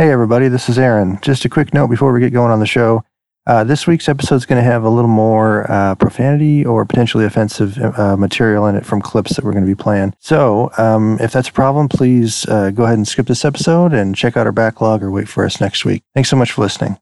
Hey, 0.00 0.10
everybody, 0.12 0.48
this 0.48 0.70
is 0.70 0.78
Aaron. 0.78 1.18
Just 1.20 1.44
a 1.44 1.50
quick 1.50 1.74
note 1.74 1.88
before 1.88 2.10
we 2.10 2.20
get 2.20 2.32
going 2.32 2.50
on 2.50 2.58
the 2.58 2.64
show. 2.64 3.04
Uh, 3.46 3.64
this 3.64 3.86
week's 3.86 4.08
episode 4.08 4.36
is 4.36 4.46
going 4.46 4.56
to 4.56 4.64
have 4.64 4.82
a 4.82 4.88
little 4.88 5.10
more 5.10 5.70
uh, 5.70 5.94
profanity 5.94 6.64
or 6.64 6.86
potentially 6.86 7.26
offensive 7.26 7.76
uh, 7.76 8.16
material 8.16 8.66
in 8.66 8.76
it 8.76 8.86
from 8.86 9.02
clips 9.02 9.36
that 9.36 9.44
we're 9.44 9.52
going 9.52 9.62
to 9.62 9.68
be 9.68 9.74
playing. 9.74 10.14
So, 10.18 10.70
um, 10.78 11.18
if 11.20 11.32
that's 11.32 11.50
a 11.50 11.52
problem, 11.52 11.86
please 11.90 12.46
uh, 12.46 12.70
go 12.70 12.84
ahead 12.84 12.96
and 12.96 13.06
skip 13.06 13.26
this 13.26 13.44
episode 13.44 13.92
and 13.92 14.16
check 14.16 14.38
out 14.38 14.46
our 14.46 14.52
backlog 14.52 15.02
or 15.02 15.10
wait 15.10 15.28
for 15.28 15.44
us 15.44 15.60
next 15.60 15.84
week. 15.84 16.02
Thanks 16.14 16.30
so 16.30 16.36
much 16.36 16.52
for 16.52 16.62
listening. 16.62 16.96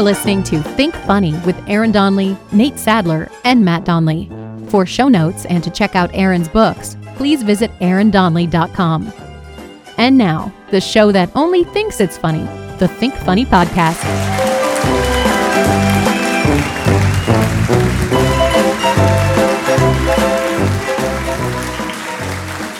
Are 0.00 0.02
listening 0.02 0.42
to 0.42 0.62
Think 0.62 0.94
Funny 0.94 1.34
with 1.44 1.62
Aaron 1.68 1.92
Donley, 1.92 2.34
Nate 2.52 2.78
Sadler, 2.78 3.28
and 3.44 3.62
Matt 3.62 3.84
Donley. 3.84 4.30
For 4.68 4.86
show 4.86 5.08
notes 5.08 5.44
and 5.44 5.62
to 5.62 5.70
check 5.70 5.94
out 5.94 6.10
Aaron's 6.14 6.48
books, 6.48 6.96
please 7.16 7.42
visit 7.42 7.70
aarondonley.com. 7.80 9.12
And 9.98 10.16
now, 10.16 10.54
the 10.70 10.80
show 10.80 11.12
that 11.12 11.30
only 11.34 11.64
thinks 11.64 12.00
it's 12.00 12.16
funny, 12.16 12.44
the 12.78 12.88
Think 12.88 13.12
Funny 13.14 13.44
Podcast. 13.44 14.59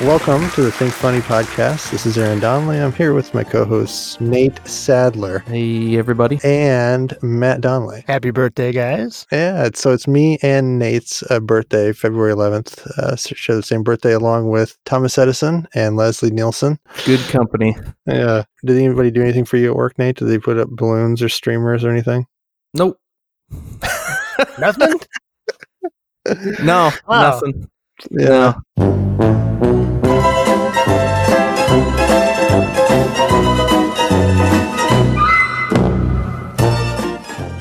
Welcome 0.03 0.49
to 0.53 0.63
the 0.63 0.73
Think 0.73 0.93
Funny 0.95 1.19
podcast. 1.21 1.91
This 1.91 2.07
is 2.07 2.17
Aaron 2.17 2.41
Donnelly. 2.41 2.79
I'm 2.81 2.93
here 2.93 3.13
with 3.13 3.35
my 3.35 3.45
co-hosts 3.45 4.19
Nate 4.19 4.67
Sadler 4.67 5.41
Hey, 5.41 5.99
everybody. 5.99 6.41
and 6.43 7.15
Matt 7.23 7.61
Donnelly. 7.61 8.05
Happy 8.07 8.31
birthday, 8.31 8.73
guys. 8.73 9.27
Yeah, 9.31 9.67
it's, 9.67 9.79
so 9.81 9.93
it's 9.93 10.09
me 10.09 10.39
and 10.43 10.79
Nate's 10.79 11.23
uh, 11.31 11.39
birthday, 11.39 11.93
February 11.93 12.33
11th. 12.33 12.87
Uh, 12.99 13.15
so 13.15 13.35
share 13.35 13.57
the 13.57 13.63
same 13.63 13.83
birthday 13.83 14.13
along 14.15 14.49
with 14.49 14.79
Thomas 14.87 15.19
Edison 15.19 15.69
and 15.75 15.97
Leslie 15.97 16.31
Nielsen. 16.31 16.79
Good 17.05 17.21
company. 17.29 17.77
Yeah. 18.07 18.45
Did 18.65 18.79
anybody 18.79 19.11
do 19.11 19.21
anything 19.21 19.45
for 19.45 19.59
you 19.59 19.71
at 19.71 19.77
work, 19.77 19.99
Nate? 19.99 20.17
Did 20.17 20.29
they 20.29 20.39
put 20.39 20.57
up 20.57 20.71
balloons 20.71 21.21
or 21.21 21.29
streamers 21.29 21.85
or 21.85 21.91
anything? 21.91 22.27
Nope. 22.73 22.99
Nothing? 24.59 24.99
No, 26.63 26.91
Wow. 27.07 27.31
nothing. 27.41 27.69
Yeah. 28.11 28.55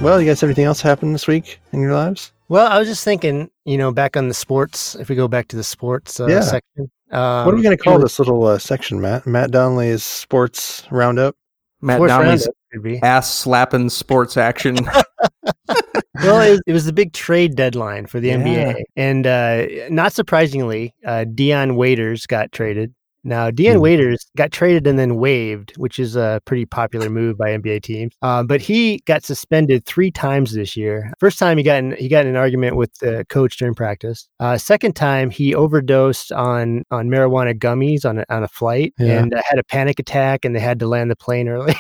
Well, 0.01 0.21
you 0.21 0.27
guys 0.27 0.39
have 0.41 0.47
anything 0.47 0.63
else 0.65 0.81
happened 0.81 1.13
this 1.13 1.27
week 1.27 1.59
in 1.73 1.81
your 1.81 1.93
lives? 1.93 2.31
well, 2.47 2.67
I 2.71 2.79
was 2.79 2.87
just 2.87 3.03
thinking, 3.03 3.49
you 3.65 3.77
know, 3.77 3.91
back 3.91 4.15
on 4.17 4.27
the 4.27 4.33
sports, 4.33 4.95
if 4.95 5.09
we 5.09 5.15
go 5.15 5.27
back 5.27 5.49
to 5.49 5.55
the 5.55 5.63
sports 5.63 6.19
uh, 6.19 6.27
Yeah. 6.27 6.39
section. 6.41 6.89
Um, 7.11 7.45
what 7.45 7.53
are 7.53 7.57
we 7.57 7.61
going 7.63 7.77
to 7.77 7.83
call 7.83 7.99
this 7.99 8.17
little 8.17 8.43
uh, 8.45 8.57
section, 8.57 9.01
Matt? 9.01 9.27
Matt 9.27 9.51
Donnelly's 9.51 10.03
sports 10.03 10.83
roundup. 10.89 11.35
Matt 11.81 11.97
Sports 11.97 12.11
Donnelly's 12.11 12.47
Roundup 12.73 12.83
be. 12.83 13.01
ass 13.03 13.31
slapping 13.33 13.89
sports 13.89 14.37
action. 14.37 14.75
well, 16.23 16.41
it 16.41 16.51
was, 16.51 16.61
it 16.67 16.73
was 16.73 16.85
the 16.85 16.93
big 16.93 17.13
trade 17.13 17.55
deadline 17.55 18.05
for 18.05 18.19
the 18.19 18.29
Yeah. 18.29 18.37
NBA. 18.37 18.83
And 18.95 19.27
uh, 19.27 19.65
not 19.89 20.13
surprisingly, 20.13 20.93
uh, 21.05 21.25
Dion 21.25 21.75
Waiters 21.75 22.25
got 22.25 22.51
traded. 22.51 22.93
Now, 23.23 23.51
Dion 23.51 23.75
Hmm. 23.77 23.81
Waiters 23.81 24.25
got 24.37 24.51
traded 24.51 24.87
and 24.87 24.97
then 24.97 25.15
waived, 25.17 25.73
which 25.77 25.99
is 25.99 26.15
a 26.15 26.41
pretty 26.45 26.65
popular 26.65 27.09
move 27.09 27.37
by 27.37 27.51
NBA 27.51 27.81
teams. 27.83 28.13
Um, 28.21 28.47
but 28.47 28.61
he 28.61 28.99
got 29.05 29.23
suspended 29.23 29.85
three 29.85 30.11
times 30.11 30.53
this 30.53 30.77
year. 30.77 31.11
First 31.19 31.37
time 31.39 31.57
he 31.57 31.63
got 31.63 31.79
in, 31.79 31.95
he 31.97 32.07
got 32.07 32.25
in 32.25 32.29
an 32.31 32.35
argument 32.37 32.75
with 32.75 32.93
the 32.99 33.25
coach 33.29 33.57
during 33.57 33.75
practice. 33.75 34.27
Uh, 34.39 34.57
second 34.57 34.95
time 34.95 35.29
he 35.29 35.53
overdosed 35.55 36.31
on 36.31 36.83
on 36.91 37.09
marijuana 37.09 37.53
gummies 37.57 38.05
on 38.05 38.19
a, 38.19 38.25
on 38.29 38.43
a 38.43 38.47
flight 38.47 38.93
Yeah. 38.99 39.19
and 39.21 39.33
uh, 39.33 39.41
had 39.47 39.59
a 39.59 39.63
panic 39.63 39.99
attack, 39.99 40.45
and 40.45 40.55
they 40.55 40.59
had 40.59 40.79
to 40.79 40.87
land 40.87 41.11
the 41.11 41.15
plane 41.15 41.47
early. 41.49 41.75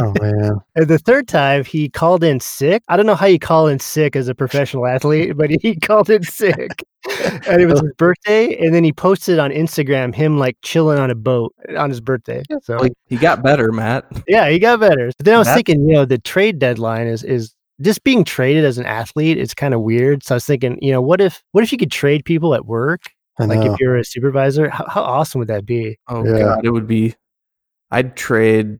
Oh 0.00 0.12
man. 0.20 0.58
And 0.76 0.86
the 0.88 0.98
third 0.98 1.26
time 1.26 1.64
he 1.64 1.88
called 1.88 2.22
in 2.22 2.38
sick. 2.40 2.82
I 2.88 2.96
don't 2.96 3.06
know 3.06 3.14
how 3.16 3.26
you 3.26 3.38
call 3.38 3.66
in 3.66 3.80
sick 3.80 4.14
as 4.16 4.28
a 4.28 4.34
professional 4.34 4.86
athlete, 4.86 5.36
but 5.36 5.50
he 5.62 5.74
called 5.76 6.08
in 6.10 6.22
sick. 6.22 6.84
and 7.48 7.60
it 7.62 7.66
was 7.66 7.80
his 7.80 7.92
birthday. 7.96 8.56
And 8.64 8.74
then 8.74 8.84
he 8.84 8.92
posted 8.92 9.38
on 9.38 9.50
Instagram 9.50 10.14
him 10.14 10.38
like 10.38 10.56
chilling 10.62 10.98
on 10.98 11.10
a 11.10 11.14
boat 11.14 11.54
uh, 11.68 11.76
on 11.78 11.90
his 11.90 12.00
birthday. 12.00 12.42
So 12.62 12.76
like, 12.76 12.92
he 13.06 13.16
got 13.16 13.42
better, 13.42 13.72
Matt. 13.72 14.04
yeah, 14.26 14.48
he 14.48 14.58
got 14.58 14.80
better. 14.80 15.10
But 15.16 15.24
then 15.24 15.34
I 15.34 15.38
was 15.38 15.46
That- 15.46 15.54
thinking, 15.54 15.86
you 15.88 15.94
know, 15.94 16.04
the 16.04 16.18
trade 16.18 16.58
deadline 16.58 17.06
is 17.06 17.22
is 17.22 17.54
just 17.80 18.02
being 18.02 18.24
traded 18.24 18.64
as 18.64 18.76
an 18.78 18.86
athlete. 18.86 19.38
It's 19.38 19.54
kind 19.54 19.72
of 19.72 19.82
weird. 19.82 20.24
So 20.24 20.34
I 20.34 20.36
was 20.36 20.44
thinking, 20.44 20.78
you 20.82 20.90
know, 20.92 21.00
what 21.00 21.20
if 21.20 21.42
what 21.52 21.62
if 21.62 21.70
you 21.72 21.78
could 21.78 21.92
trade 21.92 22.24
people 22.24 22.54
at 22.54 22.66
work? 22.66 23.02
I 23.38 23.44
Like 23.44 23.60
know. 23.60 23.72
if 23.72 23.78
you're 23.80 23.96
a 23.96 24.04
supervisor, 24.04 24.68
how, 24.68 24.84
how 24.88 25.02
awesome 25.02 25.38
would 25.38 25.46
that 25.48 25.64
be? 25.64 25.96
Oh 26.08 26.24
Yeah. 26.24 26.38
god, 26.40 26.64
it 26.66 26.70
would 26.70 26.88
be. 26.88 27.14
I'd 27.90 28.16
trade. 28.16 28.78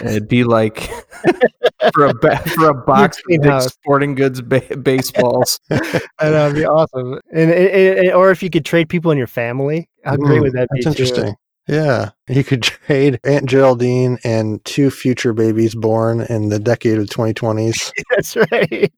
It'd 0.00 0.28
be 0.28 0.44
like 0.44 0.80
for 1.94 2.06
a 2.06 2.14
ba- 2.14 2.38
for 2.38 2.68
a 2.70 2.74
box 2.74 3.18
of 3.18 3.24
clean 3.24 3.40
big 3.42 3.50
house. 3.50 3.66
sporting 3.72 4.14
goods 4.14 4.40
ba- 4.40 4.76
baseballs. 4.82 5.58
I 5.70 6.30
know, 6.30 6.46
it'd 6.46 6.56
be 6.56 6.64
awesome. 6.66 7.20
And, 7.32 7.50
and, 7.50 7.98
and- 7.98 8.12
or 8.12 8.30
if 8.30 8.42
you 8.42 8.50
could 8.50 8.64
trade 8.64 8.88
people 8.88 9.10
in 9.10 9.18
your 9.18 9.26
family, 9.26 9.88
how 10.04 10.16
great 10.16 10.38
Mm, 10.38 10.42
would 10.42 10.52
that 10.54 10.68
That's 10.70 10.78
be? 10.78 10.82
too? 10.82 10.88
interesting. 10.90 11.34
Yeah. 11.68 12.10
You 12.28 12.42
could 12.42 12.62
trade 12.62 13.20
Aunt 13.24 13.46
Geraldine 13.46 14.18
and 14.24 14.64
two 14.64 14.90
future 14.90 15.32
babies 15.32 15.74
born 15.76 16.22
in 16.22 16.48
the 16.48 16.58
decade 16.58 16.98
of 16.98 17.06
2020s 17.06 17.92
That's 18.10 18.36
right. 18.36 18.92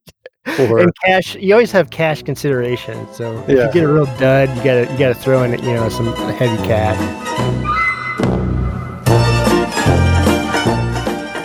for 0.56 0.78
and 0.78 0.92
cash, 1.04 1.34
you 1.36 1.52
always 1.52 1.72
have 1.72 1.90
cash 1.90 2.22
consideration. 2.22 3.06
So 3.12 3.38
if 3.46 3.50
Yeah. 3.50 3.66
you 3.66 3.72
get 3.72 3.84
a 3.84 3.88
real 3.92 4.06
dud, 4.18 4.48
you 4.50 4.56
gotta 4.64 4.90
you 4.90 4.98
gotta 4.98 5.14
throw 5.14 5.42
in 5.42 5.52
you 5.62 5.74
know 5.74 5.88
some 5.90 6.14
heavy 6.36 6.56
cash. 6.66 7.80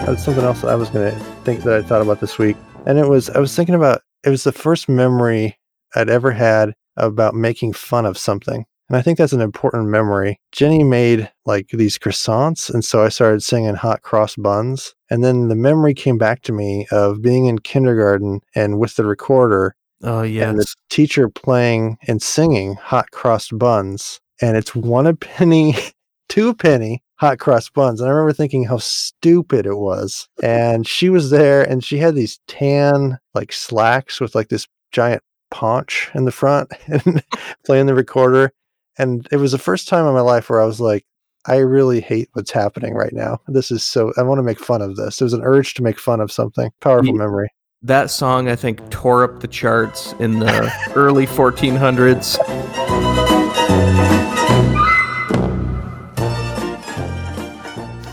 That's 0.09 0.24
something 0.24 0.44
else 0.44 0.64
I 0.64 0.74
was 0.74 0.90
going 0.90 1.12
to 1.12 1.20
think 1.44 1.62
that 1.66 1.74
I 1.75 1.84
thought 1.84 2.02
about 2.02 2.20
this 2.20 2.40
week. 2.40 2.58
And 2.88 2.97
it 2.97 3.08
was, 3.08 3.30
I 3.30 3.38
was 3.38 3.56
thinking 3.56 3.75
about, 3.75 4.02
it 4.24 4.31
was 4.31 4.44
the 4.44 4.52
first 4.52 4.90
memory 4.90 5.56
I'd 5.94 6.09
ever 6.09 6.31
had 6.31 6.74
about 6.97 7.36
making 7.36 7.74
fun 7.74 8.08
of 8.08 8.18
something. 8.18 8.66
And 8.90 8.97
I 8.97 9.03
think 9.03 9.20
that's 9.20 9.34
an 9.34 9.42
important 9.42 9.88
memory. 9.90 10.40
Jenny 10.52 10.84
made 10.84 11.31
like 11.46 11.68
these 11.68 12.00
croissants. 12.00 12.74
And 12.74 12.84
so 12.84 13.03
I 13.03 13.09
started 13.09 13.44
singing 13.44 13.75
hot 13.75 14.02
cross 14.02 14.36
buns. 14.36 14.96
And 15.12 15.24
then 15.24 15.47
the 15.47 15.56
memory 15.56 15.94
came 15.94 16.18
back 16.18 16.41
to 16.41 16.53
me 16.53 16.88
of 16.91 17.22
being 17.22 17.46
in 17.46 17.59
kindergarten 17.59 18.41
and 18.56 18.80
with 18.80 18.96
the 18.96 19.06
recorder 19.06 19.76
Oh 20.02 20.24
yeah. 20.24 20.50
and 20.50 20.58
the 20.58 20.66
teacher 20.90 21.30
playing 21.30 21.97
and 22.08 22.20
singing 22.20 22.74
hot 22.76 23.12
cross 23.12 23.50
buns 23.50 24.22
and 24.41 24.58
it's 24.58 24.74
one 24.74 25.06
a 25.06 25.14
penny 25.14 25.76
two 26.30 26.50
a 26.50 26.56
penny 26.56 27.03
hot 27.19 27.38
cross 27.40 27.69
buns 27.69 28.00
and 28.00 28.09
i 28.09 28.12
remember 28.13 28.31
thinking 28.34 28.63
how 28.63 28.78
stupid 28.78 29.66
it 29.66 29.75
was 29.78 30.28
and 30.41 30.88
she 30.88 31.09
was 31.09 31.30
there 31.30 31.63
and 31.63 31.84
she 31.84 31.97
had 31.97 32.16
these 32.16 32.40
tan 32.47 33.18
like 33.34 33.52
slacks 33.52 34.22
with 34.22 34.34
like 34.35 34.47
this 34.50 34.68
giant 34.91 35.22
paunch 35.52 36.09
in 36.16 36.25
the 36.25 36.31
front 36.31 36.72
and 36.88 37.24
playing 37.66 37.85
the 37.88 37.94
recorder 37.94 38.52
and 38.97 39.28
it 39.31 39.38
was 39.38 39.52
the 39.52 39.58
first 39.58 39.88
time 39.88 40.06
in 40.06 40.13
my 40.13 40.22
life 40.22 40.50
where 40.50 40.62
i 40.62 40.66
was 40.66 40.79
like 40.79 41.06
i 41.46 41.58
really 41.58 42.02
hate 42.02 42.29
what's 42.34 42.52
happening 42.52 42.94
right 42.94 43.13
now. 43.13 43.40
This 43.47 43.72
is 43.72 43.81
so 43.84 44.12
i 44.18 44.22
want 44.22 44.40
to 44.40 44.44
make 44.44 44.59
fun 44.59 44.81
of 44.81 44.97
this. 44.97 45.18
There 45.18 45.25
was 45.25 45.34
an 45.34 45.41
urge 45.41 45.74
to 45.75 45.84
make 45.84 45.97
fun 45.97 46.19
of 46.19 46.31
something. 46.31 46.69
Powerful 46.81 47.13
Ye- 47.13 47.18
memory. 47.18 47.50
that 47.81 48.12
song 48.12 48.50
I 48.50 48.56
think 48.58 48.88
tore 48.90 49.24
up 49.24 49.40
the 49.40 49.47
charts 49.47 50.13
in 50.19 50.40
the 50.40 50.72
early 50.96 51.25
1400s. 51.25 52.38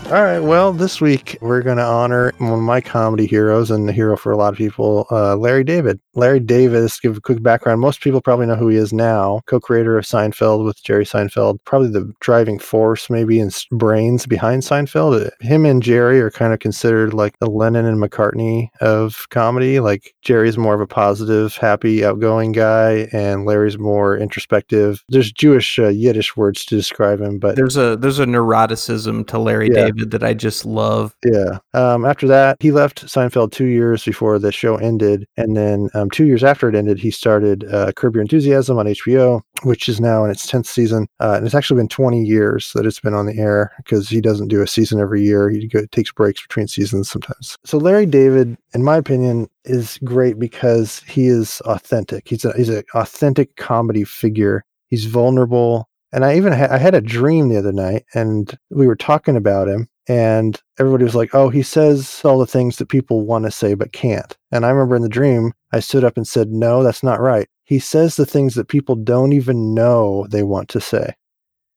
All 0.07 0.23
right. 0.23 0.39
Well, 0.39 0.71
this 0.71 1.01
week 1.01 1.37
we're 1.41 1.61
going 1.61 1.79
to 1.79 1.83
honor 1.83 2.31
one 2.37 2.53
of 2.53 2.59
my 2.59 2.79
comedy 2.79 3.27
heroes 3.27 3.69
and 3.69 3.89
the 3.89 3.91
hero 3.91 4.15
for 4.15 4.31
a 4.31 4.37
lot 4.37 4.53
of 4.53 4.57
people, 4.57 5.05
uh, 5.11 5.35
Larry 5.35 5.65
David. 5.65 5.99
Larry 6.17 6.39
David, 6.39 6.91
give 7.01 7.17
a 7.17 7.21
quick 7.21 7.43
background. 7.43 7.79
Most 7.79 8.01
people 8.01 8.21
probably 8.21 8.47
know 8.47 8.55
who 8.55 8.69
he 8.69 8.77
is 8.77 8.91
now. 8.91 9.41
Co 9.45 9.59
creator 9.59 9.97
of 9.97 10.05
Seinfeld 10.05 10.65
with 10.65 10.83
Jerry 10.83 11.05
Seinfeld, 11.05 11.59
probably 11.65 11.89
the 11.89 12.11
driving 12.21 12.59
force, 12.59 13.09
maybe, 13.09 13.39
and 13.39 13.55
brains 13.71 14.25
behind 14.25 14.63
Seinfeld. 14.63 15.29
Him 15.41 15.65
and 15.65 15.81
Jerry 15.83 16.19
are 16.19 16.31
kind 16.31 16.53
of 16.53 16.59
considered 16.59 17.13
like 17.13 17.37
the 17.39 17.49
Lennon 17.49 17.85
and 17.85 18.01
McCartney 18.01 18.69
of 18.81 19.27
comedy. 19.29 19.79
Like 19.79 20.13
Jerry's 20.23 20.57
more 20.57 20.73
of 20.73 20.81
a 20.81 20.87
positive, 20.87 21.55
happy, 21.55 22.03
outgoing 22.03 22.51
guy, 22.51 23.07
and 23.13 23.45
Larry's 23.45 23.77
more 23.77 24.17
introspective. 24.17 25.03
There's 25.09 25.31
Jewish 25.31 25.77
uh, 25.77 25.89
Yiddish 25.89 26.35
words 26.35 26.65
to 26.65 26.75
describe 26.75 27.21
him, 27.21 27.37
but 27.37 27.55
There's 27.55 27.77
a 27.77 27.95
there's 27.95 28.19
a 28.19 28.25
neuroticism 28.25 29.27
to 29.27 29.37
Larry 29.37 29.69
Yeah. 29.69 29.85
David 29.85 30.11
that 30.11 30.23
I 30.23 30.33
just 30.33 30.65
love. 30.65 31.15
Yeah. 31.25 31.59
Um, 31.73 32.05
after 32.05 32.27
that, 32.27 32.57
he 32.59 32.71
left 32.71 33.05
Seinfeld 33.05 33.51
two 33.51 33.65
years 33.65 34.03
before 34.03 34.39
the 34.39 34.51
show 34.51 34.77
ended, 34.77 35.27
and 35.37 35.55
then 35.55 35.89
um, 35.93 36.06
um, 36.07 36.11
two 36.11 36.25
years 36.25 36.43
after 36.43 36.69
it 36.69 36.75
ended, 36.75 36.99
he 36.99 37.11
started 37.11 37.65
uh, 37.71 37.91
Curb 37.95 38.15
Your 38.15 38.21
Enthusiasm 38.21 38.77
on 38.77 38.85
HBO, 38.85 39.41
which 39.63 39.89
is 39.89 39.99
now 39.99 40.23
in 40.23 40.31
its 40.31 40.49
10th 40.49 40.65
season. 40.65 41.07
Uh, 41.19 41.33
and 41.37 41.45
it's 41.45 41.55
actually 41.55 41.79
been 41.79 41.87
20 41.87 42.23
years 42.23 42.71
that 42.73 42.85
it's 42.85 42.99
been 42.99 43.13
on 43.13 43.25
the 43.25 43.37
air 43.37 43.71
because 43.77 44.09
he 44.09 44.21
doesn't 44.21 44.47
do 44.47 44.61
a 44.61 44.67
season 44.67 44.99
every 44.99 45.23
year. 45.23 45.49
He 45.49 45.67
go, 45.67 45.85
takes 45.91 46.11
breaks 46.11 46.41
between 46.41 46.67
seasons 46.67 47.09
sometimes. 47.09 47.57
So 47.65 47.77
Larry 47.77 48.05
David, 48.05 48.57
in 48.73 48.83
my 48.83 48.97
opinion, 48.97 49.49
is 49.65 49.99
great 50.03 50.39
because 50.39 50.99
he 51.07 51.27
is 51.27 51.61
authentic. 51.61 52.27
He's 52.27 52.45
a, 52.45 52.53
he's 52.55 52.69
an 52.69 52.83
authentic 52.93 53.55
comedy 53.57 54.03
figure. 54.03 54.63
He's 54.89 55.05
vulnerable. 55.05 55.89
And 56.13 56.23
I 56.25 56.35
even 56.37 56.53
ha- 56.53 56.69
I 56.71 56.77
had 56.77 56.95
a 56.95 57.01
dream 57.01 57.49
the 57.49 57.57
other 57.57 57.73
night 57.73 58.05
and 58.13 58.57
we 58.69 58.87
were 58.87 58.95
talking 58.95 59.35
about 59.35 59.67
him 59.67 59.87
and 60.07 60.61
everybody 60.79 61.03
was 61.03 61.15
like, 61.15 61.35
"Oh, 61.35 61.49
he 61.49 61.63
says 61.63 62.21
all 62.23 62.39
the 62.39 62.47
things 62.47 62.77
that 62.77 62.87
people 62.89 63.25
want 63.25 63.45
to 63.45 63.51
say 63.51 63.73
but 63.73 63.91
can't." 63.91 64.37
And 64.51 64.65
I 64.65 64.69
remember 64.69 64.95
in 64.95 65.01
the 65.01 65.09
dream, 65.09 65.53
I 65.73 65.79
stood 65.81 66.03
up 66.05 66.15
and 66.17 66.27
said, 66.27 66.49
"No, 66.51 66.83
that's 66.83 67.03
not 67.03 67.19
right. 67.19 67.47
He 67.65 67.79
says 67.79 68.15
the 68.15 68.25
things 68.25 68.55
that 68.55 68.69
people 68.69 68.95
don't 68.95 69.33
even 69.33 69.73
know 69.73 70.25
they 70.29 70.43
want 70.43 70.69
to 70.69 70.81
say 70.81 71.13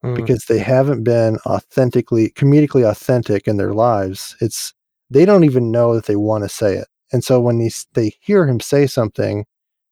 Mm. 0.05 0.17
because 0.17 0.47
they 0.47 0.59
haven't 0.59 1.03
been 1.05 1.39
authentically 1.47 2.31
comedically 2.31 2.89
authentic 2.89 3.47
in 3.47 3.57
their 3.59 3.75
lives. 3.75 4.37
It's 4.41 4.73
they 5.11 5.25
don't 5.25 5.45
even 5.45 5.71
know 5.71 5.95
that 5.95 6.07
they 6.07 6.17
want 6.17 6.45
to 6.45 6.49
say 6.49 6.77
it. 6.77 6.89
And 7.13 7.25
so 7.25 7.41
when 7.41 7.59
they, 7.59 7.71
they 7.95 8.15
hear 8.21 8.47
him 8.47 8.61
say 8.61 8.87
something 8.87 9.45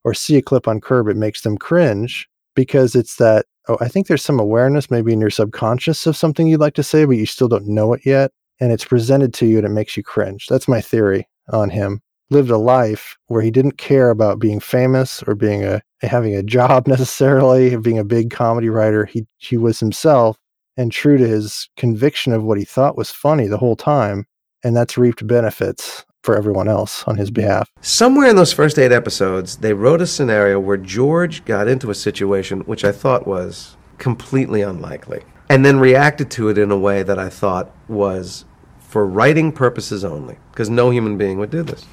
or 0.05 0.15
see 0.15 0.37
a 0.37 0.43
clip 0.43 0.69
on 0.69 0.81
Curb, 0.81 1.09
it 1.09 1.17
makes 1.17 1.43
them 1.43 1.59
cringe 1.59 2.29
because 2.55 2.95
it's 2.95 3.17
that, 3.17 3.47
oh, 3.69 3.79
I 3.81 3.89
think 3.89 4.07
there's 4.07 4.25
some 4.25 4.41
awareness 4.41 4.91
maybe 4.91 5.13
in 5.13 5.21
your 5.21 5.31
subconscious 5.31 6.07
of 6.07 6.17
something 6.17 6.47
you'd 6.47 6.61
like 6.61 6.75
to 6.75 6.83
say, 6.83 7.05
but 7.05 7.17
you 7.17 7.27
still 7.27 7.49
don't 7.49 7.67
know 7.67 7.93
it 7.93 8.05
yet. 8.05 8.33
And 8.61 8.73
it's 8.73 8.85
presented 8.85 9.33
to 9.35 9.47
you 9.47 9.59
and 9.59 9.67
it 9.67 9.71
makes 9.71 9.97
you 9.97 10.03
cringe. 10.03 10.47
That's 10.49 10.69
my 10.69 10.81
theory 10.81 11.29
on 11.53 11.71
him. 11.71 12.01
Lived 12.31 12.51
a 12.51 12.59
life 12.59 13.17
where 13.29 13.41
he 13.41 13.51
didn't 13.51 13.79
care 13.79 14.11
about 14.11 14.39
being 14.39 14.61
famous 14.61 15.23
or 15.23 15.35
being 15.35 15.65
a 15.65 15.81
having 16.03 16.35
a 16.35 16.43
job 16.43 16.87
necessarily, 16.89 17.77
being 17.77 17.99
a 17.99 18.05
big 18.05 18.31
comedy 18.31 18.69
writer. 18.69 19.07
He 19.07 19.27
he 19.39 19.57
was 19.57 19.81
himself 19.81 20.37
and 20.77 20.93
true 20.93 21.17
to 21.17 21.27
his 21.27 21.69
conviction 21.77 22.33
of 22.33 22.45
what 22.45 22.59
he 22.59 22.65
thought 22.65 22.97
was 22.97 23.11
funny 23.11 23.47
the 23.47 23.59
whole 23.59 23.77
time. 23.77 24.27
And 24.65 24.77
that's 24.77 24.99
reaped 24.99 25.27
benefits 25.27 26.05
for 26.23 26.37
everyone 26.37 26.69
else 26.69 27.05
on 27.05 27.17
his 27.17 27.31
behalf. 27.31 27.71
Somewhere 27.81 28.29
in 28.29 28.37
those 28.37 28.53
first 28.53 28.79
eight 28.79 28.93
episodes, 28.93 29.57
they 29.57 29.73
wrote 29.73 30.01
a 30.01 30.07
scenario 30.07 30.59
where 30.59 30.77
George 30.77 31.45
got 31.45 31.69
into 31.69 31.91
a 31.91 31.95
situation 31.95 32.61
which 32.61 32.85
I 32.85 32.93
thought 32.93 33.27
was 33.27 33.77
completely 33.99 34.63
unlikely, 34.63 35.23
and 35.49 35.65
then 35.65 35.79
reacted 35.79 36.31
to 36.33 36.49
it 36.49 36.59
in 36.59 36.71
a 36.71 36.79
way 36.79 37.03
that 37.03 37.19
I 37.19 37.29
thought 37.29 37.75
was 37.89 38.45
for 38.79 39.07
writing 39.07 39.53
purposes 39.53 40.05
only, 40.05 40.37
because 40.51 40.71
no 40.71 40.91
human 40.91 41.19
being 41.19 41.39
would 41.39 41.51
do 41.51 41.63
this. 41.63 41.85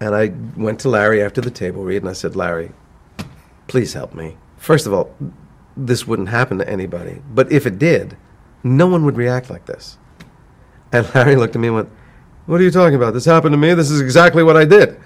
And 0.00 0.14
I 0.14 0.32
went 0.56 0.80
to 0.80 0.88
Larry 0.88 1.22
after 1.22 1.40
the 1.40 1.50
table 1.50 1.84
read 1.84 2.02
and 2.02 2.10
I 2.10 2.14
said, 2.14 2.36
Larry, 2.36 2.72
please 3.68 3.92
help 3.92 4.14
me. 4.14 4.36
First 4.56 4.86
of 4.86 4.92
all, 4.92 5.14
this 5.76 6.06
wouldn't 6.06 6.28
happen 6.28 6.58
to 6.58 6.68
anybody, 6.68 7.22
but 7.32 7.50
if 7.50 7.66
it 7.66 7.78
did, 7.78 8.16
no 8.62 8.86
one 8.86 9.04
would 9.04 9.16
react 9.16 9.50
like 9.50 9.66
this. 9.66 9.98
And 10.92 11.08
Larry 11.14 11.36
looked 11.36 11.56
at 11.56 11.60
me 11.60 11.68
and 11.68 11.76
went, 11.76 11.90
What 12.46 12.60
are 12.60 12.64
you 12.64 12.70
talking 12.70 12.94
about? 12.94 13.14
This 13.14 13.24
happened 13.24 13.52
to 13.52 13.56
me. 13.56 13.72
This 13.74 13.90
is 13.90 14.00
exactly 14.00 14.42
what 14.42 14.56
I 14.56 14.64
did. 14.64 15.00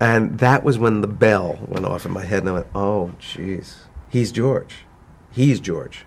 And 0.00 0.38
that 0.38 0.64
was 0.64 0.78
when 0.78 1.00
the 1.00 1.06
bell 1.06 1.58
went 1.68 1.84
off 1.86 2.06
in 2.06 2.12
my 2.12 2.24
head, 2.24 2.40
and 2.40 2.48
I 2.48 2.52
went, 2.52 2.66
Oh, 2.74 3.12
jeez. 3.20 3.76
He's 4.08 4.32
George. 4.32 4.84
He's 5.30 5.60
George. 5.60 6.04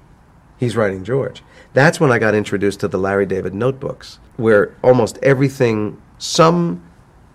He's 0.58 0.76
writing 0.76 1.04
George. 1.04 1.44
That's 1.74 2.00
when 2.00 2.12
I 2.12 2.20
got 2.20 2.36
introduced 2.36 2.80
to 2.82 2.88
the 2.88 2.98
Larry 2.98 3.26
David 3.26 3.54
notebooks, 3.54 4.20
where 4.38 4.76
almost 4.84 5.18
everything, 5.22 6.02
some 6.18 6.84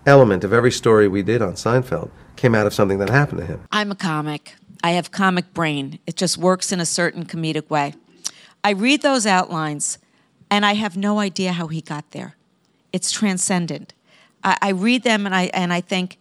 element 0.05 0.43
of 0.43 0.53
every 0.53 0.71
story 0.71 1.07
we 1.07 1.23
did 1.23 1.41
on 1.41 1.53
Seinfeld 1.53 2.09
came 2.35 2.55
out 2.55 2.65
of 2.65 2.73
something 2.73 2.97
that 2.99 3.09
happened 3.09 3.39
to 3.41 3.45
him. 3.45 3.61
I'm 3.71 3.91
a 3.91 3.95
comic. 3.95 4.55
I 4.83 4.91
have 4.91 5.11
comic 5.11 5.53
brain. 5.53 5.99
It 6.07 6.15
just 6.15 6.37
works 6.37 6.71
in 6.71 6.79
a 6.79 6.85
certain 6.85 7.25
comedic 7.25 7.69
way. 7.69 7.93
I 8.63 8.71
read 8.71 9.01
those 9.01 9.25
outlines 9.25 9.99
and 10.49 10.65
I 10.65 10.73
have 10.73 10.97
no 10.97 11.19
idea 11.19 11.51
how 11.53 11.67
he 11.67 11.81
got 11.81 12.11
there. 12.11 12.35
It's 12.93 13.11
transcendent. 13.11 13.93
I, 14.43 14.57
I 14.61 14.69
read 14.69 15.03
them 15.03 15.25
and 15.25 15.35
I 15.35 15.43
and 15.53 15.71
I 15.71 15.81
think, 15.81 16.17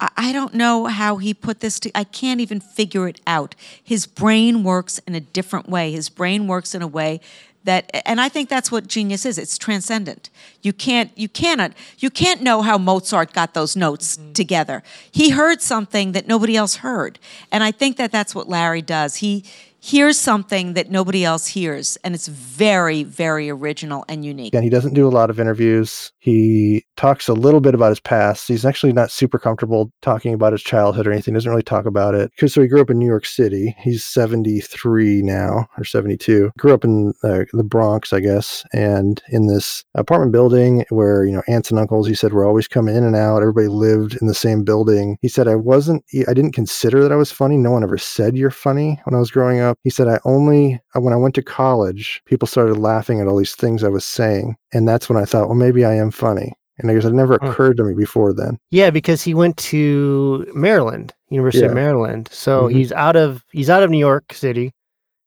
I, 0.00 0.08
I 0.16 0.32
don't 0.32 0.54
know 0.54 0.86
how 0.86 1.16
he 1.16 1.34
put 1.34 1.60
this 1.60 1.78
to 1.80 1.90
I 1.94 2.04
can't 2.04 2.40
even 2.40 2.60
figure 2.60 3.08
it 3.08 3.20
out. 3.26 3.54
His 3.82 4.06
brain 4.06 4.64
works 4.64 4.98
in 5.06 5.14
a 5.14 5.20
different 5.20 5.68
way. 5.68 5.92
His 5.92 6.08
brain 6.08 6.46
works 6.46 6.74
in 6.74 6.82
a 6.82 6.86
way 6.86 7.20
that 7.64 7.90
and 8.06 8.20
I 8.20 8.28
think 8.28 8.48
that's 8.48 8.70
what 8.70 8.86
genius 8.86 9.26
is. 9.26 9.38
It's 9.38 9.58
transcendent. 9.58 10.30
You 10.62 10.72
can't 10.72 11.10
you 11.16 11.28
cannot 11.28 11.72
you 11.98 12.10
can't 12.10 12.42
know 12.42 12.62
how 12.62 12.78
Mozart 12.78 13.32
got 13.32 13.54
those 13.54 13.74
notes 13.74 14.16
mm-hmm. 14.16 14.32
together. 14.32 14.82
He 15.10 15.30
heard 15.30 15.60
something 15.60 16.12
that 16.12 16.28
nobody 16.28 16.56
else 16.56 16.76
heard. 16.76 17.18
And 17.50 17.64
I 17.64 17.72
think 17.72 17.96
that 17.96 18.12
that's 18.12 18.34
what 18.34 18.48
Larry 18.48 18.82
does. 18.82 19.16
He 19.16 19.44
hears 19.84 20.18
something 20.18 20.72
that 20.72 20.90
nobody 20.90 21.26
else 21.26 21.46
hears 21.46 21.96
and 22.04 22.14
it's 22.14 22.26
very 22.26 23.02
very 23.02 23.50
original 23.50 24.02
and 24.08 24.24
unique. 24.24 24.54
And 24.54 24.64
he 24.64 24.70
doesn't 24.70 24.94
do 24.94 25.06
a 25.06 25.10
lot 25.10 25.28
of 25.28 25.38
interviews. 25.38 26.10
He 26.20 26.86
talks 26.96 27.28
a 27.28 27.34
little 27.34 27.60
bit 27.60 27.74
about 27.74 27.90
his 27.90 28.00
past. 28.00 28.48
He's 28.48 28.64
actually 28.64 28.94
not 28.94 29.10
super 29.10 29.38
comfortable 29.38 29.92
talking 30.00 30.32
about 30.32 30.52
his 30.52 30.62
childhood 30.62 31.06
or 31.06 31.12
anything. 31.12 31.34
He 31.34 31.36
doesn't 31.36 31.50
really 31.50 31.62
talk 31.62 31.84
about 31.84 32.14
it. 32.14 32.32
So 32.46 32.62
he 32.62 32.66
grew 32.66 32.80
up 32.80 32.88
in 32.88 32.98
New 32.98 33.06
York 33.06 33.26
City. 33.26 33.76
He's 33.78 34.02
73 34.04 35.20
now 35.20 35.66
or 35.76 35.84
72. 35.84 36.50
Grew 36.58 36.72
up 36.72 36.84
in 36.84 37.12
uh, 37.22 37.44
the 37.52 37.62
Bronx, 37.64 38.14
I 38.14 38.20
guess, 38.20 38.64
and 38.72 39.22
in 39.28 39.48
this 39.48 39.84
apartment 39.94 40.32
building 40.32 40.86
where, 40.88 41.26
you 41.26 41.32
know, 41.32 41.42
aunts 41.46 41.70
and 41.70 41.78
uncles, 41.78 42.06
he 42.06 42.14
said, 42.14 42.32
were 42.32 42.46
always 42.46 42.68
coming 42.68 42.96
in 42.96 43.04
and 43.04 43.16
out. 43.16 43.42
Everybody 43.42 43.68
lived 43.68 44.16
in 44.20 44.28
the 44.28 44.34
same 44.34 44.64
building. 44.64 45.18
He 45.20 45.28
said, 45.28 45.46
I 45.46 45.56
wasn't, 45.56 46.04
I 46.26 46.32
didn't 46.32 46.52
consider 46.52 47.02
that 47.02 47.12
I 47.12 47.16
was 47.16 47.30
funny. 47.30 47.58
No 47.58 47.72
one 47.72 47.82
ever 47.82 47.98
said 47.98 48.36
you're 48.36 48.50
funny 48.50 48.98
when 49.04 49.14
I 49.14 49.18
was 49.18 49.30
growing 49.30 49.60
up. 49.60 49.73
He 49.82 49.90
said, 49.90 50.08
I 50.08 50.20
only, 50.24 50.80
uh, 50.94 51.00
when 51.00 51.12
I 51.12 51.16
went 51.16 51.34
to 51.36 51.42
college, 51.42 52.22
people 52.26 52.46
started 52.46 52.76
laughing 52.78 53.20
at 53.20 53.26
all 53.26 53.36
these 53.36 53.54
things 53.54 53.82
I 53.84 53.88
was 53.88 54.04
saying. 54.04 54.56
And 54.72 54.86
that's 54.88 55.08
when 55.08 55.18
I 55.18 55.24
thought, 55.24 55.46
well, 55.48 55.56
maybe 55.56 55.84
I 55.84 55.94
am 55.94 56.10
funny. 56.10 56.52
And 56.78 56.90
I 56.90 56.94
guess 56.94 57.04
it 57.04 57.12
never 57.12 57.34
occurred 57.34 57.76
to 57.76 57.84
me 57.84 57.94
before 57.94 58.32
then. 58.32 58.58
Yeah, 58.70 58.90
because 58.90 59.22
he 59.22 59.32
went 59.32 59.56
to 59.58 60.50
Maryland, 60.54 61.14
University 61.28 61.66
of 61.66 61.72
Maryland. 61.74 62.28
So 62.32 62.68
Mhm. 62.68 62.72
he's 62.72 62.90
out 62.92 63.14
of 63.14 63.44
he's 63.52 63.70
out 63.70 63.84
of 63.84 63.90
New 63.90 63.98
York 63.98 64.32
City, 64.32 64.72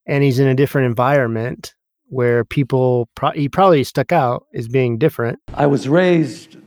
and 0.06 0.26
he's 0.26 0.40
in 0.40 0.48
a 0.48 0.54
different 0.56 0.88
environment 0.88 1.74
where 2.10 2.44
people 2.44 3.08
pro- 3.16 3.32
he 3.32 3.48
probably 3.48 3.86
stuck 3.86 4.12
out 4.12 4.46
as 4.54 4.68
being 4.68 4.98
different. 4.98 5.40
I 5.54 5.68
was 5.68 5.88
raised 5.88 6.58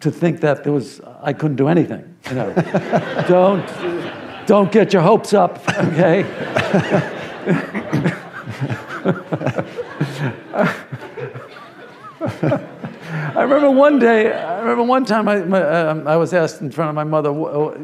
to 0.00 0.10
think 0.10 0.40
that 0.42 0.64
there 0.64 0.72
was 0.74 1.00
I 1.22 1.32
couldn't 1.32 1.56
do 1.56 1.68
anything. 1.68 2.04
You 2.28 2.34
know, 2.36 2.52
don't 3.28 3.66
don't 4.46 4.70
get 4.70 4.92
your 4.92 5.00
hopes 5.02 5.32
up, 5.32 5.58
okay? 5.78 6.24
I 13.36 13.42
remember 13.42 13.70
one 13.70 13.98
day. 13.98 14.32
I 14.32 14.60
remember 14.60 14.82
one 14.82 15.04
time 15.04 15.28
I, 15.28 15.40
my, 15.40 15.62
um, 15.62 16.08
I 16.08 16.16
was 16.16 16.32
asked 16.32 16.60
in 16.60 16.70
front 16.70 16.88
of 16.88 16.94
my 16.94 17.04
mother, 17.04 17.30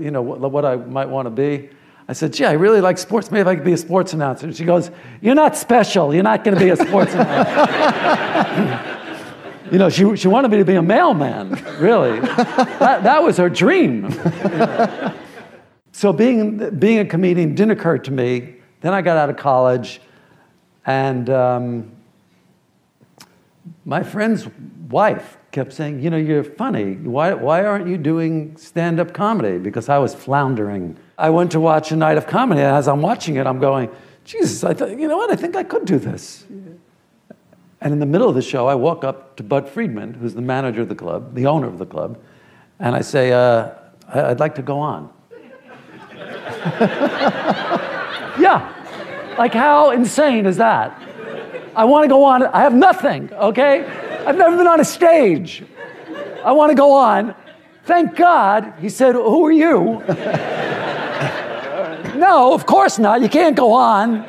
you 0.00 0.10
know, 0.10 0.22
what, 0.22 0.50
what 0.50 0.64
I 0.64 0.76
might 0.76 1.08
want 1.08 1.26
to 1.26 1.30
be. 1.30 1.68
I 2.08 2.12
said, 2.14 2.32
"Gee, 2.32 2.44
I 2.44 2.52
really 2.52 2.80
like 2.80 2.98
sports. 2.98 3.30
Maybe 3.30 3.48
I 3.48 3.54
could 3.54 3.64
be 3.64 3.74
a 3.74 3.78
sports 3.78 4.12
announcer." 4.12 4.46
And 4.46 4.56
she 4.56 4.64
goes, 4.64 4.90
"You're 5.20 5.36
not 5.36 5.56
special. 5.56 6.12
You're 6.12 6.24
not 6.24 6.42
going 6.42 6.58
to 6.58 6.64
be 6.64 6.70
a 6.70 6.76
sports 6.76 7.14
announcer." 7.14 8.88
You 9.72 9.78
know, 9.78 9.88
she, 9.88 10.16
she 10.16 10.28
wanted 10.28 10.50
me 10.50 10.58
to 10.58 10.66
be 10.66 10.74
a 10.74 10.82
mailman, 10.82 11.52
really. 11.80 12.20
that, 12.20 13.04
that 13.04 13.22
was 13.22 13.38
her 13.38 13.48
dream. 13.48 14.12
so 15.92 16.12
being, 16.12 16.78
being 16.78 16.98
a 16.98 17.06
comedian 17.06 17.54
didn't 17.54 17.70
occur 17.70 17.96
to 17.96 18.10
me. 18.10 18.56
Then 18.82 18.92
I 18.92 19.00
got 19.00 19.16
out 19.16 19.30
of 19.30 19.36
college, 19.36 20.00
and 20.84 21.30
um, 21.30 21.92
my 23.84 24.02
friend's 24.02 24.48
wife 24.90 25.38
kept 25.52 25.72
saying, 25.72 26.02
You 26.02 26.10
know, 26.10 26.16
you're 26.16 26.42
funny. 26.42 26.94
Why, 26.96 27.32
why 27.32 27.64
aren't 27.64 27.86
you 27.86 27.96
doing 27.96 28.56
stand 28.56 28.98
up 28.98 29.14
comedy? 29.14 29.58
Because 29.58 29.88
I 29.88 29.98
was 29.98 30.14
floundering. 30.14 30.96
I 31.16 31.30
went 31.30 31.52
to 31.52 31.60
watch 31.60 31.92
a 31.92 31.96
night 31.96 32.18
of 32.18 32.26
comedy, 32.26 32.60
and 32.60 32.76
as 32.76 32.88
I'm 32.88 33.02
watching 33.02 33.36
it, 33.36 33.46
I'm 33.46 33.60
going, 33.60 33.88
Jesus, 34.24 34.64
I 34.64 34.74
thought, 34.74 34.90
you 34.90 35.06
know 35.06 35.16
what? 35.16 35.30
I 35.30 35.36
think 35.36 35.54
I 35.54 35.62
could 35.62 35.84
do 35.84 35.98
this. 35.98 36.44
And 37.80 37.92
in 37.92 38.00
the 38.00 38.06
middle 38.06 38.28
of 38.28 38.34
the 38.34 38.42
show, 38.42 38.66
I 38.66 38.74
walk 38.74 39.04
up 39.04 39.36
to 39.36 39.44
Bud 39.44 39.68
Friedman, 39.68 40.14
who's 40.14 40.34
the 40.34 40.42
manager 40.42 40.82
of 40.82 40.88
the 40.88 40.94
club, 40.96 41.34
the 41.34 41.46
owner 41.46 41.68
of 41.68 41.78
the 41.78 41.86
club, 41.86 42.18
and 42.80 42.96
I 42.96 43.00
say, 43.00 43.32
uh, 43.32 43.70
I'd 44.08 44.40
like 44.40 44.56
to 44.56 44.62
go 44.62 44.80
on. 44.80 45.12
yeah. 48.38 49.34
Like, 49.38 49.54
how 49.54 49.90
insane 49.90 50.46
is 50.46 50.56
that? 50.58 51.00
I 51.74 51.84
want 51.84 52.04
to 52.04 52.08
go 52.08 52.24
on. 52.24 52.42
I 52.42 52.60
have 52.60 52.74
nothing, 52.74 53.32
okay? 53.32 53.84
I've 54.26 54.36
never 54.36 54.56
been 54.56 54.66
on 54.66 54.80
a 54.80 54.84
stage. 54.84 55.64
I 56.44 56.52
want 56.52 56.70
to 56.70 56.76
go 56.76 56.92
on. 56.92 57.34
Thank 57.84 58.14
God. 58.14 58.74
He 58.80 58.88
said, 58.88 59.14
Who 59.14 59.44
are 59.44 59.52
you? 59.52 60.02
no, 62.16 62.52
of 62.52 62.66
course 62.66 62.98
not. 62.98 63.22
You 63.22 63.28
can't 63.28 63.56
go 63.56 63.72
on. 63.72 64.26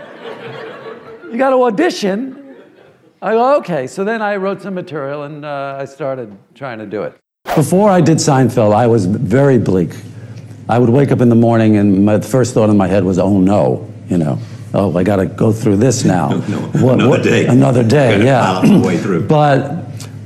You 1.31 1.37
got 1.37 1.51
to 1.51 1.63
audition. 1.63 2.55
I 3.21 3.33
go, 3.33 3.57
okay. 3.57 3.87
So 3.87 4.03
then 4.03 4.21
I 4.21 4.35
wrote 4.37 4.61
some 4.61 4.73
material 4.73 5.23
and 5.23 5.45
uh, 5.45 5.77
I 5.79 5.85
started 5.85 6.35
trying 6.55 6.79
to 6.79 6.85
do 6.85 7.03
it. 7.03 7.15
Before 7.55 7.89
I 7.89 8.01
did 8.01 8.17
Seinfeld, 8.17 8.73
I 8.73 8.87
was 8.87 9.05
very 9.05 9.57
bleak. 9.57 9.91
I 10.67 10.79
would 10.79 10.89
wake 10.89 11.11
up 11.11 11.21
in 11.21 11.29
the 11.29 11.35
morning 11.35 11.77
and 11.77 12.05
my 12.05 12.19
first 12.19 12.53
thought 12.53 12.69
in 12.69 12.77
my 12.77 12.87
head 12.87 13.03
was, 13.03 13.19
oh 13.19 13.39
no, 13.39 13.92
you 14.13 14.19
know. 14.19 14.37
Oh, 14.75 14.95
I 14.97 15.03
got 15.03 15.17
to 15.17 15.25
go 15.25 15.51
through 15.51 15.77
this 15.77 16.03
now. 16.15 16.37
What- 16.83 16.95
another 16.95 17.09
what- 17.09 17.23
day. 17.23 17.45
Another 17.47 17.83
day, 17.83 18.23
yeah. 18.23 18.81
way 18.81 18.97
through. 18.97 19.27
But 19.27 19.59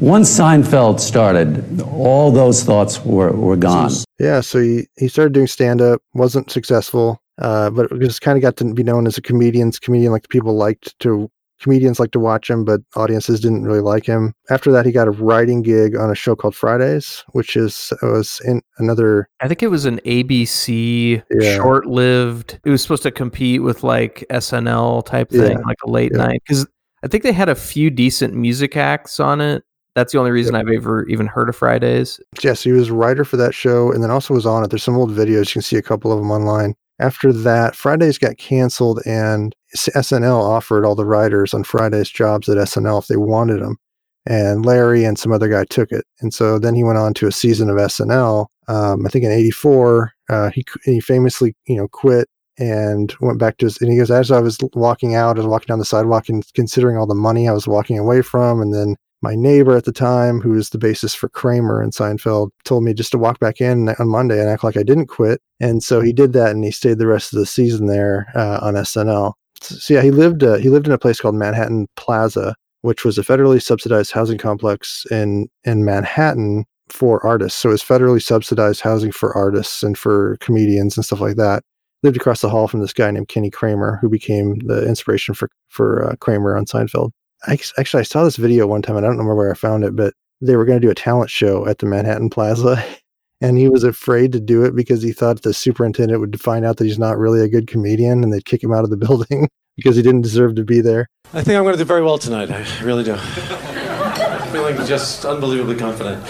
once 0.01 0.29
Seinfeld 0.29 0.99
started, 0.99 1.81
all 1.81 2.31
those 2.31 2.63
thoughts 2.63 3.03
were, 3.05 3.31
were 3.31 3.55
gone. 3.57 3.91
Yeah, 4.19 4.41
so 4.41 4.59
he, 4.59 4.87
he 4.97 5.07
started 5.07 5.33
doing 5.33 5.47
stand 5.47 5.81
up, 5.81 6.01
wasn't 6.13 6.51
successful, 6.51 7.21
uh, 7.39 7.69
but 7.69 7.97
just 7.99 8.21
kind 8.21 8.37
of 8.37 8.41
got 8.41 8.57
to 8.57 8.73
be 8.73 8.83
known 8.83 9.07
as 9.07 9.17
a 9.17 9.21
comedian's 9.21 9.79
comedian. 9.79 10.11
Like 10.11 10.27
people 10.29 10.53
liked 10.55 10.97
to 10.99 11.29
comedians 11.61 11.99
like 11.99 12.11
to 12.11 12.19
watch 12.19 12.49
him, 12.49 12.63
but 12.65 12.81
audiences 12.95 13.39
didn't 13.39 13.63
really 13.63 13.79
like 13.79 14.05
him. 14.05 14.33
After 14.49 14.71
that, 14.71 14.85
he 14.85 14.91
got 14.91 15.07
a 15.07 15.11
writing 15.11 15.61
gig 15.61 15.95
on 15.95 16.09
a 16.09 16.15
show 16.15 16.35
called 16.35 16.55
Fridays, 16.55 17.23
which 17.31 17.55
is 17.55 17.91
was 18.01 18.41
in 18.45 18.61
another. 18.77 19.27
I 19.41 19.47
think 19.47 19.63
it 19.63 19.67
was 19.71 19.85
an 19.85 19.99
ABC 20.05 21.21
Yeah. 21.31 21.55
short-lived. 21.55 22.59
It 22.65 22.69
was 22.69 22.81
supposed 22.81 23.03
to 23.03 23.11
compete 23.11 23.63
with 23.63 23.83
like 23.83 24.25
SNL 24.29 25.01
type 25.03 25.29
thing, 25.29 25.51
Yeah. 25.51 25.65
like 25.65 25.77
a 25.85 25.89
late 25.89 26.11
Yeah. 26.13 26.25
night. 26.25 26.41
Because 26.47 26.65
I 27.03 27.07
think 27.07 27.23
they 27.23 27.31
had 27.31 27.49
a 27.49 27.55
few 27.55 27.89
decent 27.89 28.33
music 28.33 28.75
acts 28.75 29.19
on 29.19 29.41
it. 29.41 29.63
That's 29.95 30.13
the 30.13 30.19
only 30.19 30.31
reason 30.31 30.53
I've 30.53 30.69
ever 30.69 31.05
even 31.07 31.25
heard 31.25 31.49
of 31.49 31.55
Fridays. 31.55 32.19
Yes, 32.43 32.63
he 32.63 32.71
was 32.71 32.89
a 32.89 32.93
writer 32.93 33.25
for 33.25 33.37
that 33.37 33.55
show, 33.55 33.91
and 33.91 34.03
then 34.03 34.11
also 34.11 34.35
was 34.35 34.45
on 34.45 34.63
it. 34.63 34.69
There's 34.69 34.83
some 34.83 34.95
old 34.95 35.11
videos 35.11 35.47
you 35.49 35.53
can 35.53 35.61
see 35.63 35.75
a 35.77 35.81
couple 35.81 36.11
of 36.11 36.19
them 36.19 36.29
online. 36.29 36.75
After 36.99 37.33
that, 37.33 37.75
Fridays 37.75 38.19
got 38.19 38.37
canceled, 38.37 39.01
and 39.07 39.55
SNL 39.75 40.41
offered 40.41 40.85
all 40.85 40.95
the 40.95 41.05
writers 41.05 41.53
on 41.53 41.63
Fridays 41.63 42.09
jobs 42.09 42.49
at 42.49 42.57
SNL 42.57 43.01
if 43.01 43.07
they 43.07 43.17
wanted 43.17 43.61
them. 43.61 43.77
And 44.25 44.65
Larry 44.65 45.05
and 45.05 45.17
some 45.17 45.31
other 45.31 45.47
guy 45.47 45.63
took 45.65 45.91
it, 45.91 46.05
and 46.19 46.33
so 46.33 46.59
then 46.59 46.75
he 46.75 46.83
went 46.83 46.97
on 46.97 47.13
to 47.13 47.27
a 47.27 47.31
season 47.31 47.69
of 47.69 47.77
SNL. 47.77 48.47
Um, 48.67 49.05
I 49.05 49.09
think 49.09 49.23
in 49.23 49.31
'84, 49.31 50.11
uh, 50.29 50.49
he 50.49 50.65
he 50.83 50.99
famously 50.99 51.55
you 51.65 51.77
know 51.77 51.87
quit 51.87 52.27
and 52.57 53.15
went 53.21 53.39
back 53.39 53.57
to 53.57 53.67
his. 53.67 53.77
And 53.81 53.89
he 53.89 53.97
goes, 53.97 54.11
as 54.11 54.29
I 54.29 54.41
was 54.41 54.57
walking 54.73 55.15
out, 55.15 55.37
I 55.37 55.39
was 55.39 55.47
walking 55.47 55.67
down 55.67 55.79
the 55.79 55.85
sidewalk 55.85 56.27
and 56.27 56.45
considering 56.55 56.97
all 56.97 57.07
the 57.07 57.15
money 57.15 57.47
I 57.47 57.53
was 57.53 57.69
walking 57.69 57.97
away 57.97 58.21
from, 58.21 58.61
and 58.61 58.73
then 58.73 58.97
my 59.21 59.33
neighbor 59.35 59.75
at 59.75 59.85
the 59.85 59.91
time, 59.91 60.41
who 60.41 60.51
was 60.51 60.69
the 60.69 60.77
basis 60.77 61.15
for 61.15 61.29
Kramer 61.29 61.81
and 61.81 61.91
Seinfeld, 61.91 62.49
told 62.65 62.83
me 62.83 62.93
just 62.93 63.11
to 63.11 63.17
walk 63.17 63.39
back 63.39 63.61
in 63.61 63.89
on 63.89 64.09
Monday 64.09 64.39
and 64.39 64.49
act 64.49 64.63
like 64.63 64.77
I 64.77 64.83
didn't 64.83 65.07
quit. 65.07 65.41
And 65.59 65.83
so 65.83 66.01
he 66.01 66.13
did 66.13 66.33
that, 66.33 66.51
and 66.51 66.63
he 66.63 66.71
stayed 66.71 66.99
the 66.99 67.07
rest 67.07 67.33
of 67.33 67.39
the 67.39 67.45
season 67.45 67.87
there 67.87 68.27
uh, 68.35 68.59
on 68.61 68.75
SNL. 68.75 69.33
So, 69.63 69.93
yeah, 69.93 70.01
he 70.01 70.11
lived 70.11 70.43
uh, 70.43 70.55
he 70.55 70.69
lived 70.69 70.87
in 70.87 70.93
a 70.93 70.97
place 70.97 71.19
called 71.19 71.35
Manhattan 71.35 71.87
Plaza, 71.95 72.55
which 72.81 73.03
was 73.03 73.17
a 73.17 73.23
federally 73.23 73.61
subsidized 73.61 74.11
housing 74.11 74.37
complex 74.37 75.05
in 75.11 75.47
in 75.63 75.85
Manhattan 75.85 76.65
for 76.89 77.25
artists. 77.25 77.59
So 77.59 77.69
it 77.69 77.73
was 77.73 77.83
federally 77.83 78.21
subsidized 78.21 78.81
housing 78.81 79.11
for 79.11 79.35
artists 79.35 79.83
and 79.83 79.97
for 79.97 80.37
comedians 80.39 80.97
and 80.97 81.05
stuff 81.05 81.19
like 81.19 81.35
that. 81.35 81.63
Lived 82.03 82.17
across 82.17 82.41
the 82.41 82.49
hall 82.49 82.67
from 82.67 82.79
this 82.79 82.93
guy 82.93 83.09
named 83.11 83.27
Kenny 83.27 83.49
Kramer, 83.49 83.97
who 84.01 84.09
became 84.09 84.59
the 84.59 84.87
inspiration 84.87 85.33
for 85.33 85.49
for 85.69 86.09
uh, 86.09 86.15
Kramer 86.17 86.55
on 86.55 86.65
Seinfeld. 86.65 87.11
I, 87.45 87.53
actually, 87.77 88.01
I 88.01 88.03
saw 88.03 88.23
this 88.23 88.37
video 88.37 88.67
one 88.67 88.81
time, 88.81 88.97
and 88.97 89.05
I 89.05 89.09
don't 89.09 89.17
remember 89.17 89.35
where 89.35 89.51
I 89.51 89.55
found 89.55 89.83
it, 89.83 89.95
but 89.95 90.13
they 90.41 90.55
were 90.55 90.65
going 90.65 90.79
to 90.79 90.85
do 90.85 90.91
a 90.91 90.95
talent 90.95 91.29
show 91.29 91.67
at 91.67 91.79
the 91.79 91.85
Manhattan 91.85 92.29
Plaza, 92.29 92.83
and 93.41 93.57
he 93.57 93.69
was 93.69 93.83
afraid 93.83 94.31
to 94.31 94.39
do 94.39 94.63
it 94.63 94.75
because 94.75 95.01
he 95.01 95.11
thought 95.11 95.41
the 95.41 95.53
superintendent 95.53 96.19
would 96.19 96.39
find 96.41 96.65
out 96.65 96.77
that 96.77 96.85
he's 96.85 96.99
not 96.99 97.17
really 97.17 97.41
a 97.41 97.47
good 97.47 97.67
comedian, 97.67 98.23
and 98.23 98.33
they'd 98.33 98.45
kick 98.45 98.63
him 98.63 98.73
out 98.73 98.83
of 98.83 98.89
the 98.89 98.97
building 99.07 99.49
because 99.75 99.95
he 99.95 100.01
didn't 100.01 100.21
deserve 100.21 100.55
to 100.55 100.63
be 100.63 100.81
there. 100.81 101.07
I 101.33 101.43
think 101.43 101.57
I'm 101.57 101.63
going 101.63 101.75
to 101.75 101.77
do 101.77 101.85
very 101.85 102.01
well 102.01 102.17
tonight. 102.17 102.49
I 102.49 102.65
really 102.83 103.03
do. 103.03 103.15
Feeling 104.51 104.75
just 104.87 105.25
unbelievably 105.25 105.75
confident. 105.75 106.23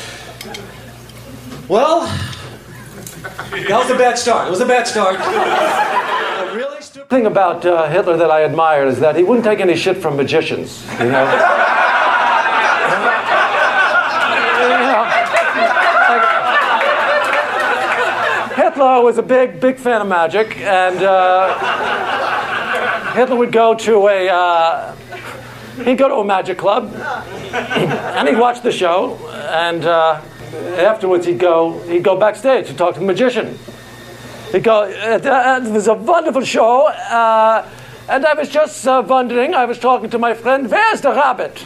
Well, 1.70 2.02
that 3.52 3.78
was 3.78 3.90
a 3.90 3.98
bad 3.98 4.18
start. 4.18 4.48
It 4.48 4.52
was 4.52 4.62
a 4.62 4.66
bad 4.66 4.88
start. 4.88 5.18
The 5.18 6.56
really 6.56 6.82
stupid 6.82 7.10
thing 7.10 7.26
about 7.26 7.66
uh, 7.66 7.88
Hitler 7.90 8.18
that 8.18 8.32
I 8.32 8.42
admired 8.42 8.88
is 8.88 9.00
that 9.00 9.16
he 9.16 9.24
wouldn't 9.24 9.46
take 9.46 9.60
any 9.60 9.76
shit 9.76 9.98
from 9.98 10.18
magicians. 10.18 10.84
You 10.94 11.00
know. 11.00 11.06
You 11.06 11.10
know, 11.10 11.16
like, 18.56 18.77
Hitler 18.88 19.04
was 19.04 19.18
a 19.18 19.24
big, 19.24 19.60
big 19.60 19.76
fan 19.76 20.00
of 20.02 20.08
magic, 20.08 20.56
and 20.60 21.04
uh, 21.04 21.60
Hitler 23.14 23.36
would 23.36 23.52
go 23.52 23.74
to 23.76 24.08
a. 24.08 24.30
Uh, 24.30 24.96
he'd 25.84 25.98
go 25.98 26.08
to 26.08 26.16
a 26.16 26.24
magic 26.24 26.58
club, 26.58 26.94
and 26.96 28.30
he'd 28.30 28.38
watch 28.38 28.62
the 28.62 28.72
show, 28.72 29.18
and 29.52 29.84
uh, 29.84 30.22
afterwards 30.78 31.26
he'd 31.26 31.38
go 31.38 31.82
he'd 31.90 32.02
go 32.02 32.16
backstage 32.16 32.68
to 32.68 32.74
talk 32.74 32.94
to 32.94 33.02
the 33.02 33.06
magician. 33.06 33.60
He'd 34.54 34.64
go, 34.64 34.84
uh, 34.84 35.20
uh, 35.22 35.60
it 35.66 35.70
was 35.70 35.88
a 35.88 35.94
wonderful 35.94 36.46
show, 36.46 36.88
uh, 36.88 37.68
and 38.08 38.26
I 38.26 38.36
was 38.36 38.48
just 38.48 38.86
wondering, 38.86 39.54
I 39.54 39.66
was 39.66 39.80
talking 39.80 40.10
to 40.12 40.18
my 40.18 40.34
friend, 40.34 40.72
where's 40.72 41.02
the 41.02 41.12
rabbit? 41.12 41.62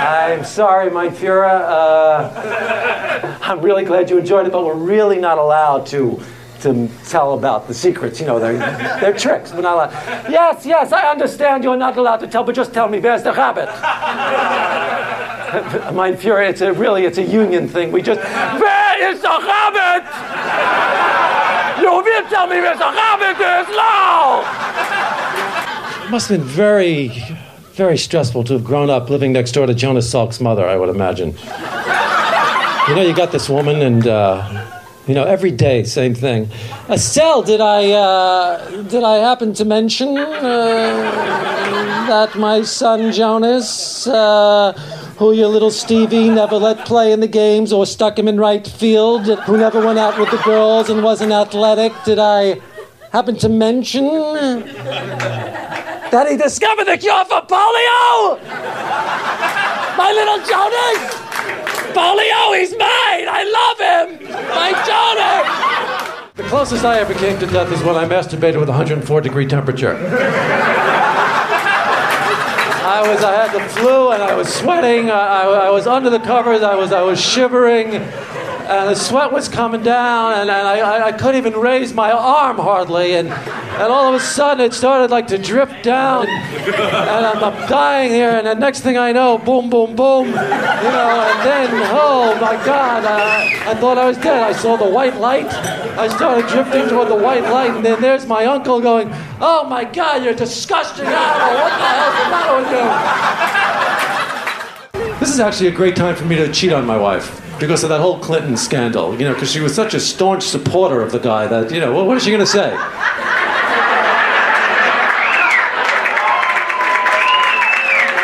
I'm 0.00 0.44
sorry, 0.44 0.90
mein 0.90 1.12
Führer. 1.12 1.44
Uh, 1.44 3.38
I'm 3.42 3.60
really 3.60 3.84
glad 3.84 4.08
you 4.08 4.18
enjoyed 4.18 4.46
it, 4.46 4.52
but 4.52 4.64
we're 4.64 4.74
really 4.74 5.18
not 5.18 5.38
allowed 5.38 5.86
to 5.86 6.20
to 6.62 6.88
tell 7.06 7.34
about 7.34 7.66
the 7.66 7.74
secrets. 7.74 8.20
You 8.20 8.26
know, 8.26 8.38
they're, 8.38 8.58
they're 9.00 9.16
tricks. 9.16 9.52
We're 9.52 9.62
not 9.62 9.74
allowed. 9.74 9.92
Yes, 10.30 10.66
yes, 10.66 10.92
I 10.92 11.10
understand 11.10 11.64
you're 11.64 11.76
not 11.76 11.96
allowed 11.96 12.18
to 12.18 12.26
tell, 12.26 12.44
but 12.44 12.54
just 12.54 12.74
tell 12.74 12.88
me, 12.88 13.00
where's 13.00 13.22
the 13.22 13.32
rabbit? 13.32 13.66
mein 15.94 16.16
Führer, 16.16 16.48
it's 16.48 16.60
a, 16.60 16.72
really, 16.72 17.04
it's 17.04 17.18
a 17.18 17.22
union 17.22 17.68
thing. 17.68 17.92
We 17.92 18.02
just, 18.02 18.20
where 18.20 19.10
is 19.10 19.20
the 19.20 19.28
rabbit? 19.28 20.06
You 21.80 21.90
will 21.90 22.28
tell 22.28 22.46
me 22.46 22.60
where 22.60 22.76
the 22.76 22.84
rabbit 22.84 23.40
is 23.40 23.68
now! 23.76 24.40
It 26.04 26.10
must 26.10 26.28
have 26.28 26.40
been 26.40 26.46
very, 26.46 27.10
very 27.80 27.96
stressful 27.96 28.44
to 28.44 28.52
have 28.52 28.62
grown 28.62 28.90
up 28.90 29.08
living 29.08 29.32
next 29.32 29.52
door 29.52 29.64
to 29.64 29.72
Jonas 29.72 30.06
Salk's 30.12 30.38
mother, 30.38 30.68
I 30.68 30.76
would 30.76 30.90
imagine. 30.90 31.28
You 32.88 32.94
know, 32.94 33.02
you 33.08 33.14
got 33.14 33.32
this 33.32 33.48
woman, 33.48 33.80
and 33.80 34.06
uh, 34.06 34.66
you 35.06 35.14
know, 35.14 35.24
every 35.24 35.50
day, 35.50 35.84
same 35.84 36.14
thing. 36.14 36.50
Estelle, 36.90 37.40
did 37.40 37.62
I 37.62 37.90
uh, 37.92 38.82
did 38.82 39.02
I 39.02 39.16
happen 39.28 39.54
to 39.54 39.64
mention 39.64 40.18
uh, 40.18 40.42
that 42.12 42.36
my 42.36 42.60
son 42.60 43.12
Jonas, 43.12 44.06
uh, 44.06 44.74
who 45.16 45.32
your 45.32 45.48
little 45.48 45.70
Stevie 45.70 46.28
never 46.28 46.56
let 46.56 46.84
play 46.84 47.12
in 47.12 47.20
the 47.20 47.28
games 47.28 47.72
or 47.72 47.86
stuck 47.86 48.18
him 48.18 48.28
in 48.28 48.36
right 48.38 48.66
field, 48.66 49.24
who 49.46 49.56
never 49.56 49.80
went 49.82 49.98
out 49.98 50.20
with 50.20 50.30
the 50.30 50.42
girls 50.44 50.90
and 50.90 51.02
wasn't 51.02 51.32
athletic, 51.32 51.94
did 52.04 52.18
I 52.18 52.60
happen 53.10 53.36
to 53.36 53.48
mention 53.48 54.04
that 56.10 56.28
he 56.30 56.36
discovered 56.36 56.84
the 56.84 56.98
cure 56.98 57.24
for 57.24 57.40
polio? 57.42 58.38
My 59.96 60.12
little 60.12 60.38
Jonas! 60.46 61.14
Polio, 61.94 62.58
he's 62.58 62.72
mine! 62.72 63.26
I 63.28 63.44
love 63.44 63.78
him! 63.78 64.06
My 64.30 64.72
Jonas! 64.86 65.70
The 66.36 66.44
closest 66.44 66.84
I 66.84 66.98
ever 66.98 67.14
came 67.14 67.38
to 67.38 67.46
death 67.46 67.70
is 67.72 67.82
when 67.82 67.96
I 67.96 68.06
masturbated 68.06 68.58
with 68.58 68.68
104 68.68 69.20
degree 69.20 69.46
temperature. 69.46 69.96
I 72.82 73.06
was, 73.06 73.22
I 73.22 73.46
had 73.46 73.52
the 73.52 73.68
flu 73.68 74.10
and 74.10 74.22
I 74.22 74.34
was 74.34 74.52
sweating. 74.52 75.10
I, 75.10 75.42
I, 75.42 75.66
I 75.66 75.70
was 75.70 75.86
under 75.86 76.10
the 76.10 76.18
covers. 76.18 76.62
I 76.62 76.74
was, 76.74 76.92
I 76.92 77.02
was 77.02 77.20
shivering, 77.20 77.90
and 78.70 78.88
the 78.88 78.94
sweat 78.94 79.32
was 79.32 79.48
coming 79.48 79.82
down, 79.82 80.34
and, 80.34 80.48
and 80.48 80.68
I, 80.68 81.08
I, 81.08 81.12
couldn't 81.12 81.34
even 81.34 81.54
raise 81.54 81.92
my 81.92 82.12
arm 82.12 82.56
hardly. 82.56 83.14
And, 83.14 83.28
and 83.28 83.92
all 83.92 84.14
of 84.14 84.14
a 84.14 84.24
sudden, 84.24 84.64
it 84.64 84.72
started 84.72 85.10
like 85.10 85.26
to 85.28 85.38
drip 85.38 85.82
down, 85.82 86.28
and 86.28 87.26
I'm, 87.26 87.42
I'm 87.42 87.68
dying 87.68 88.12
here. 88.12 88.30
And 88.30 88.46
the 88.46 88.54
next 88.54 88.82
thing 88.82 88.96
I 88.96 89.10
know, 89.10 89.38
boom, 89.38 89.70
boom, 89.70 89.96
boom, 89.96 90.26
you 90.28 90.34
know. 90.34 90.38
And 90.40 91.40
then, 91.44 91.68
oh 91.90 92.38
my 92.40 92.54
God, 92.64 93.04
I, 93.04 93.72
I 93.72 93.74
thought 93.74 93.98
I 93.98 94.06
was 94.06 94.18
dead. 94.18 94.40
I 94.40 94.52
saw 94.52 94.76
the 94.76 94.88
white 94.88 95.16
light. 95.16 95.46
I 95.98 96.06
started 96.06 96.46
drifting 96.46 96.88
toward 96.88 97.08
the 97.08 97.16
white 97.16 97.42
light, 97.42 97.72
and 97.74 97.84
then 97.84 98.00
there's 98.00 98.24
my 98.24 98.44
uncle 98.44 98.80
going, 98.80 99.10
"Oh 99.40 99.66
my 99.68 99.82
God, 99.82 100.22
you're 100.22 100.32
disgusting 100.32 101.06
animal! 101.06 101.54
What 101.58 101.70
the 101.70 101.88
hell's 101.90 102.14
the 102.22 102.30
matter 102.30 102.56
with 102.60 102.70
you?" 105.10 105.18
This 105.18 105.30
is 105.30 105.40
actually 105.40 105.70
a 105.70 105.72
great 105.72 105.96
time 105.96 106.14
for 106.14 106.24
me 106.24 106.36
to 106.36 106.52
cheat 106.52 106.72
on 106.72 106.86
my 106.86 106.96
wife 106.96 107.49
because 107.60 107.84
of 107.84 107.90
that 107.90 108.00
whole 108.00 108.18
Clinton 108.18 108.56
scandal. 108.56 109.12
You 109.12 109.26
know, 109.26 109.34
because 109.34 109.52
she 109.52 109.60
was 109.60 109.74
such 109.74 109.94
a 109.94 110.00
staunch 110.00 110.42
supporter 110.42 111.02
of 111.02 111.12
the 111.12 111.18
guy 111.18 111.46
that 111.46 111.70
you 111.70 111.78
know, 111.78 111.92
well, 111.94 112.06
what 112.06 112.16
is 112.16 112.24
she 112.24 112.30
going 112.30 112.40
to 112.40 112.46
say? 112.46 112.74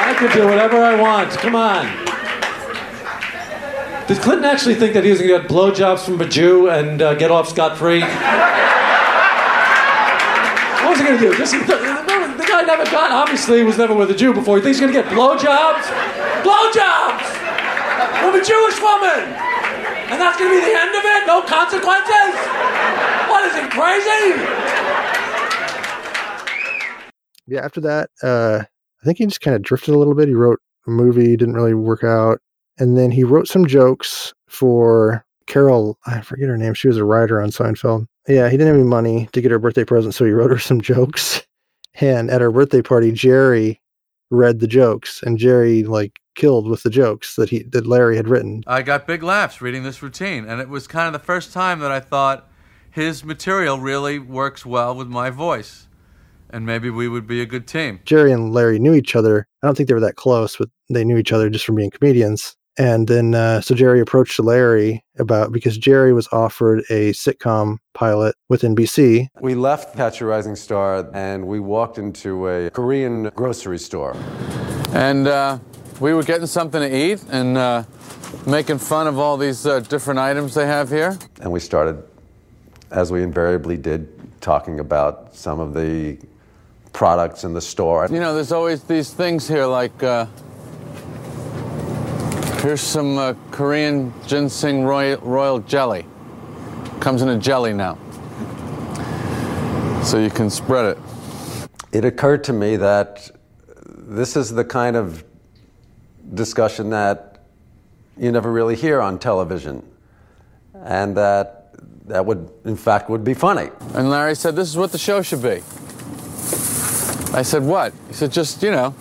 I 0.09 0.17
could 0.19 0.33
do 0.33 0.47
whatever 0.47 0.83
I 0.83 1.01
want. 1.01 1.31
Come 1.33 1.55
on. 1.55 1.87
Did 4.09 4.19
Clinton 4.19 4.45
actually 4.45 4.77
think 4.77 4.95
that 4.95 5.05
he 5.05 5.11
was 5.11 5.21
going 5.21 5.33
to 5.33 5.41
get 5.41 5.51
blowjobs 5.51 6.05
from 6.05 6.21
a 6.21 6.29
Jew 6.29 6.71
and 6.71 7.03
uh, 7.03 7.15
get 7.15 7.31
off 7.31 7.49
scot 7.49 7.77
free? 7.77 8.01
what 8.01 8.11
was 10.91 10.99
he 11.01 11.05
going 11.05 11.19
to 11.19 11.31
do? 11.31 11.37
Just, 11.37 11.53
the, 11.53 11.59
the 12.39 12.47
guy 12.49 12.63
never 12.63 12.85
got, 12.85 13.11
obviously, 13.11 13.65
was 13.65 13.77
never 13.77 13.95
with 13.95 14.11
a 14.11 14.15
Jew 14.15 14.33
before. 14.33 14.57
He 14.59 14.63
thinks 14.63 14.79
he's 14.79 14.87
going 14.89 14.95
to 14.95 15.03
get 15.03 15.11
blowjobs? 15.13 15.83
Blowjobs! 16.45 17.46
From 18.27 18.35
a 18.35 18.45
Jewish 18.45 18.81
woman! 18.81 19.23
And 20.11 20.21
that's 20.21 20.37
gonna 20.37 20.51
be 20.51 20.59
the 20.59 20.77
end 20.77 20.97
of 20.97 21.05
it? 21.05 21.27
No 21.29 21.43
consequences? 21.43 22.35
What 23.31 23.47
is 23.47 23.55
it, 23.55 23.71
crazy? 23.71 24.43
Yeah, 27.47 27.65
after 27.65 27.81
that, 27.83 28.11
uh, 28.25 28.65
I 28.65 29.05
think 29.05 29.19
he 29.19 29.27
just 29.27 29.43
kind 29.43 29.55
of 29.55 29.63
drifted 29.63 29.95
a 29.95 29.99
little 29.99 30.17
bit. 30.17 30.27
He 30.27 30.35
wrote 30.35 30.59
a 30.89 30.91
movie, 30.91 31.37
didn't 31.37 31.55
really 31.55 31.75
work 31.75 32.03
out. 32.03 32.41
And 32.79 32.99
then 32.99 33.13
he 33.13 33.23
wrote 33.23 33.47
some 33.47 33.65
jokes 33.65 34.35
for 34.49 35.25
Carol, 35.47 35.97
I 36.07 36.21
forget 36.21 36.49
her 36.49 36.59
name. 36.59 36.75
She 36.75 36.89
was 36.89 36.97
a 36.97 37.05
writer 37.05 37.41
on 37.41 37.51
Seinfeld. 37.51 38.09
Yeah, 38.27 38.51
he 38.51 38.57
didn't 38.57 38.67
have 38.67 38.75
any 38.75 38.89
money 38.89 39.29
to 39.35 39.41
get 39.41 39.53
her 39.53 39.61
birthday 39.61 39.85
present, 39.85 40.17
so 40.17 40.25
he 40.25 40.33
wrote 40.33 40.51
her 40.51 40.59
some 40.59 40.81
jokes. 40.81 41.47
And 42.01 42.29
at 42.29 42.41
her 42.41 42.51
birthday 42.51 42.83
party, 42.83 43.13
Jerry 43.13 43.81
read 44.31 44.59
the 44.59 44.67
jokes, 44.67 45.23
and 45.23 45.39
Jerry 45.39 45.85
like 45.85 46.19
killed 46.37 46.69
with 46.69 46.85
the 46.85 46.91
jokes 46.91 47.35
that 47.35 47.51
he 47.51 47.65
that 47.65 47.87
Larry 47.87 48.17
had 48.17 48.29
written. 48.29 48.63
I 48.67 48.83
got 48.83 49.07
big 49.07 49.23
laughs 49.23 49.61
reading 49.61 49.83
this 49.83 50.03
routine, 50.03 50.45
and 50.45 50.61
it 50.61 50.69
was 50.69 50.87
kind 50.87 51.09
of 51.09 51.13
the 51.13 51.25
first 51.25 51.53
time 51.53 51.81
that 51.81 51.91
I 51.91 51.99
thought 51.99 52.49
his 52.91 53.25
material 53.25 53.81
really 53.81 54.19
works 54.19 54.65
well 54.65 54.95
with 54.95 55.09
my 55.09 55.31
voice, 55.31 55.89
and 56.49 56.65
maybe 56.65 56.89
we 56.89 57.09
would 57.09 57.27
be 57.27 57.41
a 57.41 57.47
good 57.47 57.67
team. 57.67 58.01
Jerry 58.05 58.33
and 58.33 58.53
Larry 58.53 58.79
knew 58.79 58.95
each 58.95 59.17
other. 59.17 59.49
I 59.63 59.67
don't 59.67 59.77
think 59.77 59.89
they 59.89 59.95
were 59.95 60.01
that 60.01 60.17
close, 60.17 60.57
but 60.57 60.69
they 60.89 61.05
knew 61.05 61.17
each 61.17 61.33
other 61.33 61.51
just 61.51 61.65
from 61.65 61.75
being 61.75 61.91
comedians. 61.91 62.57
And 62.79 63.09
then, 63.09 63.35
uh, 63.35 63.61
so 63.63 63.75
Jerry 63.75 64.01
approached 64.01 64.39
Larry 64.39 65.03
about 65.19 65.51
because 65.51 65.79
Jerry 65.79 66.13
was 66.13 66.29
offered 66.31 66.81
a 66.91 67.13
sitcom 67.13 67.79
pilot 67.95 68.35
with 68.51 68.63
NBC. 68.63 69.29
We 69.41 69.55
left 69.55 69.97
Catch 69.97 70.21
a 70.21 70.27
Rising 70.27 70.57
Star 70.57 71.09
and 71.15 71.47
we 71.47 71.59
walked 71.59 71.97
into 71.97 72.49
a 72.49 72.71
Korean 72.71 73.31
grocery 73.35 73.79
store. 73.79 74.15
And 74.93 75.27
uh, 75.27 75.59
we 76.01 76.15
were 76.15 76.23
getting 76.23 76.47
something 76.47 76.81
to 76.81 76.97
eat 76.97 77.25
and 77.31 77.57
uh, 77.57 77.85
making 78.47 78.79
fun 78.79 79.07
of 79.07 79.19
all 79.19 79.37
these 79.37 79.67
uh, 79.67 79.81
different 79.81 80.19
items 80.19 80.55
they 80.55 80.67
have 80.67 80.89
here. 80.89 81.19
And 81.41 81.51
we 81.53 81.61
started, 81.61 82.03
as 82.91 83.11
we 83.11 83.23
invariably 83.23 83.77
did, 83.77 84.09
talking 84.41 84.81
about 84.81 85.35
some 85.35 85.61
of 85.61 85.75
the 85.75 86.19
products 86.93 87.45
in 87.45 87.55
the 87.55 87.61
store. 87.61 88.09
You 88.11 88.21
know, 88.21 88.35
there's 88.35 88.53
always 88.53 88.83
these 88.85 89.13
things 89.13 89.49
here 89.49 89.67
like. 89.67 90.03
Uh, 90.03 90.27
Here's 92.67 92.81
some 92.81 93.17
uh, 93.17 93.35
Korean 93.53 94.13
ginseng 94.27 94.83
royal, 94.83 95.19
royal 95.19 95.61
jelly. 95.61 96.05
Comes 96.99 97.23
in 97.23 97.29
a 97.29 97.39
jelly 97.39 97.73
now. 97.73 97.97
So 100.03 100.19
you 100.19 100.31
can 100.31 100.51
spread 100.51 100.97
it. 100.97 100.99
It 101.93 102.05
occurred 102.05 102.43
to 102.45 102.53
me 102.53 102.75
that 102.75 103.31
this 103.87 104.37
is 104.37 104.51
the 104.51 104.65
kind 104.65 104.97
of 104.97 105.23
discussion 106.35 106.91
that 106.91 107.39
you 108.17 108.33
never 108.33 108.51
really 108.51 108.77
hear 108.77 109.01
on 109.01 109.19
television. 109.19 109.87
And 110.75 111.17
that 111.17 111.57
that 112.07 112.25
would, 112.25 112.49
in 112.65 112.77
fact, 112.77 113.11
would 113.11 113.25
be 113.25 113.35
funny. 113.35 113.71
And 113.95 114.11
Larry 114.11 114.35
said, 114.35 114.57
This 114.57 114.69
is 114.69 114.77
what 114.77 114.93
the 114.93 114.99
show 114.99 115.23
should 115.23 115.43
be. 115.43 115.63
I 117.37 117.43
said, 117.43 117.63
What? 117.63 117.93
He 118.09 118.15
said, 118.15 118.33
Just, 118.33 118.63
you 118.63 118.71
know, 118.71 118.95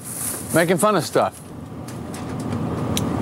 making 0.53 0.77
fun 0.77 0.95
of 0.95 1.05
stuff. 1.05 1.39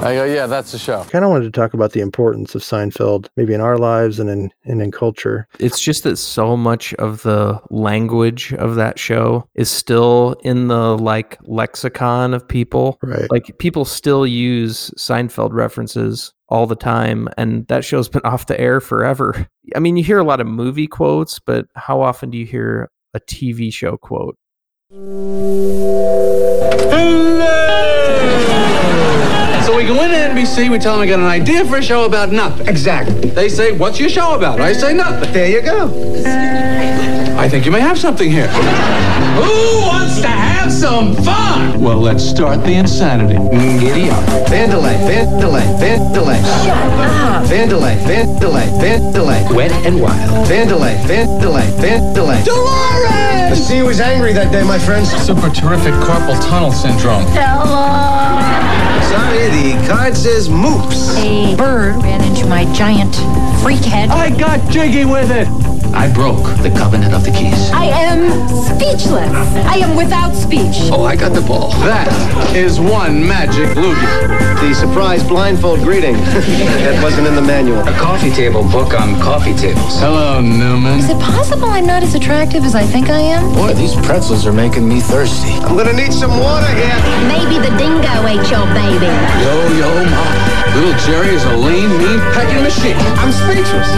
I 0.04 0.16
go, 0.16 0.26
yeah, 0.26 0.48
that's 0.48 0.74
the 0.74 0.78
show. 0.78 1.06
Kind 1.06 1.24
of 1.24 1.32
wanted 1.32 1.46
to 1.46 1.52
talk 1.52 1.74
about 1.74 1.94
the 1.94 2.02
importance 2.02 2.56
of 2.56 2.62
Seinfeld, 2.62 3.30
maybe 3.38 3.54
in 3.54 3.62
our 3.62 3.78
lives 3.78 4.20
and 4.20 4.30
in 4.30 4.52
and 4.66 4.82
in 4.82 4.92
culture. 4.92 5.48
It's 5.60 5.80
just 5.80 6.04
that 6.04 6.18
so 6.18 6.58
much 6.58 6.94
of 6.96 7.24
the 7.24 7.62
language 7.70 8.54
of 8.56 8.76
that 8.76 9.00
show 9.00 9.48
is 9.56 9.70
still 9.70 10.36
in 10.44 10.68
the 10.68 10.98
like 10.98 11.38
lexicon 11.44 12.34
of 12.34 12.46
people. 12.46 13.00
Right. 13.02 13.32
Like 13.32 13.58
people 13.60 13.86
still 13.86 14.28
use 14.28 14.92
Seinfeld 14.98 15.54
references 15.54 16.34
all 16.50 16.68
the 16.68 16.76
time, 16.76 17.30
and 17.38 17.66
that 17.68 17.86
show's 17.86 18.10
been 18.10 18.22
off 18.26 18.48
the 18.48 18.60
air 18.60 18.82
forever. 18.82 19.48
I 19.74 19.80
mean, 19.80 19.96
you 19.96 20.04
hear 20.04 20.20
a 20.20 20.26
lot 20.26 20.42
of 20.42 20.48
movie 20.48 20.88
quotes, 20.88 21.40
but 21.40 21.68
how 21.76 22.02
often 22.02 22.30
do 22.30 22.38
you 22.38 22.46
hear 22.46 22.92
a 23.14 23.22
TV 23.22 23.72
show 23.72 23.96
quote? 23.96 24.38
So 29.66 29.78
we 29.78 29.86
go 29.86 30.04
into 30.04 30.18
NBC, 30.18 30.70
we 30.70 30.78
tell 30.78 30.94
them 30.94 31.04
I 31.04 31.08
got 31.08 31.20
an 31.20 31.26
idea 31.26 31.64
for 31.64 31.78
a 31.78 31.82
show 31.82 32.04
about 32.04 32.34
nothing. 32.34 32.68
Exactly. 32.68 33.30
They 33.30 33.48
say, 33.48 33.72
What's 33.72 33.98
your 33.98 34.10
show 34.10 34.36
about? 34.36 34.60
I 34.60 34.74
say 34.74 34.94
nothing. 34.94 35.22
But 35.22 35.34
there 35.34 35.50
you 35.50 35.62
go. 35.62 35.88
I 37.40 37.48
think 37.48 37.66
you 37.66 37.72
may 37.72 37.80
have 37.80 37.98
something 37.98 38.30
here. 38.30 38.48
Who 38.48 39.82
wants 39.88 40.20
to 40.20 40.28
have 40.28 40.70
some 40.72 41.16
fun? 41.16 41.82
Well, 41.82 41.98
let's 41.98 42.24
start 42.24 42.64
the 42.66 42.74
insanity. 42.74 43.36
Giddy 43.80 44.10
up. 44.10 44.24
Vandelay, 44.50 44.98
Vandelay, 45.08 45.66
Vandelay. 45.80 46.42
Shut 46.66 46.78
up. 46.78 47.46
Vandelay, 47.46 47.96
Vandelay, 48.04 48.68
Vandelay. 48.82 49.56
Wet 49.56 49.72
and 49.86 50.02
wild. 50.02 50.46
Vandelay, 50.48 50.96
Vandelay, 51.06 51.68
Vandelay. 51.80 52.44
Dolores! 52.44 53.50
The 53.50 53.56
sea 53.56 53.82
was 53.82 54.02
angry 54.02 54.34
that 54.34 54.52
day, 54.52 54.64
my 54.64 54.78
friends. 54.78 55.10
Super 55.10 55.50
terrific 55.50 55.94
carpal 56.04 56.40
tunnel 56.50 56.72
syndrome. 56.72 57.24
Sorry, 59.14 59.48
the 59.50 59.88
card 59.88 60.18
says 60.18 60.50
moops. 60.50 61.16
A 61.24 61.56
bird 61.56 62.02
ran 62.02 62.24
into 62.24 62.48
my 62.48 62.66
giant 62.74 63.16
freak 63.62 63.86
head. 63.86 64.10
I 64.10 64.36
got 64.36 64.72
jiggy 64.72 65.06
with 65.06 65.30
it. 65.30 65.73
I 65.94 66.12
broke 66.12 66.46
the 66.62 66.70
covenant 66.70 67.14
of 67.14 67.24
the 67.24 67.32
keys. 67.32 67.70
I 67.72 67.86
am 67.86 68.28
speechless. 68.50 69.32
I 69.66 69.78
am 69.78 69.96
without 69.96 70.34
speech. 70.34 70.90
Oh, 70.92 71.04
I 71.06 71.16
got 71.16 71.34
the 71.34 71.42
ball. 71.42 71.72
That 71.86 72.10
is 72.56 72.80
one 72.80 73.26
magic 73.26 73.70
loogie. 73.78 74.60
The 74.60 74.74
surprise 74.74 75.24
blindfold 75.24 75.82
greeting. 75.82 76.16
that 76.84 77.02
wasn't 77.04 77.28
in 77.28 77.36
the 77.36 77.42
manual. 77.42 77.80
A 77.88 77.94
coffee 77.94 78.32
table 78.32 78.64
book 78.64 78.94
on 78.94 79.20
coffee 79.22 79.54
tables. 79.54 80.00
Hello, 80.00 80.42
Newman. 80.42 81.00
Is 81.00 81.10
it 81.10 81.20
possible 81.20 81.70
I'm 81.70 81.86
not 81.86 82.02
as 82.02 82.16
attractive 82.16 82.64
as 82.64 82.76
I 82.76 82.84
think 82.84 83.10
I 83.10 83.20
am? 83.20 83.54
Boy, 83.54 83.74
these 83.74 83.96
pretzels 83.96 84.48
are 84.48 84.54
making 84.54 84.88
me 84.88 85.00
thirsty. 85.00 85.54
I'm 85.64 85.78
gonna 85.78 85.94
need 85.94 86.14
some 86.14 86.32
water 86.40 86.70
here. 86.74 86.98
Maybe 87.30 87.62
the 87.62 87.74
dingo 87.78 88.14
ate 88.26 88.50
your 88.50 88.66
baby. 88.74 89.12
Yo, 89.46 89.56
yo, 89.78 89.90
ma. 90.10 90.54
Little 90.74 90.98
Jerry 91.06 91.36
is 91.36 91.46
a 91.46 91.56
lean, 91.56 91.86
mean 92.02 92.20
pecking 92.34 92.64
machine. 92.64 92.98
I'm 93.22 93.32
speechless. 93.32 93.90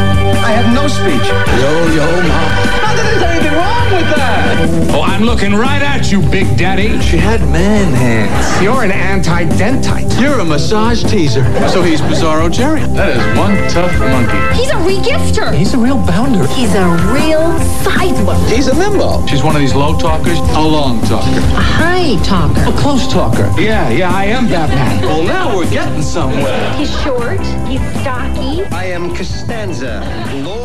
I 0.43 0.51
have 0.51 0.67
no 0.75 0.91
speech. 0.91 1.23
Yo, 1.55 1.85
yo, 1.93 2.06
ma. 2.06 2.39
Not 2.82 2.95
that 2.95 3.06
there's 3.06 3.24
anything 3.24 3.54
wrong 3.54 3.88
with 3.91 4.10
that. 4.15 4.95
Oh, 4.95 5.02
I'm 5.02 5.24
looking 5.24 5.54
right 5.54 5.82
at 5.82 6.12
you, 6.12 6.21
Big 6.30 6.58
Daddy. 6.58 7.00
She 7.02 7.17
had 7.17 7.41
man 7.52 7.93
hands. 7.93 8.63
You're 8.63 8.84
an 8.84 8.91
anti-dentite. 8.91 10.19
You're 10.19 10.39
a 10.39 10.45
massage 10.45 11.04
teaser. 11.04 11.43
So 11.69 11.82
he's 11.82 12.02
Bizarro 12.02 12.52
Jerry. 12.52 12.82
That 12.95 13.10
is 13.15 13.38
one 13.38 13.56
tough 13.69 13.91
monkey. 14.00 14.39
He's 14.60 14.69
a 14.69 14.80
regifter. 14.86 15.54
He's 15.54 15.74
a 15.74 15.78
real 15.78 15.98
bounder. 15.98 16.48
He's 16.48 16.74
a 16.76 16.88
real 17.12 17.60
sidler. 17.84 18.38
He's 18.50 18.67
a 18.67 18.76
nimbo. 18.76 19.26
She's 19.28 19.43
one 19.43 19.56
of 19.56 19.62
these 19.62 19.76
low 19.76 19.98
talkers, 19.98 20.38
a 20.38 20.62
long 20.62 21.02
talker. 21.02 21.39
A 21.39 21.62
high 21.62 22.15
talker. 22.24 22.62
A 22.62 22.74
close 22.78 23.08
talker. 23.12 23.52
Yeah, 23.60 23.89
yeah, 23.89 24.12
I 24.13 24.26
am 24.26 24.48
Batman. 24.48 25.02
Well, 25.02 25.24
now 25.24 25.56
we're 25.56 25.69
getting 25.69 26.02
somewhere. 26.02 26.74
He's 26.74 26.91
short. 27.02 27.39
He's 27.67 27.82
stocky. 28.02 28.63
I 28.71 28.86
am 28.86 29.13
Costanza, 29.15 30.02
Lord 30.43 30.64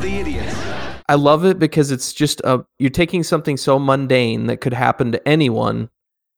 the 0.00 0.08
Idiots. 0.18 0.54
I 1.08 1.14
love 1.14 1.44
it 1.44 1.58
because 1.58 1.90
it's 1.90 2.12
just 2.12 2.40
a 2.44 2.64
you're 2.78 2.90
taking 2.90 3.22
something 3.22 3.56
so 3.56 3.78
mundane 3.78 4.46
that 4.46 4.60
could 4.60 4.72
happen 4.74 5.12
to 5.12 5.28
anyone 5.28 5.88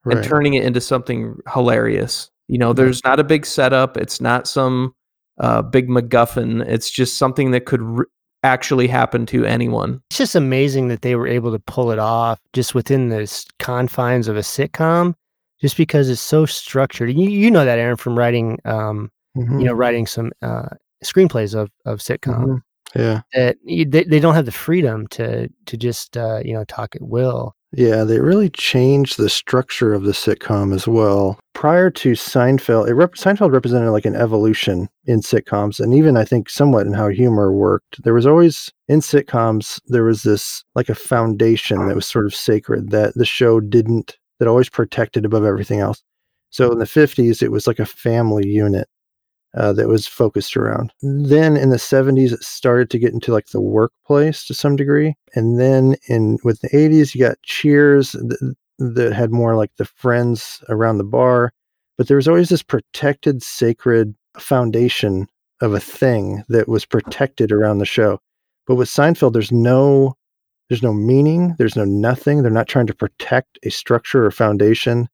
Right. 0.04 0.16
and 0.16 0.24
turning 0.26 0.54
it 0.54 0.64
into 0.64 0.80
something 0.80 1.36
hilarious. 1.52 2.28
You 2.48 2.58
know, 2.58 2.72
there's 2.72 3.04
not 3.04 3.20
a 3.20 3.24
big 3.24 3.46
setup. 3.46 3.96
It's 3.96 4.20
not 4.20 4.48
some 4.48 4.94
uh, 5.38 5.62
big 5.62 5.88
MacGuffin. 5.88 6.66
It's 6.66 6.90
just 6.90 7.18
something 7.18 7.52
that 7.52 7.66
could 7.66 7.80
r- 7.82 8.06
actually 8.42 8.88
happen 8.88 9.26
to 9.26 9.44
anyone. 9.44 10.00
It's 10.10 10.18
just 10.18 10.34
amazing 10.34 10.88
that 10.88 11.02
they 11.02 11.14
were 11.14 11.28
able 11.28 11.52
to 11.52 11.60
pull 11.60 11.92
it 11.92 12.00
off 12.00 12.40
just 12.52 12.74
within 12.74 13.10
the 13.10 13.46
confines 13.60 14.26
of 14.26 14.36
a 14.36 14.40
sitcom, 14.40 15.14
just 15.60 15.76
because 15.76 16.08
it's 16.10 16.20
so 16.20 16.46
structured. 16.46 17.10
You, 17.16 17.30
you 17.30 17.48
know 17.50 17.64
that, 17.64 17.78
Aaron, 17.78 17.96
from 17.96 18.18
writing, 18.18 18.58
um, 18.64 19.08
Mhm. 19.36 19.60
you 19.60 19.66
know, 19.66 19.72
writing 19.72 20.06
some 20.06 20.32
uh, 20.42 20.66
screenplays 21.04 21.54
of 21.54 21.70
of 21.86 22.00
sitcom. 22.00 22.44
Mhm. 22.44 22.60
Yeah. 22.94 23.22
That 23.32 23.56
they, 23.66 23.84
they 23.84 24.20
don't 24.20 24.34
have 24.34 24.46
the 24.46 24.52
freedom 24.52 25.06
to 25.08 25.48
to 25.66 25.76
just 25.76 26.16
uh, 26.16 26.40
you 26.44 26.52
know 26.52 26.64
talk 26.64 26.94
at 26.94 27.02
will. 27.02 27.54
Yeah, 27.74 28.04
they 28.04 28.20
really 28.20 28.50
changed 28.50 29.16
the 29.16 29.30
structure 29.30 29.94
of 29.94 30.02
the 30.02 30.12
sitcom 30.12 30.74
as 30.74 30.86
well. 30.86 31.40
Prior 31.54 31.90
to 31.90 32.12
Seinfeld, 32.12 32.86
it 32.86 32.94
rep- 32.94 33.14
Seinfeld 33.14 33.50
represented 33.50 33.90
like 33.90 34.04
an 34.04 34.14
evolution 34.14 34.90
in 35.06 35.20
sitcoms, 35.20 35.80
and 35.80 35.94
even 35.94 36.18
I 36.18 36.24
think 36.24 36.50
somewhat 36.50 36.86
in 36.86 36.92
how 36.92 37.08
humor 37.08 37.50
worked. 37.50 38.02
There 38.02 38.12
was 38.12 38.26
always 38.26 38.70
in 38.88 39.00
sitcoms 39.00 39.80
there 39.86 40.04
was 40.04 40.22
this 40.22 40.64
like 40.74 40.90
a 40.90 40.94
foundation 40.94 41.86
that 41.88 41.94
was 41.94 42.06
sort 42.06 42.26
of 42.26 42.34
sacred 42.34 42.90
that 42.90 43.14
the 43.14 43.24
show 43.24 43.58
didn't 43.58 44.18
that 44.38 44.48
always 44.48 44.68
protected 44.68 45.24
above 45.24 45.44
everything 45.44 45.80
else. 45.80 46.02
So 46.50 46.70
in 46.70 46.78
the 46.78 46.86
fifties, 46.86 47.40
it 47.40 47.50
was 47.50 47.66
like 47.66 47.78
a 47.78 47.86
family 47.86 48.46
unit 48.46 48.86
uh, 49.54 49.72
that 49.74 49.88
was 49.88 50.06
focused 50.06 50.56
around. 50.56 50.92
Then 51.02 51.56
in 51.56 51.70
the 51.70 51.76
70s, 51.76 52.32
it 52.32 52.42
started 52.42 52.90
to 52.90 52.98
get 52.98 53.12
into 53.12 53.32
like 53.32 53.48
the 53.48 53.60
workplace 53.60 54.46
to 54.46 54.54
some 54.54 54.76
degree. 54.76 55.14
And 55.34 55.58
then 55.60 55.96
in 56.08 56.38
with 56.44 56.60
the 56.60 56.68
80s, 56.70 57.14
you 57.14 57.20
got 57.20 57.42
Cheers 57.42 58.12
th- 58.12 58.54
that 58.78 59.12
had 59.12 59.30
more 59.30 59.54
like 59.56 59.70
the 59.76 59.84
friends 59.84 60.62
around 60.68 60.98
the 60.98 61.04
bar. 61.04 61.52
But 61.98 62.08
there 62.08 62.16
was 62.16 62.28
always 62.28 62.48
this 62.48 62.62
protected, 62.62 63.42
sacred 63.42 64.14
foundation 64.38 65.28
of 65.60 65.74
a 65.74 65.80
thing 65.80 66.42
that 66.48 66.68
was 66.68 66.84
protected 66.84 67.52
around 67.52 67.78
the 67.78 67.86
show. 67.86 68.18
But 68.66 68.76
with 68.76 68.88
Seinfeld, 68.88 69.32
there's 69.32 69.52
no 69.52 70.16
there's 70.68 70.82
no 70.82 70.94
meaning, 70.94 71.54
there's 71.58 71.76
no 71.76 71.84
nothing. 71.84 72.42
They're 72.42 72.50
not 72.50 72.68
trying 72.68 72.86
to 72.86 72.94
protect 72.94 73.58
a 73.62 73.70
structure 73.70 74.24
or 74.24 74.30
foundation. 74.30 75.08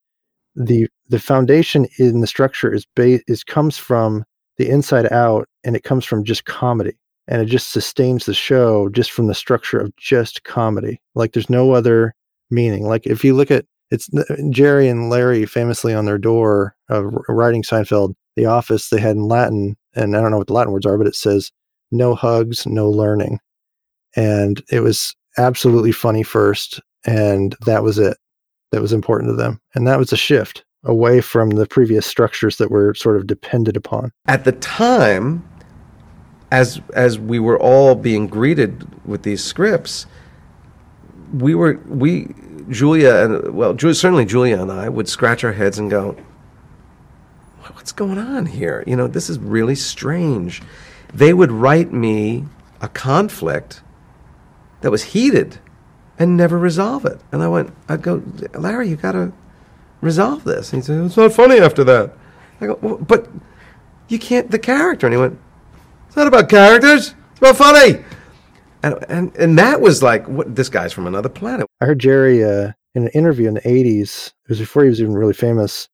The 0.55 0.89
the 1.09 1.19
foundation 1.19 1.87
in 1.99 2.21
the 2.21 2.27
structure 2.27 2.73
is 2.73 2.87
ba- 2.95 3.21
is 3.27 3.43
comes 3.43 3.77
from 3.77 4.25
the 4.59 4.69
inside 4.69 5.11
out 5.13 5.49
and 5.65 5.77
it 5.77 5.85
comes 5.85 6.05
from 6.05 6.25
just 6.25 6.45
comedy. 6.45 6.97
And 7.31 7.43
it 7.43 7.47
just 7.47 7.73
sustains 7.73 8.25
the 8.25 8.35
show 8.35 8.89
just 8.89 9.13
from 9.13 9.27
the 9.27 9.35
structure 9.35 9.79
of 9.79 9.95
just 9.97 10.45
comedy. 10.45 11.01
Like 11.15 11.33
there's 11.33 11.51
no 11.51 11.73
other 11.73 12.15
meaning. 12.51 12.87
Like 12.87 13.07
if 13.07 13.23
you 13.23 13.35
look 13.35 13.51
at 13.51 13.67
it's 13.91 14.09
Jerry 14.51 14.89
and 14.89 15.09
Larry 15.09 15.47
famously 15.47 15.95
on 15.95 16.05
their 16.05 16.19
door 16.19 16.75
of 16.89 17.05
writing 17.29 17.63
Seinfeld, 17.63 18.15
The 18.37 18.45
Office, 18.45 18.91
they 18.91 19.01
had 19.01 19.17
in 19.17 19.29
Latin, 19.29 19.77
and 19.95 20.15
I 20.15 20.21
don't 20.21 20.31
know 20.31 20.39
what 20.39 20.47
the 20.47 20.53
Latin 20.53 20.73
words 20.73 20.85
are, 20.85 20.99
but 20.99 21.07
it 21.07 21.15
says 21.15 21.51
no 21.91 22.15
hugs, 22.15 22.67
no 22.67 22.91
learning. 22.91 23.41
And 24.15 24.63
it 24.71 24.81
was 24.81 25.15
absolutely 25.39 25.93
funny 25.93 26.23
first, 26.23 26.81
and 27.07 27.57
that 27.65 27.83
was 27.83 27.99
it. 27.99 28.19
That 28.73 28.83
was 28.83 28.93
important 28.93 29.31
to 29.31 29.37
them. 29.37 29.61
And 29.75 29.87
that 29.87 29.99
was 29.99 30.13
a 30.13 30.19
shift 30.19 30.65
away 30.85 31.21
from 31.21 31.51
the 31.51 31.67
previous 31.67 32.07
structures 32.07 32.57
that 32.59 32.71
were 32.71 32.95
sort 32.95 33.17
of 33.17 33.27
depended 33.27 33.77
upon. 33.77 34.13
At 34.27 34.45
the 34.45 34.53
time, 34.53 35.47
as 36.51 36.81
as 36.95 37.19
we 37.19 37.39
were 37.39 37.59
all 37.59 37.95
being 37.95 38.27
greeted 38.27 38.87
with 39.07 39.23
these 39.23 39.43
scripts, 39.43 40.07
we 41.35 41.55
were 41.55 41.81
we 41.87 42.35
Julia 42.71 43.17
and 43.25 43.55
well, 43.55 43.77
certainly 43.79 44.25
Julia 44.25 44.61
and 44.61 44.71
I 44.71 44.89
would 44.89 45.09
scratch 45.09 45.45
our 45.45 45.53
heads 45.53 45.79
and 45.79 45.91
go, 45.91 46.17
"What's 47.73 47.93
going 47.93 48.19
on 48.19 48.47
here? 48.47 48.85
You 48.87 48.97
know, 48.97 49.07
this 49.07 49.29
is 49.29 49.39
really 49.39 49.75
strange." 49.75 50.63
They 51.13 51.33
would 51.33 51.51
write 51.51 51.93
me 51.93 52.45
a 52.83 52.89
conflict 52.89 53.83
that 54.83 54.91
was 54.91 55.03
heated 55.03 55.59
and 56.19 56.37
never 56.37 56.59
resolve 56.59 57.05
it, 57.07 57.21
and 57.33 57.43
I 57.43 57.49
went, 57.49 57.73
"I'd 57.89 58.03
go, 58.03 58.23
Larry, 58.55 58.89
you 58.89 58.97
got 58.97 59.13
to 59.13 59.33
resolve 60.01 60.45
this." 60.45 60.73
And 60.73 60.83
he 60.83 60.87
said, 60.87 61.05
"It's 61.05 61.17
not 61.17 61.33
funny 61.33 61.59
after 61.59 61.85
that." 61.85 62.13
I 62.61 62.67
go, 62.67 62.79
well, 62.81 62.97
"But 62.97 63.29
you 64.09 64.19
can't." 64.19 64.51
The 64.51 64.59
character, 64.59 65.07
and 65.07 65.15
he 65.15 65.21
went, 65.21 65.39
"It's 66.07 66.17
not 66.17 66.27
about 66.27 66.49
characters. 66.49 67.15
It's 67.31 67.39
about 67.39 67.57
funny." 67.57 68.05
And, 68.83 69.05
and 69.09 69.37
and 69.37 69.59
that 69.59 69.81
was 69.81 70.03
like 70.03 70.27
what 70.29 70.55
this 70.55 70.69
guy's 70.69 70.93
from 70.93 71.07
another 71.07 71.29
planet. 71.29 71.67
I 71.81 71.87
heard 71.87 71.99
Jerry 71.99 72.45
uh, 72.45 72.73
in 72.95 73.05
an 73.05 73.09
interview 73.09 73.49
in 73.49 73.55
the 73.55 73.61
'80s. 73.63 74.29
It 74.29 74.51
was 74.51 74.59
before 74.61 74.85
he 74.85 74.89
was 74.89 75.01
even 75.01 75.15
really 75.15 75.35
famous, 75.35 75.89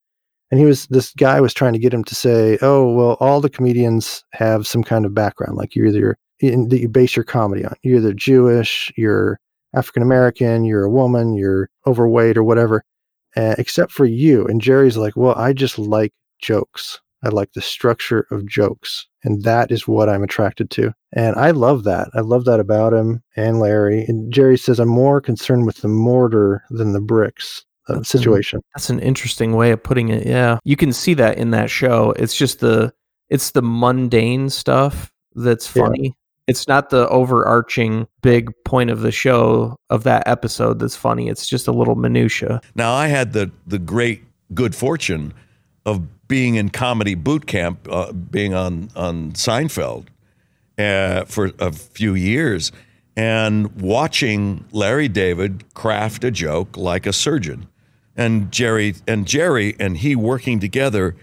and 0.51 0.61
he 0.61 0.67
was 0.67 0.87
this 0.89 1.13
guy 1.15 1.41
was 1.41 1.55
trying 1.55 1.73
to 1.73 1.79
get 1.79 1.95
him 1.95 2.05
to 2.05 2.15
say, 2.15 2.59
"Oh, 2.61 2.93
well, 2.93 3.17
all 3.21 3.41
the 3.41 3.49
comedians 3.49 4.25
have 4.33 4.67
some 4.67 4.85
kind 4.85 5.07
of 5.07 5.15
background. 5.15 5.57
Like 5.57 5.75
you're 5.75 5.87
either 5.87 6.19
that 6.41 6.79
you 6.81 6.89
base 6.89 7.17
your 7.17 7.25
comedy 7.25 7.65
on. 7.65 7.75
You're 7.83 7.99
either 7.99 8.13
Jewish, 8.13 8.93
you're 8.97 9.39
African 9.75 10.03
American, 10.03 10.65
you're 10.65 10.85
a 10.85 10.91
woman, 10.91 11.35
you're 11.35 11.69
overweight, 11.87 12.37
or 12.37 12.45
whatever, 12.45 12.85
uh, 13.37 13.55
except 13.59 13.93
for 13.93 14.05
you." 14.05 14.47
And 14.47 14.61
Jerry's 14.61 14.97
like, 14.97 15.17
"Well, 15.17 15.35
I 15.37 15.53
just 15.53 15.79
like 15.79 16.13
jokes. 16.41 17.01
I 17.23 17.29
like 17.29 17.53
the 17.53 17.63
structure 17.63 18.27
of 18.31 18.47
jokes." 18.47 19.07
And 19.25 19.43
that 19.43 19.71
is 19.71 19.89
what 19.89 20.09
I'm 20.09 20.23
attracted 20.23 20.71
to. 20.73 20.93
And 21.15 21.35
I 21.37 21.51
love 21.51 21.85
that. 21.85 22.09
I 22.15 22.21
love 22.21 22.45
that 22.45 22.61
about 22.61 22.93
him 22.93 23.23
and 23.37 23.59
Larry. 23.59 24.05
And 24.05 24.33
Jerry 24.33 24.59
says, 24.59 24.79
I'm 24.79 24.89
more 24.89 25.21
concerned 25.21 25.67
with 25.67 25.79
the 25.79 25.89
mortar 25.89 26.63
than 26.71 26.93
the 26.93 27.01
bricks 27.01 27.65
uh, 27.89 27.95
That's 27.95 28.11
situation. 28.11 28.59
An, 28.59 28.63
that's 28.75 28.91
an 28.91 29.01
interesting 29.01 29.55
way 29.55 29.71
of 29.71 29.83
putting 29.83 30.11
it. 30.11 30.27
Yeah. 30.27 30.59
You 30.65 30.77
can 30.77 30.93
see 30.93 31.15
that 31.15 31.39
in 31.39 31.51
that 31.53 31.71
show. 31.71 32.13
It's 32.19 32.37
just 32.37 32.61
the 32.61 32.93
it's 33.31 33.53
the 33.53 33.63
mundane 33.63 34.51
stuff 34.51 35.11
that's 35.35 35.67
funny. 35.67 36.15
It's 36.47 36.69
not 36.69 36.91
the 36.91 37.09
overarching 37.09 38.07
big 38.23 38.51
point 38.65 38.91
of 38.91 39.01
the 39.01 39.13
show 39.13 39.77
of 39.89 40.03
that 40.05 40.27
episode 40.29 40.79
that's 40.79 40.97
funny. 40.97 41.29
It's 41.29 41.47
just 41.47 41.67
a 41.67 41.73
little 41.73 41.95
minutia. 41.95 42.61
Now 42.75 42.93
I 42.93 43.07
had 43.07 43.33
the 43.33 43.51
the 43.67 43.79
great 43.79 44.23
good 44.53 44.75
fortune 44.75 45.33
of 45.87 46.29
being 46.29 46.55
in 46.57 46.71
comedy 46.71 47.15
boot 47.15 47.47
camp, 47.47 47.89
uh, 47.91 48.13
being 48.13 48.55
on 48.55 48.91
on 48.95 49.33
Seinfeld 49.33 50.07
uh, 50.79 51.25
for 51.25 51.53
a 51.59 51.73
few 51.73 52.15
years, 52.15 52.73
and 53.17 53.81
watching 53.81 54.65
Larry 54.73 55.09
David 55.09 55.65
craft 55.75 56.25
a 56.25 56.31
joke 56.31 56.77
like 56.77 57.07
a 57.07 57.13
surgeon, 57.13 57.69
and 58.17 58.53
Jerry 58.53 58.97
and 59.07 59.27
Jerry 59.27 59.77
and 59.81 59.97
he 59.97 60.17
working 60.17 60.61
together, 60.61 61.17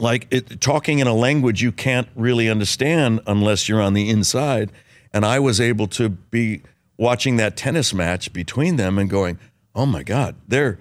like 0.00 0.26
it, 0.30 0.60
talking 0.60 0.98
in 0.98 1.06
a 1.06 1.14
language 1.14 1.62
you 1.62 1.72
can't 1.72 2.08
really 2.14 2.48
understand 2.48 3.20
unless 3.26 3.68
you're 3.68 3.82
on 3.82 3.94
the 3.94 4.08
inside. 4.08 4.72
And 5.12 5.24
I 5.24 5.38
was 5.38 5.60
able 5.60 5.86
to 5.88 6.08
be 6.08 6.62
watching 6.96 7.36
that 7.36 7.56
tennis 7.56 7.92
match 7.92 8.32
between 8.32 8.76
them 8.76 8.98
and 8.98 9.08
going, 9.10 9.38
"Oh 9.74 9.86
my 9.86 10.02
God, 10.02 10.36
they're." 10.48 10.78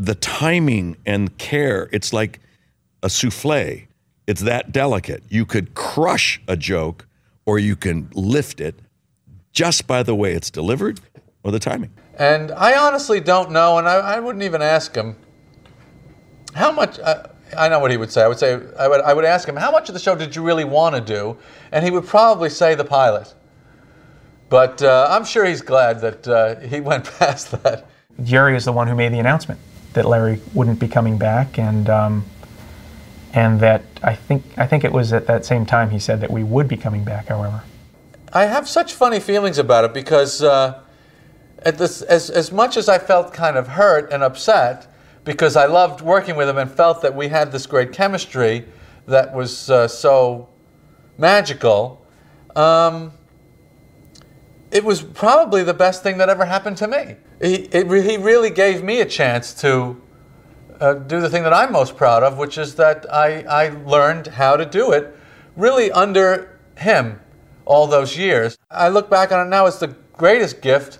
the 0.00 0.14
timing 0.14 0.96
and 1.04 1.36
care, 1.36 1.90
it's 1.92 2.12
like 2.12 2.40
a 3.02 3.10
souffle. 3.10 3.86
It's 4.26 4.40
that 4.42 4.72
delicate. 4.72 5.22
You 5.28 5.44
could 5.44 5.74
crush 5.74 6.40
a 6.48 6.56
joke 6.56 7.06
or 7.44 7.58
you 7.58 7.76
can 7.76 8.08
lift 8.14 8.60
it 8.60 8.76
just 9.52 9.86
by 9.86 10.02
the 10.02 10.14
way 10.14 10.32
it's 10.32 10.50
delivered 10.50 11.00
or 11.42 11.52
the 11.52 11.58
timing. 11.58 11.90
And 12.14 12.50
I 12.52 12.78
honestly 12.78 13.20
don't 13.20 13.50
know, 13.50 13.78
and 13.78 13.88
I, 13.88 13.96
I 13.96 14.20
wouldn't 14.20 14.42
even 14.42 14.62
ask 14.62 14.94
him 14.94 15.16
how 16.54 16.72
much. 16.72 16.98
Uh, 16.98 17.24
I 17.56 17.68
know 17.68 17.78
what 17.78 17.90
he 17.90 17.96
would 17.96 18.10
say. 18.10 18.22
I 18.22 18.28
would 18.28 18.38
say 18.38 18.60
I 18.78 18.88
would 18.88 19.00
I 19.00 19.12
would 19.12 19.24
ask 19.24 19.48
him 19.48 19.56
how 19.56 19.70
much 19.70 19.88
of 19.88 19.94
the 19.94 20.00
show 20.00 20.14
did 20.14 20.36
you 20.36 20.42
really 20.42 20.64
want 20.64 20.94
to 20.94 21.00
do, 21.00 21.36
and 21.72 21.84
he 21.84 21.90
would 21.90 22.06
probably 22.06 22.50
say 22.50 22.74
the 22.74 22.84
pilot. 22.84 23.34
But 24.48 24.82
uh, 24.82 25.06
I'm 25.10 25.24
sure 25.24 25.44
he's 25.44 25.62
glad 25.62 26.00
that 26.00 26.28
uh, 26.28 26.60
he 26.60 26.80
went 26.90 27.04
past 27.18 27.50
that. 27.62 27.86
Jerry 28.22 28.56
is 28.56 28.64
the 28.64 28.72
one 28.72 28.88
who 28.88 28.94
made 28.94 29.12
the 29.12 29.18
announcement 29.18 29.60
that 29.92 30.04
Larry 30.04 30.40
wouldn't 30.54 30.78
be 30.78 30.88
coming 30.88 31.18
back, 31.18 31.58
and 31.58 31.88
um, 31.88 32.24
and 33.32 33.60
that 33.60 33.82
I 34.02 34.14
think 34.14 34.44
I 34.56 34.66
think 34.66 34.84
it 34.84 34.92
was 34.92 35.12
at 35.12 35.26
that 35.26 35.44
same 35.44 35.64
time 35.66 35.90
he 35.90 35.98
said 35.98 36.20
that 36.20 36.30
we 36.30 36.44
would 36.44 36.68
be 36.68 36.76
coming 36.76 37.04
back. 37.04 37.28
However, 37.28 37.62
I 38.32 38.46
have 38.46 38.68
such 38.68 38.92
funny 38.92 39.20
feelings 39.20 39.58
about 39.58 39.84
it 39.84 39.94
because 39.94 40.42
uh, 40.42 40.80
at 41.60 41.78
this, 41.78 42.02
as 42.02 42.30
as 42.30 42.52
much 42.52 42.76
as 42.76 42.88
I 42.88 42.98
felt 42.98 43.32
kind 43.32 43.56
of 43.56 43.68
hurt 43.68 44.12
and 44.12 44.22
upset 44.22 44.89
because 45.24 45.56
I 45.56 45.66
loved 45.66 46.00
working 46.00 46.36
with 46.36 46.48
him 46.48 46.58
and 46.58 46.70
felt 46.70 47.02
that 47.02 47.14
we 47.14 47.28
had 47.28 47.52
this 47.52 47.66
great 47.66 47.92
chemistry 47.92 48.66
that 49.06 49.34
was 49.34 49.70
uh, 49.70 49.88
so 49.88 50.48
magical. 51.18 52.04
Um, 52.56 53.12
it 54.70 54.84
was 54.84 55.02
probably 55.02 55.62
the 55.62 55.74
best 55.74 56.02
thing 56.02 56.18
that 56.18 56.28
ever 56.28 56.44
happened 56.44 56.76
to 56.78 56.88
me. 56.88 57.16
He, 57.40 57.54
it, 57.54 57.86
he 57.86 58.16
really 58.16 58.50
gave 58.50 58.82
me 58.82 59.00
a 59.00 59.06
chance 59.06 59.52
to 59.62 60.00
uh, 60.80 60.94
do 60.94 61.20
the 61.20 61.28
thing 61.28 61.42
that 61.42 61.52
I'm 61.52 61.72
most 61.72 61.96
proud 61.96 62.22
of, 62.22 62.38
which 62.38 62.56
is 62.56 62.76
that 62.76 63.12
I, 63.12 63.42
I 63.42 63.68
learned 63.84 64.28
how 64.28 64.56
to 64.56 64.64
do 64.64 64.92
it 64.92 65.16
really 65.56 65.90
under 65.92 66.58
him 66.78 67.20
all 67.66 67.86
those 67.86 68.16
years. 68.16 68.56
I 68.70 68.88
look 68.88 69.10
back 69.10 69.32
on 69.32 69.46
it 69.46 69.50
now 69.50 69.66
as 69.66 69.78
the 69.78 69.88
greatest 70.14 70.62
gift 70.62 70.99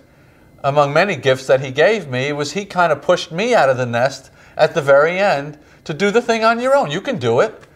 among 0.63 0.93
many 0.93 1.15
gifts 1.15 1.47
that 1.47 1.61
he 1.61 1.71
gave 1.71 2.07
me 2.07 2.31
was 2.31 2.53
he 2.53 2.65
kind 2.65 2.91
of 2.91 3.01
pushed 3.01 3.31
me 3.31 3.53
out 3.53 3.69
of 3.69 3.77
the 3.77 3.85
nest 3.85 4.31
at 4.55 4.73
the 4.73 4.81
very 4.81 5.17
end 5.19 5.57
to 5.83 5.93
do 5.93 6.11
the 6.11 6.21
thing 6.21 6.43
on 6.43 6.59
your 6.59 6.75
own. 6.75 6.91
You 6.91 7.01
can 7.01 7.17
do 7.17 7.39
it, 7.39 7.67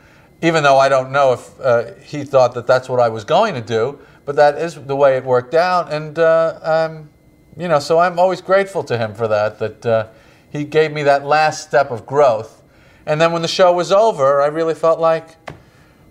even 0.41 0.63
though 0.63 0.78
I 0.78 0.89
don't 0.89 1.12
know 1.12 1.34
if 1.34 1.60
uh, 1.60 1.93
he 1.95 2.24
thought 2.24 2.54
that 2.54 2.67
that's 2.67 2.88
what 2.88 3.00
I 3.00 3.10
was 3.10 3.24
going 3.24 3.56
to 3.56 3.62
do, 3.62 4.00
but 4.26 4.36
that 4.36 4.58
is 4.58 4.76
the 4.76 4.95
way 4.95 5.17
it 5.17 5.24
worked 5.24 5.54
out. 5.54 5.91
And, 5.91 6.17
uh, 6.19 6.60
um, 6.62 7.10
you 7.58 7.67
know, 7.67 7.80
so 7.80 8.00
I'm 8.00 8.19
always 8.19 8.41
grateful 8.41 8.84
to 8.84 8.98
him 8.98 9.13
for 9.15 9.28
that, 9.28 9.60
that 9.60 9.86
uh, 9.86 10.08
he 10.50 10.63
gave 10.63 10.91
me 10.91 11.04
that 11.04 11.26
last 11.26 11.67
step 11.67 11.89
of 11.91 12.06
growth. 12.06 12.63
And 13.06 13.19
then 13.19 13.32
when 13.32 13.41
the 13.41 13.48
show 13.48 13.74
was 13.74 13.91
over, 13.91 14.41
I 14.41 14.48
really 14.48 14.76
felt 14.76 15.00
like, 15.00 15.36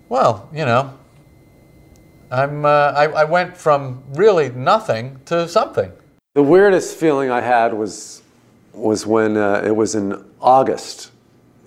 well, 0.09 0.49
you 0.53 0.65
know, 0.65 0.97
I'm, 2.31 2.65
uh, 2.65 2.93
I, 2.95 3.05
I 3.05 3.23
went 3.25 3.55
from 3.55 4.03
really 4.13 4.49
nothing 4.49 5.19
to 5.25 5.47
something. 5.47 5.91
The 6.35 6.43
weirdest 6.43 6.97
feeling 6.97 7.31
I 7.31 7.39
had 7.39 7.73
was, 7.73 8.21
was 8.73 9.07
when 9.07 9.37
uh, 9.37 9.61
it 9.65 9.73
was 9.73 9.95
in 9.95 10.21
August. 10.41 11.11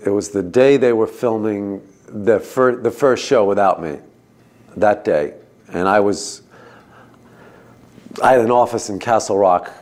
It 0.04 0.11
was 0.11 0.28
the 0.28 0.42
day 0.42 0.76
they 0.76 0.92
were 0.92 1.07
filming 1.07 1.81
the, 2.07 2.38
fir- 2.38 2.76
the 2.76 2.90
first 2.90 3.24
show 3.24 3.46
without 3.46 3.83
me, 3.83 3.98
that 4.76 5.07
day. 5.07 5.33
And 5.68 5.88
I 5.88 6.00
was, 6.00 6.42
I 8.22 8.33
had 8.33 8.42
an 8.42 8.50
office 8.50 8.90
in 8.90 8.98
Castle 8.98 9.38
Rock. 9.38 9.72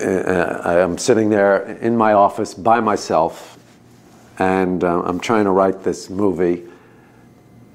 Uh, 0.00 0.62
I'm 0.64 0.96
sitting 0.96 1.28
there 1.28 1.64
in 1.82 1.94
my 1.94 2.14
office 2.14 2.54
by 2.54 2.80
myself, 2.80 3.58
and 4.38 4.82
uh, 4.82 5.02
I'm 5.02 5.20
trying 5.20 5.44
to 5.44 5.50
write 5.50 5.84
this 5.84 6.08
movie, 6.08 6.64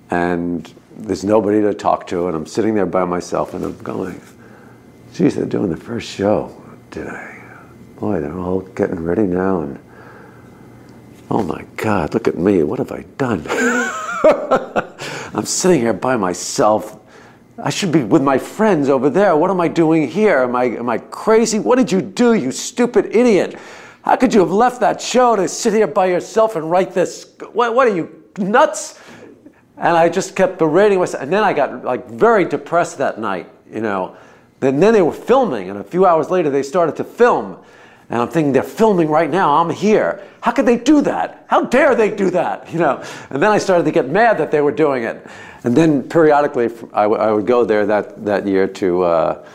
and 0.10 0.74
there's 0.98 1.24
nobody 1.24 1.62
to 1.62 1.76
talk 1.76 2.08
to, 2.08 2.26
and 2.30 2.36
I'm 2.36 2.48
sitting 2.48 2.74
there 2.74 2.88
by 2.88 3.06
myself, 3.06 3.54
and 3.54 3.64
I'm 3.64 3.78
going, 3.84 4.20
geez, 5.14 5.36
they're 5.36 5.46
doing 5.46 5.70
the 5.70 5.78
first 5.78 6.10
show 6.10 6.60
today. 6.90 7.42
Boy, 8.00 8.20
they're 8.20 8.38
all 8.38 8.62
getting 8.62 9.04
ready 9.04 9.24
now, 9.24 9.62
and 9.62 9.80
oh 11.30 11.44
my 11.44 11.64
God, 11.78 12.14
look 12.16 12.28
at 12.28 12.38
me, 12.38 12.64
what 12.64 12.80
have 12.80 12.92
I 12.92 13.04
done? 13.18 13.46
I'm 15.36 15.46
sitting 15.46 15.82
here 15.82 15.94
by 15.94 16.18
myself. 16.18 17.00
I 17.60 17.70
should 17.70 17.92
be 17.92 18.04
with 18.04 18.24
my 18.24 18.40
friends 18.40 18.90
over 18.90 19.12
there. 19.12 19.36
What 19.36 19.52
am 19.52 19.62
I 19.62 19.68
doing 19.68 20.08
here? 20.08 20.40
Am 20.40 20.56
I, 20.56 20.66
am 20.66 20.90
I 20.90 20.98
crazy? 20.98 21.60
What 21.60 21.78
did 21.78 21.92
you 21.92 22.02
do, 22.02 22.34
you 22.34 22.52
stupid 22.52 23.16
idiot? 23.16 23.58
How 24.02 24.16
could 24.16 24.34
you 24.34 24.40
have 24.40 24.52
left 24.52 24.80
that 24.82 25.00
show 25.00 25.36
to 25.36 25.48
sit 25.48 25.74
here 25.74 25.88
by 25.88 26.08
yourself 26.08 26.56
and 26.56 26.70
write 26.70 26.94
this? 26.94 27.36
What, 27.54 27.76
what 27.76 27.88
are 27.88 27.96
you, 27.96 28.24
nuts? 28.38 29.00
And 29.78 29.96
I 29.96 30.10
just 30.10 30.36
kept 30.36 30.58
berating 30.58 31.00
myself. 31.00 31.22
And 31.22 31.32
then 31.32 31.44
I 31.44 31.54
got 31.54 31.86
like 31.86 32.10
very 32.10 32.46
depressed 32.46 32.98
that 32.98 33.20
night, 33.20 33.50
you 33.72 33.82
know. 33.82 34.18
Then, 34.64 34.80
then 34.80 34.94
they 34.94 35.02
were 35.02 35.12
filming, 35.12 35.70
and 35.70 35.78
a 35.78 35.84
few 35.84 36.06
hours 36.06 36.30
later 36.30 36.50
they 36.50 36.64
started 36.64 36.96
to 36.96 37.04
film. 37.04 37.58
And 38.10 38.22
I'm 38.22 38.30
thinking, 38.30 38.54
they're 38.54 38.64
filming 38.64 39.10
right 39.10 39.30
now, 39.30 39.58
I'm 39.58 39.70
here. 39.70 40.22
How 40.40 40.52
could 40.52 40.66
they 40.66 40.78
do 40.78 41.02
that? 41.02 41.46
How 41.48 41.66
dare 41.66 41.96
they 41.96 42.10
do 42.16 42.30
that? 42.30 42.70
You 42.74 42.80
know? 42.80 43.04
And 43.30 43.44
then 43.44 43.52
I 43.52 43.58
started 43.58 43.84
to 43.84 43.92
get 43.92 44.08
mad 44.08 44.38
that 44.38 44.52
they 44.52 44.62
were 44.62 44.72
doing 44.72 45.04
it. 45.04 45.26
And 45.66 45.76
then 45.76 46.02
periodically 46.04 46.66
I, 46.94 47.04
w- 47.04 47.22
I 47.22 47.32
would 47.32 47.46
go 47.46 47.66
there 47.66 47.86
that, 47.88 48.24
that 48.26 48.48
year 48.48 48.68
to, 48.68 49.04
uh, 49.04 49.48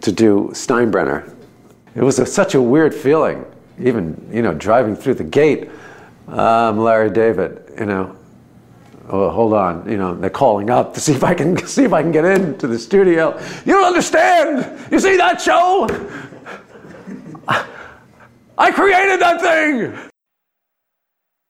to 0.00 0.12
do 0.12 0.48
Steinbrenner. 0.52 1.34
It 1.94 2.02
was 2.02 2.18
a, 2.18 2.26
such 2.26 2.54
a 2.54 2.62
weird 2.62 2.94
feeling, 2.94 3.44
even, 3.78 4.30
you 4.32 4.40
know, 4.40 4.54
driving 4.54 4.96
through 4.96 5.14
the 5.14 5.24
gate. 5.24 5.68
Um, 6.26 6.78
Larry 6.78 7.10
David, 7.10 7.70
you 7.78 7.86
know, 7.86 8.16
oh, 9.10 9.30
hold 9.30 9.54
on, 9.54 9.88
you 9.90 9.96
know, 9.96 10.14
they're 10.14 10.30
calling 10.30 10.70
up 10.70 10.94
to 10.94 11.00
see 11.00 11.12
if 11.12 11.24
I 11.24 11.34
can 11.34 11.56
see 11.66 11.84
if 11.84 11.92
I 11.92 12.02
can 12.02 12.12
get 12.12 12.24
into 12.24 12.66
the 12.66 12.78
studio. 12.78 13.38
You 13.64 13.74
don't 13.74 13.86
understand. 13.86 14.90
You 14.90 15.00
see 15.00 15.16
that 15.16 15.40
show? 15.40 15.86
I 18.58 18.72
created 18.72 19.20
that 19.20 19.40
thing. 19.40 19.96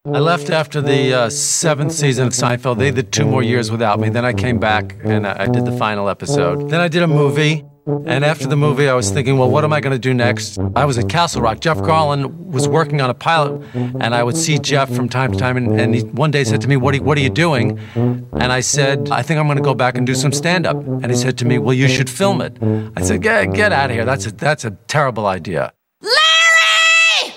I 0.06 0.20
left 0.20 0.50
after 0.50 0.80
the 0.80 1.12
uh, 1.12 1.30
seventh 1.30 1.92
season 1.92 2.26
of 2.26 2.32
Seinfeld. 2.32 2.78
They 2.78 2.90
did 2.90 3.12
two 3.12 3.26
more 3.26 3.42
years 3.42 3.70
without 3.70 3.98
me. 3.98 4.08
Then 4.08 4.24
I 4.24 4.32
came 4.32 4.58
back 4.58 4.96
and 5.04 5.26
I 5.26 5.44
I 5.44 5.46
did 5.46 5.64
the 5.64 5.76
final 5.76 6.08
episode. 6.08 6.70
Then 6.70 6.80
I 6.80 6.88
did 6.88 7.02
a 7.02 7.06
movie. 7.06 7.64
And 7.88 8.22
after 8.22 8.46
the 8.46 8.56
movie, 8.56 8.86
I 8.86 8.92
was 8.92 9.10
thinking, 9.10 9.38
well, 9.38 9.50
what 9.50 9.64
am 9.64 9.72
I 9.72 9.80
going 9.80 9.94
to 9.94 9.98
do 9.98 10.12
next? 10.12 10.58
I 10.76 10.84
was 10.84 10.98
at 10.98 11.08
Castle 11.08 11.40
Rock. 11.40 11.60
Jeff 11.60 11.78
Garlin 11.78 12.34
was 12.50 12.68
working 12.68 13.00
on 13.00 13.08
a 13.08 13.14
pilot, 13.14 13.62
and 13.74 14.14
I 14.14 14.22
would 14.22 14.36
see 14.36 14.58
Jeff 14.58 14.92
from 14.94 15.08
time 15.08 15.32
to 15.32 15.38
time. 15.38 15.56
And, 15.56 15.80
and 15.80 15.94
he 15.94 16.02
one 16.02 16.30
day 16.30 16.44
said 16.44 16.60
to 16.60 16.68
me, 16.68 16.76
what 16.76 16.94
are, 16.94 17.02
what 17.02 17.16
are 17.16 17.22
you 17.22 17.30
doing? 17.30 17.78
And 17.94 18.52
I 18.52 18.60
said, 18.60 19.08
I 19.10 19.22
think 19.22 19.40
I'm 19.40 19.46
going 19.46 19.56
to 19.56 19.64
go 19.64 19.74
back 19.74 19.96
and 19.96 20.06
do 20.06 20.14
some 20.14 20.32
stand 20.32 20.66
up. 20.66 20.76
And 20.76 21.06
he 21.06 21.16
said 21.16 21.38
to 21.38 21.46
me, 21.46 21.58
well, 21.58 21.72
you 21.74 21.88
should 21.88 22.10
film 22.10 22.42
it. 22.42 22.58
I 22.94 23.02
said, 23.02 23.22
get, 23.22 23.54
get 23.54 23.72
out 23.72 23.88
of 23.88 23.96
here. 23.96 24.04
That's 24.04 24.26
a, 24.26 24.32
that's 24.32 24.66
a 24.66 24.72
terrible 24.86 25.24
idea. 25.26 25.72
Larry! 26.02 27.34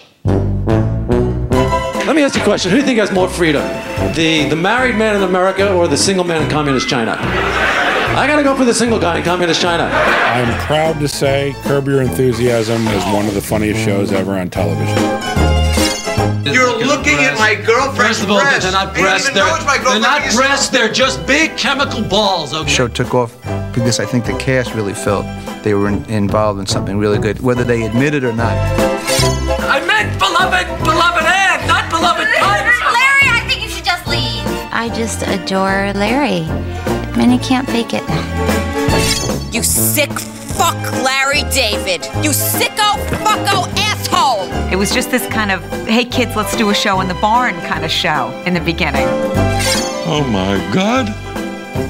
Let 2.05 2.15
me 2.15 2.23
ask 2.23 2.35
you 2.35 2.41
a 2.41 2.43
question. 2.43 2.71
Who 2.71 2.77
do 2.77 2.81
you 2.81 2.87
think 2.87 2.99
has 2.99 3.11
more 3.13 3.29
freedom? 3.29 3.63
The, 4.15 4.47
the 4.49 4.57
married 4.57 4.97
man 4.97 5.15
in 5.15 5.23
America 5.23 5.73
or 5.73 5.87
the 5.87 5.97
single 5.97 6.25
man 6.25 6.41
in 6.41 6.49
communist 6.49 6.89
China? 6.89 7.17
I 8.13 8.28
gotta 8.28 8.43
go 8.43 8.56
for 8.56 8.65
the 8.65 8.74
single 8.74 9.00
guy 9.00 9.17
in 9.17 9.24
communist 9.24 9.62
China. 9.62 9.84
I'm 9.86 10.60
proud 10.65 11.00
to 11.00 11.08
say 11.08 11.56
Curb 11.63 11.88
Your 11.88 12.02
Enthusiasm 12.02 12.86
is 12.88 13.04
one 13.06 13.26
of 13.28 13.34
the 13.34 13.41
funniest 13.41 13.84
shows 13.84 14.12
ever 14.12 14.34
on 14.34 14.50
television. 14.50 14.97
You're 16.45 16.86
looking 16.86 17.19
at 17.19 17.38
my 17.38 17.56
girlfriend's 17.56 18.19
First 18.19 18.24
of 18.24 18.32
all, 18.32 18.39
breasts. 18.39 18.63
they're 18.63 18.71
not 18.74 18.95
You 18.95 19.04
breasts. 19.04 19.30
They're, 19.30 19.43
they're 19.84 20.00
not 20.00 20.34
breasts. 20.36 20.69
They're 20.69 20.91
just 20.91 21.26
big 21.26 21.58
chemical 21.58 22.02
balls. 22.04 22.54
Okay. 22.54 22.69
show 22.69 22.88
took 22.88 23.13
off 23.15 23.34
because 23.74 24.00
I 24.00 24.06
think 24.06 24.26
the 24.26 24.38
cast 24.38 24.74
really 24.76 24.93
felt 24.93 25.26
they 25.63 25.74
were 25.74 25.88
in, 25.88 26.04
involved 26.06 26.60
in 26.60 26.65
something 26.65 26.97
really 26.97 27.17
good, 27.19 27.39
whether 27.39 27.63
they 27.63 27.84
admit 27.84 28.13
it 28.13 28.24
or 28.24 28.34
not. 28.34 28.52
I 29.62 29.84
meant 29.86 30.17
beloved, 30.19 30.67
beloved 30.84 31.24
Ann, 31.24 31.67
not 31.67 31.89
beloved 31.89 32.28
Times. 32.36 32.80
Larry, 32.82 33.30
I 33.39 33.43
think 33.47 33.63
you 33.63 33.69
should 33.69 33.86
just 33.86 34.06
leave. 34.08 34.43
I 34.74 34.89
just 34.93 35.24
adore 35.24 35.93
Larry. 35.93 36.45
And 37.21 37.31
he 37.31 37.38
can't 37.38 37.67
fake 37.69 37.93
it. 37.93 38.03
You 39.53 39.63
sick 39.63 40.12
fuck, 40.19 40.75
Larry 41.03 41.43
David. 41.51 42.03
You 42.23 42.31
sicko 42.31 42.95
fucko 43.23 43.67
asshole. 43.77 44.49
It 44.71 44.75
was 44.75 44.91
just 44.91 45.12
this 45.12 45.25
kind 45.27 45.51
of, 45.51 45.62
hey 45.88 46.03
kids, 46.05 46.36
let's 46.36 46.55
do 46.55 46.69
a 46.69 46.73
show 46.73 46.99
in 47.01 47.07
the 47.07 47.13
barn 47.15 47.53
kind 47.62 47.86
of 47.86 47.91
show 47.91 48.31
in 48.45 48.53
the 48.53 48.60
beginning. 48.60 49.05
Oh 50.07 50.27
my 50.31 50.57
God! 50.73 51.07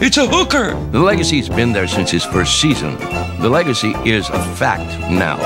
It's 0.03 0.17
a 0.17 0.27
hooker! 0.27 0.73
The 0.91 0.99
legacy's 0.99 1.49
been 1.49 1.71
there 1.71 1.87
since 1.87 2.11
his 2.11 2.23
first 2.25 2.59
season. 2.59 2.97
The 3.39 3.49
legacy 3.49 3.93
is 4.05 4.29
a 4.29 4.43
fact 4.55 4.99
now. 5.09 5.37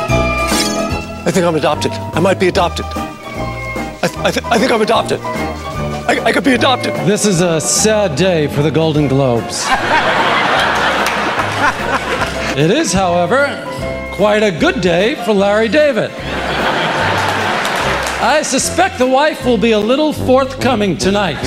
I 1.26 1.32
think 1.32 1.46
I'm 1.46 1.56
adopted. 1.56 1.92
I 1.92 2.20
might 2.20 2.40
be 2.40 2.48
adopted. 2.48 2.86
I, 2.86 4.08
th- 4.08 4.18
I, 4.20 4.32
th- 4.32 4.46
I 4.46 4.58
think 4.58 4.72
I'm 4.72 4.82
adopted. 4.82 5.20
I, 6.08 6.20
I 6.26 6.32
could 6.32 6.44
be 6.44 6.54
adopted. 6.54 6.94
This 7.08 7.26
is 7.26 7.42
a 7.42 7.60
sad 7.60 8.16
day 8.16 8.46
for 8.48 8.62
the 8.62 8.70
Golden 8.70 9.08
Globes. 9.08 9.66
it 12.56 12.70
is, 12.70 12.94
however, 12.94 13.48
quite 14.12 14.44
a 14.44 14.52
good 14.52 14.82
day 14.82 15.16
for 15.26 15.34
Larry 15.34 15.68
David. 15.68 16.12
I 18.22 18.44
suspect 18.44 19.00
the 19.00 19.08
wife 19.08 19.44
will 19.46 19.58
be 19.58 19.72
a 19.72 19.80
little 19.80 20.14
forthcoming 20.14 20.96
tonight. 20.96 21.42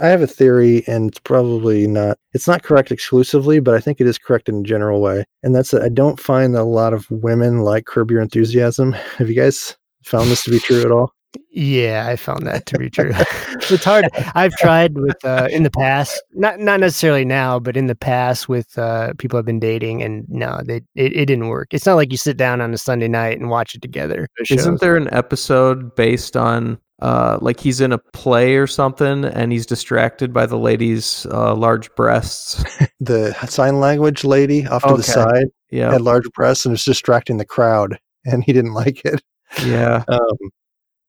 I 0.00 0.08
have 0.08 0.22
a 0.22 0.26
theory, 0.26 0.82
and 0.86 1.08
it's 1.08 1.20
probably 1.20 1.86
not. 1.86 2.18
It's 2.32 2.48
not 2.48 2.62
correct 2.62 2.90
exclusively, 2.90 3.60
but 3.60 3.74
I 3.74 3.80
think 3.80 4.00
it 4.00 4.06
is 4.06 4.18
correct 4.18 4.48
in 4.48 4.60
a 4.60 4.62
general 4.62 5.00
way. 5.00 5.24
And 5.42 5.54
that's 5.54 5.70
that 5.70 5.82
I 5.82 5.88
don't 5.88 6.18
find 6.18 6.54
that 6.54 6.62
a 6.62 6.64
lot 6.64 6.92
of 6.92 7.08
women 7.10 7.60
like 7.60 7.86
Curb 7.86 8.10
Your 8.10 8.20
Enthusiasm. 8.20 8.92
Have 9.18 9.28
you 9.28 9.36
guys 9.36 9.76
found 10.04 10.30
this 10.30 10.42
to 10.44 10.50
be 10.50 10.58
true 10.58 10.82
at 10.82 10.90
all? 10.90 11.12
Yeah, 11.50 12.06
I 12.08 12.16
found 12.16 12.46
that 12.46 12.66
to 12.66 12.78
be 12.78 12.90
true. 12.90 13.12
it's 13.70 13.84
hard. 13.84 14.08
I've 14.34 14.54
tried 14.56 14.98
with 14.98 15.24
uh, 15.24 15.48
in 15.50 15.62
the 15.62 15.70
past, 15.70 16.22
not 16.32 16.58
not 16.58 16.80
necessarily 16.80 17.24
now, 17.24 17.58
but 17.58 17.76
in 17.76 17.86
the 17.86 17.94
past 17.94 18.48
with 18.48 18.76
uh, 18.78 19.12
people 19.18 19.38
I've 19.38 19.44
been 19.44 19.60
dating, 19.60 20.02
and 20.02 20.24
no, 20.28 20.60
they 20.64 20.76
it, 20.94 21.16
it 21.16 21.26
didn't 21.26 21.48
work. 21.48 21.68
It's 21.72 21.86
not 21.86 21.94
like 21.94 22.10
you 22.10 22.18
sit 22.18 22.36
down 22.36 22.60
on 22.60 22.74
a 22.74 22.78
Sunday 22.78 23.08
night 23.08 23.38
and 23.38 23.50
watch 23.50 23.74
it 23.74 23.82
together. 23.82 24.28
Isn't 24.50 24.80
there 24.80 24.96
an 24.96 25.12
episode 25.12 25.94
based 25.94 26.36
on 26.36 26.78
uh, 27.04 27.38
like 27.42 27.60
he's 27.60 27.80
in 27.80 27.92
a 27.92 27.98
play 27.98 28.56
or 28.56 28.66
something 28.66 29.24
and 29.24 29.52
he's 29.52 29.66
distracted 29.66 30.32
by 30.32 30.46
the 30.46 30.56
lady's 30.58 31.26
uh, 31.30 31.54
large 31.54 31.94
breasts? 31.94 32.64
The 33.00 33.34
sign 33.46 33.80
language 33.80 34.24
lady 34.24 34.66
off 34.66 34.82
to 34.84 34.96
the 34.96 35.02
side 35.02 35.48
Yeah. 35.70 35.92
had 35.92 36.00
large 36.00 36.24
breasts 36.34 36.64
and 36.64 36.72
was 36.72 36.84
distracting 36.84 37.36
the 37.36 37.44
crowd, 37.44 37.98
and 38.24 38.42
he 38.42 38.52
didn't 38.52 38.72
like 38.72 39.04
it. 39.04 39.22
Yeah. 39.64 40.04
Um, 40.08 40.38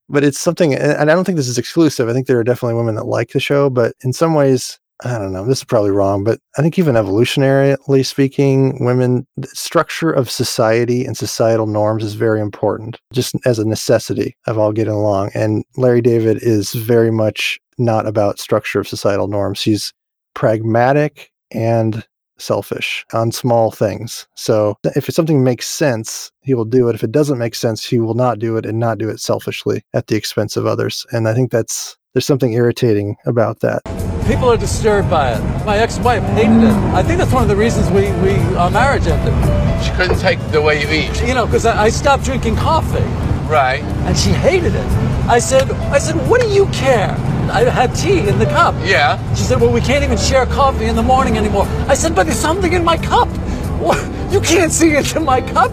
but 0.10 0.24
it's 0.24 0.40
something, 0.40 0.76
and 0.76 1.10
I 1.10 1.16
don't 1.16 1.24
think 1.24 1.38
this 1.38 1.48
is 1.48 1.58
exclusive. 1.58 2.10
I 2.10 2.14
think 2.14 2.28
there 2.28 2.38
are 2.38 2.44
definitely 2.44 2.76
women 2.76 2.96
that 2.96 3.06
like 3.06 3.30
the 3.32 3.40
show, 3.40 3.70
but 3.72 3.96
in 4.04 4.14
some 4.14 4.34
ways, 4.36 4.78
I 5.04 5.18
don't 5.18 5.34
know. 5.34 5.46
This 5.46 5.58
is 5.58 5.64
probably 5.66 5.92
wrong, 5.92 6.24
but 6.24 6.40
I 6.58 6.62
think 6.62 6.80
even 6.80 6.96
evolutionarily 6.96 8.06
speaking, 8.06 8.84
women 8.84 9.28
the 9.36 9.48
structure 9.48 10.10
of 10.10 10.32
society 10.32 11.06
and 11.06 11.18
societal 11.18 11.68
norms 11.68 12.04
is 12.04 12.14
very 12.14 12.40
important, 12.40 13.00
just 13.12 13.36
as 13.46 13.60
a 13.60 13.68
necessity 13.68 14.38
of 14.48 14.58
all 14.58 14.72
getting 14.72 14.94
along. 14.94 15.32
And 15.34 15.66
Larry 15.76 16.02
David 16.02 16.40
is 16.42 16.74
very 16.74 17.12
much 17.12 17.60
not 17.78 18.08
about 18.08 18.40
structure 18.40 18.80
of 18.80 18.88
societal 18.88 19.28
norms. 19.28 19.62
He's 19.62 19.94
pragmatic 20.34 21.30
and 21.52 22.06
selfish 22.38 23.06
on 23.14 23.32
small 23.32 23.72
things. 23.72 24.28
So 24.36 24.78
if 24.96 25.06
something 25.06 25.44
makes 25.44 25.68
sense, 25.68 26.32
he 26.42 26.54
will 26.54 26.66
do 26.66 26.88
it. 26.90 26.96
If 26.96 27.04
it 27.04 27.12
doesn't 27.12 27.38
make 27.38 27.56
sense, 27.56 27.86
he 27.86 28.00
will 28.00 28.14
not 28.14 28.40
do 28.40 28.58
it 28.58 28.66
and 28.66 28.80
not 28.80 28.98
do 28.98 29.10
it 29.10 29.20
selfishly 29.20 29.84
at 29.94 30.08
the 30.08 30.16
expense 30.16 30.58
of 30.58 30.66
others. 30.66 31.06
And 31.12 31.28
I 31.28 31.34
think 31.34 31.52
that's 31.52 31.98
there's 32.15 32.25
something 32.25 32.54
irritating 32.54 33.17
about 33.25 33.60
that. 33.60 33.82
People 34.25 34.49
are 34.49 34.56
disturbed 34.56 35.10
by 35.10 35.34
it. 35.34 35.65
My 35.65 35.78
ex-wife 35.78 36.23
hated 36.30 36.63
it. 36.63 36.73
I 36.95 37.04
think 37.04 37.19
that's 37.19 37.34
one 37.34 37.43
of 37.43 37.49
the 37.49 37.58
reasons 37.58 37.89
we, 37.89 38.10
we 38.23 38.34
our 38.56 38.71
marriage 38.71 39.06
ended. 39.06 39.34
She 39.84 39.91
couldn't 39.91 40.17
take 40.19 40.39
the 40.51 40.62
way 40.62 40.82
you 40.82 40.88
eat. 40.89 41.21
You 41.28 41.34
know, 41.34 41.45
because 41.45 41.65
I, 41.65 41.84
I 41.84 41.89
stopped 41.89 42.23
drinking 42.23 42.56
coffee. 42.56 43.04
Right. 43.51 43.82
And 44.08 44.17
she 44.17 44.30
hated 44.30 44.75
it. 44.75 44.88
I 45.28 45.39
said, 45.39 45.69
I 45.91 45.97
said, 45.99 46.15
what 46.30 46.39
do 46.39 46.47
you 46.47 46.67
care? 46.67 47.12
I 47.51 47.63
had 47.69 47.93
tea 47.93 48.19
in 48.19 48.39
the 48.39 48.45
cup. 48.45 48.75
Yeah. 48.86 49.19
She 49.36 49.43
said, 49.43 49.60
well, 49.60 49.73
we 49.73 49.82
can't 49.82 50.04
even 50.06 50.17
share 50.17 50.45
coffee 50.45 50.86
in 50.86 50.95
the 50.95 51.04
morning 51.04 51.38
anymore. 51.38 51.65
I 51.89 51.95
said, 51.95 52.15
but 52.15 52.28
there's 52.28 52.39
something 52.39 52.71
in 52.71 52.86
my 52.86 52.97
cup. 52.97 53.28
What? 53.80 54.32
You 54.32 54.42
can't 54.42 54.72
see 54.72 54.96
into 54.96 55.20
my 55.20 55.42
cup. 55.42 55.72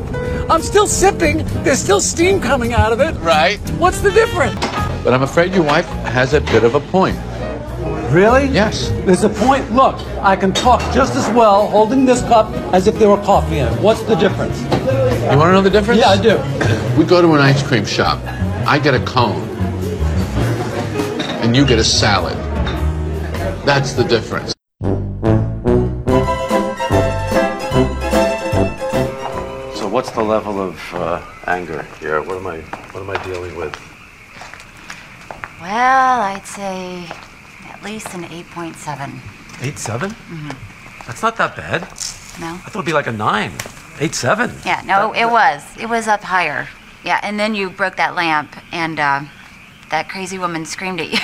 I'm 0.51 0.63
still 0.63 0.87
sipping. 0.87 1.45
There's 1.63 1.79
still 1.79 2.01
steam 2.01 2.41
coming 2.41 2.73
out 2.73 2.93
of 2.93 3.01
it. 3.01 3.15
Right. 3.21 3.59
What's 3.79 4.01
the 4.01 4.11
difference? 4.11 4.55
But 5.05 5.15
I'm 5.15 5.23
afraid 5.23 5.55
your 5.55 5.65
wife 5.65 5.87
has 6.07 6.35
a 6.35 6.41
bit 6.41 6.65
of 6.65 6.75
a 6.75 6.81
point. 6.81 7.17
Really? 8.13 8.45
Yes. 8.47 8.91
There's 9.07 9.25
a 9.25 9.31
point. 9.31 9.73
Look, 9.73 9.97
I 10.21 10.37
can 10.37 10.53
talk 10.53 10.81
just 10.95 11.15
as 11.17 11.29
well 11.35 11.67
holding 11.69 12.05
this 12.05 12.21
cup 12.23 12.53
as 12.75 12.87
if 12.87 12.99
there 12.99 13.09
were 13.09 13.23
coffee 13.23 13.59
in 13.59 13.69
it. 13.69 13.81
What's 13.81 14.03
the 14.03 14.15
difference? 14.17 14.61
You 14.61 15.39
want 15.39 15.49
to 15.49 15.53
know 15.53 15.63
the 15.63 15.71
difference? 15.71 16.01
Yeah, 16.01 16.11
I 16.11 16.21
do. 16.21 16.39
We 16.99 17.07
go 17.07 17.23
to 17.23 17.33
an 17.33 17.41
ice 17.41 17.67
cream 17.67 17.87
shop. 17.87 18.21
I 18.67 18.79
get 18.79 18.93
a 18.93 19.03
cone. 19.07 19.49
And 21.43 21.57
you 21.57 21.65
get 21.67 21.79
a 21.79 21.85
salad. 21.85 22.37
That's 23.65 23.95
the 23.95 24.05
difference. 24.05 24.55
What's 30.03 30.17
the 30.17 30.21
level 30.21 30.61
of 30.61 30.95
uh, 30.95 31.23
anger 31.47 31.87
here? 32.01 32.21
What 32.21 32.37
am 32.37 32.47
I 32.49 32.59
what 32.91 33.05
am 33.05 33.11
I 33.11 33.23
dealing 33.23 33.55
with? 33.55 33.73
Well, 35.61 36.21
I'd 36.23 36.45
say 36.45 37.07
at 37.71 37.81
least 37.85 38.13
an 38.13 38.25
8.7. 38.25 39.21
Eight 39.65 39.79
seven? 39.79 40.11
Mhm. 40.11 40.57
That's 41.07 41.23
not 41.23 41.37
that 41.37 41.55
bad. 41.55 41.83
No? 42.41 42.49
I 42.49 42.67
thought 42.67 42.81
it'd 42.81 42.85
be 42.85 42.93
like 42.93 43.07
a 43.07 43.13
nine. 43.13 43.53
Eight 44.01 44.17
seven. 44.17 44.51
Yeah, 44.67 44.83
no, 44.85 45.13
it 45.15 45.27
was. 45.31 45.63
It 45.79 45.89
was 45.89 46.09
up 46.09 46.25
higher. 46.25 46.67
Yeah, 47.05 47.21
and 47.23 47.39
then 47.39 47.55
you 47.55 47.71
broke 47.71 47.95
that 47.95 48.17
lamp, 48.17 48.57
and 48.73 48.99
uh, 48.99 49.21
that 49.91 50.09
crazy 50.09 50.37
woman 50.37 50.67
screamed 50.67 51.01
at 51.01 51.11
you. 51.13 51.21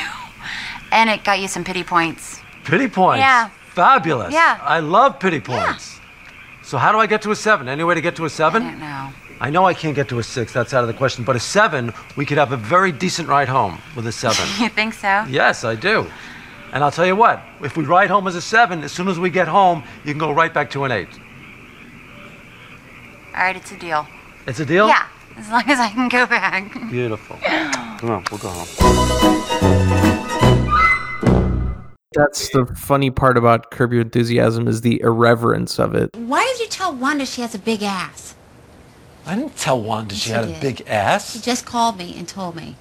and 0.93 1.11
it 1.11 1.25
got 1.25 1.41
you 1.41 1.49
some 1.49 1.65
pity 1.65 1.83
points. 1.83 2.41
Pity 2.63 2.87
points. 2.87 3.23
Yeah. 3.23 3.51
Fabulous. 3.75 4.33
Yeah. 4.33 4.61
I 4.63 4.79
love 4.79 5.19
pity 5.19 5.41
points. 5.41 5.99
So 6.69 6.77
how 6.77 6.93
do 6.93 6.99
I 6.99 7.07
get 7.07 7.23
to 7.23 7.31
a 7.31 7.35
seven? 7.35 7.67
Any 7.67 7.83
way 7.83 7.95
to 7.95 8.03
get 8.03 8.15
to 8.17 8.27
a 8.27 8.29
seven? 8.29 8.63
I 8.63 8.71
don't 8.73 8.81
know. 8.81 9.09
I 9.41 9.49
know 9.49 9.65
I 9.65 9.73
can't 9.73 9.97
get 9.97 10.11
to 10.11 10.19
a 10.19 10.23
six. 10.23 10.53
That's 10.53 10.75
out 10.75 10.85
of 10.85 10.89
the 10.89 10.93
question. 10.93 11.25
But 11.25 11.35
a 11.35 11.41
seven, 11.41 11.95
we 12.15 12.27
could 12.27 12.37
have 12.37 12.53
a 12.53 12.59
very 12.59 12.93
decent 12.93 13.27
ride 13.27 13.49
home 13.49 13.79
with 13.97 14.07
a 14.07 14.13
seven. 14.13 14.47
You 14.63 14.69
think 14.69 14.93
so? 14.93 15.25
yes, 15.31 15.65
I 15.65 15.75
do. 15.77 16.07
And 16.75 16.85
I'll 16.85 16.91
tell 16.91 17.07
you 17.07 17.17
what. 17.17 17.43
If 17.63 17.79
we 17.79 17.85
ride 17.85 18.11
home 18.11 18.29
as 18.29 18.35
a 18.35 18.43
seven, 18.43 18.85
as 18.85 18.93
soon 18.93 19.09
as 19.09 19.19
we 19.19 19.31
get 19.31 19.49
home, 19.49 19.83
you 20.05 20.13
can 20.13 20.19
go 20.19 20.31
right 20.31 20.53
back 20.53 20.71
to 20.73 20.85
an 20.85 20.93
eight. 20.93 21.09
All 23.35 23.45
right, 23.45 23.57
it's 23.57 23.73
a 23.73 23.79
deal. 23.79 24.07
It's 24.47 24.61
a 24.61 24.67
deal. 24.67 24.89
Yeah, 24.89 25.07
as 25.39 25.49
long 25.49 25.65
as 25.69 25.79
I 25.81 25.89
can 25.89 26.11
go 26.11 26.27
back. 26.27 26.71
Beautiful. 26.91 27.37
Come 27.99 28.11
on, 28.11 28.25
we'll 28.31 28.41
go 28.41 28.51
home. 28.51 30.18
That's 32.13 32.49
the 32.51 32.65
funny 32.65 33.11
part 33.11 33.37
about 33.37 33.71
Curb 33.71 33.93
Your 33.93 34.01
Enthusiasm 34.01 34.67
is 34.67 34.81
the 34.81 35.01
irreverence 35.03 35.79
of 35.79 35.95
it. 35.95 36.17
Why 36.17 36.43
did 36.53 36.61
you 36.61 36.69
tell 36.69 36.95
Wanda 36.95 37.27
she 37.27 37.43
has 37.43 37.55
a 37.55 37.59
big 37.59 37.83
ass? 37.83 38.35
I 39.27 39.35
didn't 39.35 39.59
tell 39.59 39.83
Wanda 39.83 40.15
she 40.15 40.31
Yes, 40.31 40.47
had 40.47 40.49
you 40.49 40.57
a 40.57 40.61
big 40.61 40.89
ass. 40.89 41.35
She 41.35 41.41
just 41.41 41.67
called 41.67 41.99
me 41.99 42.17
and 42.17 42.27
told 42.27 42.57
me. 42.57 42.77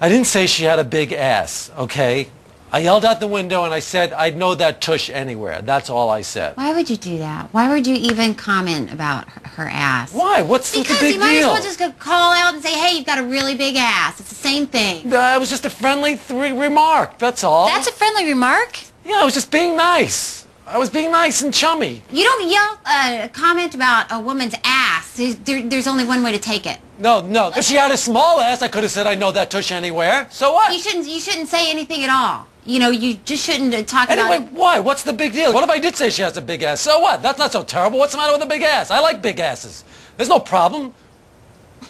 I 0.00 0.08
didn't 0.08 0.26
say 0.26 0.46
she 0.46 0.64
had 0.64 0.78
a 0.78 0.84
big 0.84 1.12
ass, 1.12 1.70
okay? 1.76 2.28
I 2.74 2.78
yelled 2.78 3.04
out 3.04 3.20
the 3.20 3.28
window 3.28 3.62
and 3.62 3.72
I 3.72 3.78
said 3.78 4.12
I'd 4.12 4.36
know 4.36 4.56
that 4.56 4.80
tush 4.80 5.08
anywhere. 5.08 5.62
That's 5.62 5.88
all 5.88 6.10
I 6.10 6.22
said. 6.22 6.56
Why 6.56 6.74
would 6.74 6.90
you 6.90 6.96
do 6.96 7.18
that? 7.18 7.54
Why 7.54 7.72
would 7.72 7.86
you 7.86 7.94
even 7.94 8.34
comment 8.34 8.92
about 8.92 9.28
her, 9.28 9.48
her 9.50 9.68
ass? 9.68 10.12
Why? 10.12 10.42
What's 10.42 10.72
the 10.72 10.78
big 10.78 10.88
deal? 10.88 10.96
because 10.96 11.14
you 11.14 11.20
might 11.20 11.32
deal? 11.34 11.50
as 11.50 11.54
well 11.54 11.62
just 11.62 11.78
go 11.78 11.92
call 11.92 12.32
out 12.32 12.52
and 12.54 12.64
say, 12.64 12.72
"Hey, 12.72 12.96
you've 12.96 13.06
got 13.06 13.20
a 13.20 13.22
really 13.22 13.54
big 13.54 13.76
ass." 13.76 14.18
It's 14.18 14.28
the 14.28 14.34
same 14.34 14.66
thing. 14.66 15.14
Uh, 15.14 15.36
it 15.36 15.38
was 15.38 15.50
just 15.50 15.64
a 15.64 15.70
friendly 15.70 16.18
remark. 16.28 17.16
That's 17.18 17.44
all. 17.44 17.68
That's 17.68 17.86
a 17.86 17.92
friendly 17.92 18.24
remark. 18.26 18.80
Yeah, 19.04 19.20
I 19.20 19.24
was 19.24 19.34
just 19.34 19.52
being 19.52 19.76
nice. 19.76 20.44
I 20.66 20.76
was 20.76 20.90
being 20.90 21.12
nice 21.12 21.42
and 21.42 21.54
chummy. 21.54 22.02
You 22.10 22.24
don't 22.24 22.50
yell 22.50 22.80
uh, 22.86 23.18
a 23.22 23.28
comment 23.28 23.76
about 23.76 24.10
a 24.10 24.18
woman's 24.18 24.56
ass. 24.64 25.16
There's, 25.16 25.36
there, 25.36 25.62
there's 25.62 25.86
only 25.86 26.04
one 26.04 26.24
way 26.24 26.32
to 26.32 26.40
take 26.40 26.66
it. 26.66 26.80
No, 26.98 27.20
no. 27.20 27.52
If 27.54 27.66
she 27.66 27.76
had 27.76 27.92
a 27.92 27.96
small 27.96 28.40
ass, 28.40 28.62
I 28.62 28.68
could 28.68 28.82
have 28.82 28.90
said 28.90 29.06
I 29.06 29.14
know 29.14 29.30
that 29.30 29.48
tush 29.50 29.70
anywhere. 29.70 30.26
So 30.30 30.52
what? 30.52 30.72
You 30.72 30.80
shouldn't. 30.80 31.06
You 31.06 31.20
shouldn't 31.20 31.48
say 31.48 31.70
anything 31.70 32.02
at 32.02 32.10
all. 32.10 32.48
You 32.66 32.78
know, 32.78 32.90
you 32.90 33.14
just 33.24 33.44
shouldn't 33.44 33.86
talk 33.88 34.08
Anyway, 34.08 34.38
about. 34.38 34.52
why? 34.52 34.80
What's 34.80 35.02
the 35.02 35.12
big 35.12 35.32
deal? 35.34 35.52
What 35.52 35.64
if 35.64 35.70
I 35.70 35.78
did 35.78 35.96
say 35.96 36.08
she 36.08 36.22
has 36.22 36.36
a 36.36 36.42
big 36.42 36.62
ass? 36.62 36.80
So 36.80 36.98
what? 36.98 37.20
That's 37.22 37.38
not 37.38 37.52
so 37.52 37.62
terrible. 37.62 37.98
What's 37.98 38.12
the 38.12 38.18
matter 38.18 38.32
with 38.32 38.42
a 38.42 38.46
big 38.46 38.62
ass? 38.62 38.90
I 38.90 39.00
like 39.00 39.20
big 39.20 39.38
asses. 39.38 39.84
There's 40.16 40.28
no 40.30 40.40
problem. 40.40 40.94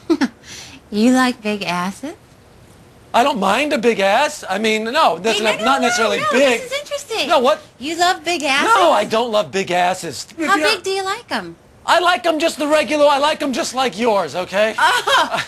You 0.90 1.12
like 1.12 1.42
big 1.42 1.62
asses? 1.64 2.14
I 3.12 3.24
don't 3.24 3.40
mind 3.40 3.72
a 3.72 3.78
big 3.78 3.98
ass. 3.98 4.44
I 4.48 4.58
mean, 4.58 4.84
no, 4.84 5.18
that's 5.18 5.38
Hey, 5.38 5.44
not, 5.44 5.58
no, 5.58 5.64
not 5.64 5.80
no, 5.80 5.86
necessarily 5.88 6.18
no, 6.20 6.26
big. 6.30 6.60
This 6.60 6.72
is 6.72 6.78
interesting. 6.80 7.28
No, 7.28 7.40
what? 7.40 7.60
You 7.80 7.96
love 7.96 8.24
big 8.24 8.42
asses? 8.44 8.74
No, 8.74 8.92
I 8.92 9.04
don't 9.04 9.32
love 9.32 9.50
big 9.50 9.70
asses. 9.72 10.28
How 10.38 10.56
big 10.56 10.82
do 10.84 10.90
you 10.90 11.02
like 11.04 11.26
them? 11.28 11.56
I 11.86 11.98
like 12.00 12.22
them 12.22 12.38
just 12.38 12.58
the 12.58 12.66
regular. 12.66 13.06
I 13.06 13.18
like 13.18 13.38
them 13.40 13.52
just 13.52 13.74
like 13.74 13.98
yours. 13.98 14.34
Okay. 14.34 14.74
Oh, 14.78 15.44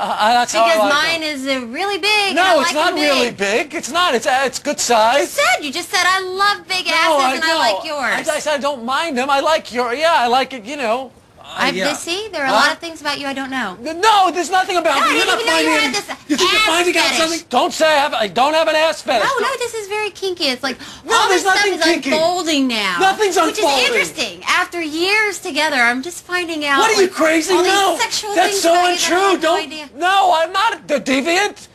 Uh, 0.00 0.32
that's 0.32 0.52
how 0.52 0.64
I 0.64 0.68
because 0.74 0.78
like 0.90 0.92
mine 0.92 1.22
is 1.22 1.46
uh, 1.46 1.66
really 1.66 1.98
big. 1.98 2.36
No, 2.36 2.42
I 2.42 2.60
it's 2.60 2.66
like 2.68 2.74
not 2.74 2.88
'em 2.90 2.94
big. 2.96 3.10
really 3.10 3.30
big. 3.32 3.74
It's 3.74 3.90
not. 3.90 4.14
It's 4.14 4.26
uh, 4.26 4.42
it's 4.44 4.58
good 4.60 4.76
You 4.76 4.82
size. 4.94 5.30
said 5.32 5.64
you 5.64 5.72
just 5.72 5.88
said 5.90 6.04
I 6.06 6.20
love 6.20 6.68
big 6.68 6.86
No, 6.86 6.92
asses 6.92 7.40
and 7.40 7.44
I 7.50 7.56
like 7.56 7.84
yours. 7.84 8.28
I, 8.28 8.36
I 8.36 8.38
said 8.38 8.54
I 8.54 8.58
don't 8.58 8.84
mind 8.84 9.18
them. 9.18 9.28
I 9.28 9.40
like 9.40 9.72
your. 9.72 9.92
Yeah, 9.94 10.12
I 10.14 10.26
like 10.28 10.52
it. 10.52 10.64
You 10.64 10.76
know. 10.76 11.10
I 11.58 11.70
yeah. 11.70 11.92
see. 11.94 12.28
There 12.28 12.42
are 12.42 12.48
a 12.48 12.52
lot 12.52 12.72
of 12.72 12.78
things 12.78 13.00
about 13.00 13.18
you 13.18 13.26
I 13.26 13.34
don't 13.34 13.50
know. 13.50 13.76
No, 13.80 14.30
there's 14.32 14.50
nothing 14.50 14.76
about 14.76 15.00
No, 15.00 15.06
me. 15.06 15.10
I 15.10 15.14
You're 15.16 15.26
didn't 15.26 15.28
not 15.28 15.40
even 15.40 15.46
know 15.46 15.58
you 15.58 15.78
finding. 15.78 15.92
had 15.92 15.94
this 15.94 16.30
you 16.30 16.36
think 16.36 16.52
you're 16.52 16.60
ass 16.60 16.66
finding 16.66 16.96
out 16.96 17.04
fetish. 17.10 17.18
something? 17.18 17.46
Don't 17.50 17.72
say 17.72 17.86
I 17.86 17.98
have. 17.98 18.14
I 18.14 18.28
don't 18.28 18.54
have 18.54 18.68
an 18.68 18.76
ass 18.76 19.02
fetish. 19.02 19.28
No, 19.28 19.46
no, 19.46 19.56
this 19.58 19.74
is 19.74 19.88
very 19.88 20.10
kinky. 20.10 20.44
It's 20.44 20.62
like 20.62 20.78
No, 21.04 21.16
all 21.16 21.28
there's 21.28 21.42
this 21.42 21.52
stuff 21.52 21.56
nothing 21.56 21.74
is 21.74 21.84
kinky. 21.84 22.10
unfolding 22.12 22.68
now. 22.68 22.96
Nothing's 23.00 23.36
unfolding. 23.36 23.64
Which 23.64 23.74
is 23.74 23.88
interesting. 24.10 24.42
After 24.46 24.80
years 24.80 25.38
together, 25.40 25.76
I'm 25.76 26.02
just 26.02 26.24
finding 26.24 26.64
out. 26.64 26.78
What 26.78 26.90
are 26.90 27.00
you 27.02 27.08
like, 27.08 27.12
crazy? 27.16 27.52
All 27.54 27.64
no, 27.64 27.92
these 27.92 28.02
sexual 28.02 28.34
that's 28.34 28.60
so 28.60 28.70
about 28.72 28.88
you 28.90 28.96
that 28.98 29.32
untrue. 29.34 29.40
don't. 29.42 29.62
idea. 29.66 29.88
No, 29.96 30.32
I'm 30.34 30.52
not. 30.52 30.86
The 30.88 31.00
deviant. 31.00 31.68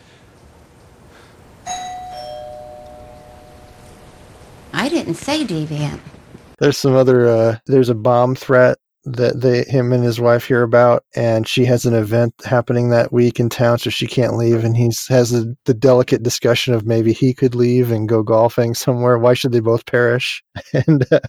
I 4.72 4.88
didn't 4.88 5.14
say 5.14 5.44
deviant. 5.44 6.00
There's 6.58 6.78
some 6.78 6.94
other. 6.94 7.28
Uh, 7.28 7.56
there's 7.66 7.88
a 7.90 7.94
bomb 7.94 8.34
threat 8.34 8.78
that 9.04 9.40
they, 9.40 9.64
him 9.64 9.92
and 9.92 10.02
his 10.02 10.20
wife 10.20 10.46
hear 10.46 10.62
about, 10.62 11.04
and 11.14 11.46
she 11.46 11.64
has 11.66 11.84
an 11.84 11.94
event 11.94 12.34
happening 12.44 12.90
that 12.90 13.12
week 13.12 13.38
in 13.38 13.48
town, 13.48 13.78
so 13.78 13.90
she 13.90 14.06
can't 14.06 14.36
leave. 14.36 14.64
And 14.64 14.76
he 14.76 14.90
has 15.08 15.30
the, 15.30 15.54
the 15.66 15.74
delicate 15.74 16.22
discussion 16.22 16.74
of 16.74 16.86
maybe 16.86 17.12
he 17.12 17.34
could 17.34 17.54
leave 17.54 17.90
and 17.90 18.08
go 18.08 18.22
golfing 18.22 18.74
somewhere. 18.74 19.18
Why 19.18 19.34
should 19.34 19.52
they 19.52 19.60
both 19.60 19.86
perish? 19.86 20.42
And 20.86 21.06
uh, 21.12 21.20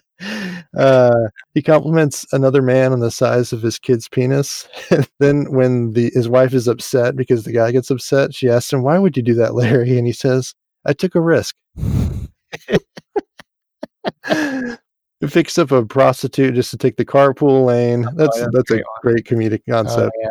uh, 0.76 1.28
he 1.54 1.62
compliments 1.62 2.26
another 2.32 2.62
man 2.62 2.92
on 2.92 3.00
the 3.00 3.10
size 3.10 3.52
of 3.52 3.62
his 3.62 3.78
kid's 3.78 4.08
penis. 4.08 4.68
And 4.90 5.08
then 5.20 5.52
when 5.52 5.92
the 5.92 6.10
his 6.14 6.28
wife 6.28 6.54
is 6.54 6.68
upset 6.68 7.16
because 7.16 7.44
the 7.44 7.52
guy 7.52 7.70
gets 7.72 7.90
upset, 7.90 8.34
she 8.34 8.48
asks 8.48 8.72
him, 8.72 8.82
"Why 8.82 8.98
would 8.98 9.16
you 9.16 9.22
do 9.22 9.34
that, 9.34 9.54
Larry?" 9.54 9.98
And 9.98 10.06
he 10.06 10.12
says, 10.12 10.54
"I 10.84 10.92
took 10.92 11.14
a 11.14 11.20
risk." 11.20 11.54
He 15.20 15.26
picks 15.28 15.56
up 15.58 15.70
a 15.70 15.84
prostitute 15.84 16.54
just 16.54 16.70
to 16.70 16.76
take 16.76 16.96
the 16.96 17.04
carpool 17.04 17.64
lane. 17.64 18.06
That's 18.14 18.38
yeah, 18.38 18.46
that's 18.52 18.70
a 18.70 18.74
great 18.74 18.84
great 19.02 19.24
comedic 19.24 19.62
concept. 19.68 20.12
yeah. 20.20 20.28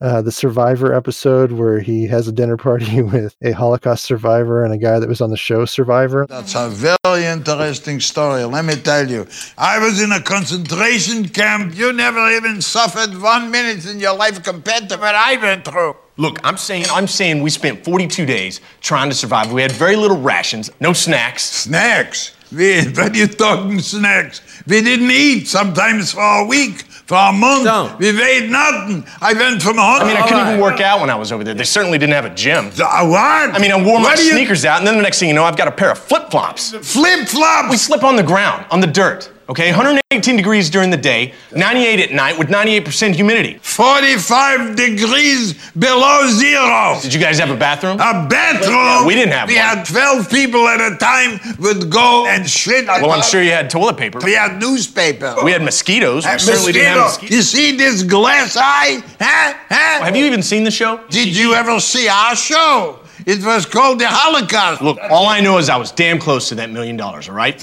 Uh, 0.00 0.20
the 0.20 0.32
Survivor 0.32 0.92
episode 0.92 1.52
where 1.52 1.78
he 1.78 2.06
has 2.06 2.26
a 2.28 2.32
dinner 2.32 2.56
party 2.56 3.00
with 3.14 3.34
a 3.42 3.52
Holocaust 3.52 4.04
survivor 4.04 4.64
and 4.64 4.74
a 4.74 4.76
guy 4.76 4.98
that 4.98 5.08
was 5.08 5.20
on 5.20 5.30
the 5.30 5.36
show 5.36 5.64
Survivor. 5.64 6.26
That's 6.28 6.54
a 6.54 6.68
very 6.68 7.24
interesting 7.24 8.00
story. 8.00 8.44
Let 8.44 8.64
me 8.64 8.74
tell 8.74 9.08
you. 9.08 9.26
I 9.56 9.78
was 9.78 10.02
in 10.02 10.12
a 10.12 10.20
concentration 10.20 11.28
camp. 11.28 11.76
You 11.76 11.92
never 11.92 12.28
even 12.32 12.60
suffered 12.60 13.18
one 13.22 13.50
minute 13.50 13.86
in 13.86 14.00
your 14.00 14.16
life 14.16 14.42
compared 14.42 14.88
to 14.90 14.96
what 14.96 15.14
I 15.14 15.36
went 15.36 15.64
through. 15.64 15.96
Look, 16.16 16.38
I'm 16.44 16.56
saying 16.56 16.86
I'm 16.90 17.06
saying 17.06 17.42
we 17.42 17.50
spent 17.50 17.84
42 17.84 18.26
days 18.26 18.60
trying 18.80 19.08
to 19.10 19.16
survive. 19.16 19.52
We 19.52 19.62
had 19.62 19.72
very 19.72 19.96
little 19.96 20.20
rations, 20.20 20.70
no 20.80 20.92
snacks. 20.92 21.44
Snacks? 21.44 22.34
We, 22.54 22.84
when 22.96 23.14
you 23.14 23.26
talking 23.26 23.80
snacks? 23.80 24.53
We 24.66 24.80
didn't 24.80 25.10
eat 25.10 25.46
sometimes 25.48 26.12
for 26.12 26.22
a 26.22 26.44
week, 26.46 26.82
for 27.06 27.16
a 27.18 27.32
month. 27.32 27.98
We 27.98 28.16
weighed 28.16 28.50
nothing. 28.50 29.04
I 29.20 29.34
went 29.34 29.60
from 29.62 29.76
home. 29.76 30.00
I 30.00 30.04
mean, 30.06 30.16
I 30.16 30.26
couldn't 30.26 30.48
even 30.48 30.60
work 30.60 30.80
out 30.80 31.00
when 31.00 31.10
I 31.10 31.14
was 31.16 31.32
over 31.32 31.44
there. 31.44 31.52
They 31.54 31.64
certainly 31.64 31.98
didn't 31.98 32.14
have 32.14 32.24
a 32.24 32.34
gym. 32.34 32.66
Uh, 32.68 33.06
what? 33.06 33.54
I 33.54 33.58
mean, 33.58 33.72
I 33.72 33.76
wore 33.76 33.98
my 33.98 34.04
What 34.04 34.16
do 34.16 34.24
you- 34.24 34.32
sneakers 34.32 34.64
out, 34.64 34.78
and 34.78 34.86
then 34.86 34.96
the 34.96 35.02
next 35.02 35.18
thing 35.18 35.28
you 35.28 35.34
know, 35.34 35.44
I've 35.44 35.56
got 35.56 35.68
a 35.68 35.72
pair 35.72 35.90
of 35.90 35.98
flip 35.98 36.30
flops. 36.30 36.70
Flip 36.70 37.28
flops? 37.28 37.70
We 37.70 37.76
slip 37.76 38.04
on 38.04 38.16
the 38.16 38.22
ground, 38.22 38.64
on 38.70 38.80
the 38.80 38.86
dirt. 38.86 39.30
Okay, 39.46 39.68
118 39.72 40.36
degrees 40.36 40.70
during 40.70 40.88
the 40.88 40.96
day, 40.96 41.34
98 41.54 42.00
at 42.00 42.12
night 42.12 42.38
with 42.38 42.48
98% 42.48 43.14
humidity. 43.14 43.58
45 43.62 44.74
degrees 44.74 45.52
below 45.78 46.26
zero. 46.28 46.96
Did 47.02 47.12
you 47.12 47.20
guys 47.20 47.38
have 47.38 47.50
a 47.50 47.54
bathroom? 47.56 47.96
A 48.00 48.26
bathroom? 48.26 49.06
We 49.06 49.14
didn't 49.14 49.32
have 49.34 49.48
We 49.48 49.56
one. 49.56 49.64
had 49.64 49.84
12 49.84 50.30
people 50.30 50.66
at 50.68 50.80
a 50.80 50.96
time 50.96 51.38
would 51.58 51.90
go 51.90 52.26
and 52.26 52.48
shit. 52.48 52.86
Well, 52.86 53.10
I'm 53.10 53.22
sure 53.22 53.42
you 53.42 53.50
had 53.50 53.68
toilet 53.68 53.98
paper. 53.98 54.18
We 54.24 54.32
had 54.32 54.53
newspaper. 54.58 55.36
We 55.42 55.52
had 55.52 55.62
mosquitoes. 55.62 56.24
We 56.24 56.30
Uh, 56.30 56.38
certainly 56.38 56.72
didn't 56.72 56.88
have 56.88 56.98
mosquitoes. 57.06 57.36
You 57.36 57.42
see 57.42 57.76
this 57.76 58.02
glass 58.02 58.56
eye? 58.56 59.02
Huh? 59.20 59.54
Huh? 59.70 60.04
Have 60.04 60.16
you 60.16 60.24
even 60.26 60.42
seen 60.42 60.64
the 60.64 60.70
show? 60.70 61.00
Did 61.10 61.36
you 61.36 61.54
ever 61.54 61.78
see 61.80 62.08
our 62.08 62.34
show? 62.36 63.00
It 63.26 63.42
was 63.44 63.64
called 63.64 64.00
the 64.00 64.06
Holocaust. 64.08 64.82
Look, 64.82 64.98
all 65.08 65.26
I 65.26 65.40
know 65.40 65.56
is 65.58 65.70
I 65.70 65.76
was 65.76 65.92
damn 65.92 66.18
close 66.18 66.48
to 66.50 66.56
that 66.56 66.70
million 66.70 66.96
dollars, 66.96 67.28
all 67.28 67.34
right? 67.34 67.54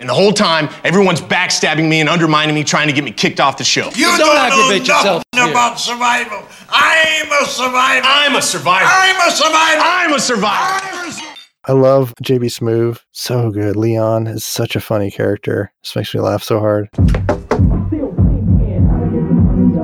And 0.00 0.08
the 0.08 0.14
whole 0.14 0.32
time, 0.32 0.68
everyone's 0.84 1.20
backstabbing 1.20 1.86
me 1.88 2.00
and 2.00 2.08
undermining 2.08 2.54
me, 2.54 2.64
trying 2.64 2.86
to 2.86 2.92
get 2.94 3.04
me 3.04 3.10
kicked 3.10 3.40
off 3.40 3.58
the 3.58 3.64
show. 3.64 3.90
You 3.94 4.06
don't, 4.16 4.18
know 4.18 4.34
nothing 4.34 5.50
about 5.50 5.78
survival. 5.80 6.46
I'm 6.70 7.42
a 7.42 7.46
survivor. 7.46 8.06
I'm 8.06 8.36
a 8.36 8.40
survivor. 8.42 8.86
I'm 8.88 9.28
a 9.28 9.30
survivor. 9.30 9.80
I'm 9.82 10.12
a 10.14 10.20
survivor. 10.20 11.29
I 11.66 11.72
love 11.72 12.14
JB 12.24 12.44
Smoove. 12.46 13.00
So 13.12 13.50
good. 13.50 13.76
Leon 13.76 14.26
is 14.26 14.44
such 14.44 14.76
a 14.76 14.80
funny 14.80 15.10
character. 15.10 15.70
This 15.82 15.94
makes 15.94 16.14
me 16.14 16.20
laugh 16.20 16.42
so 16.42 16.58
hard. 16.58 16.88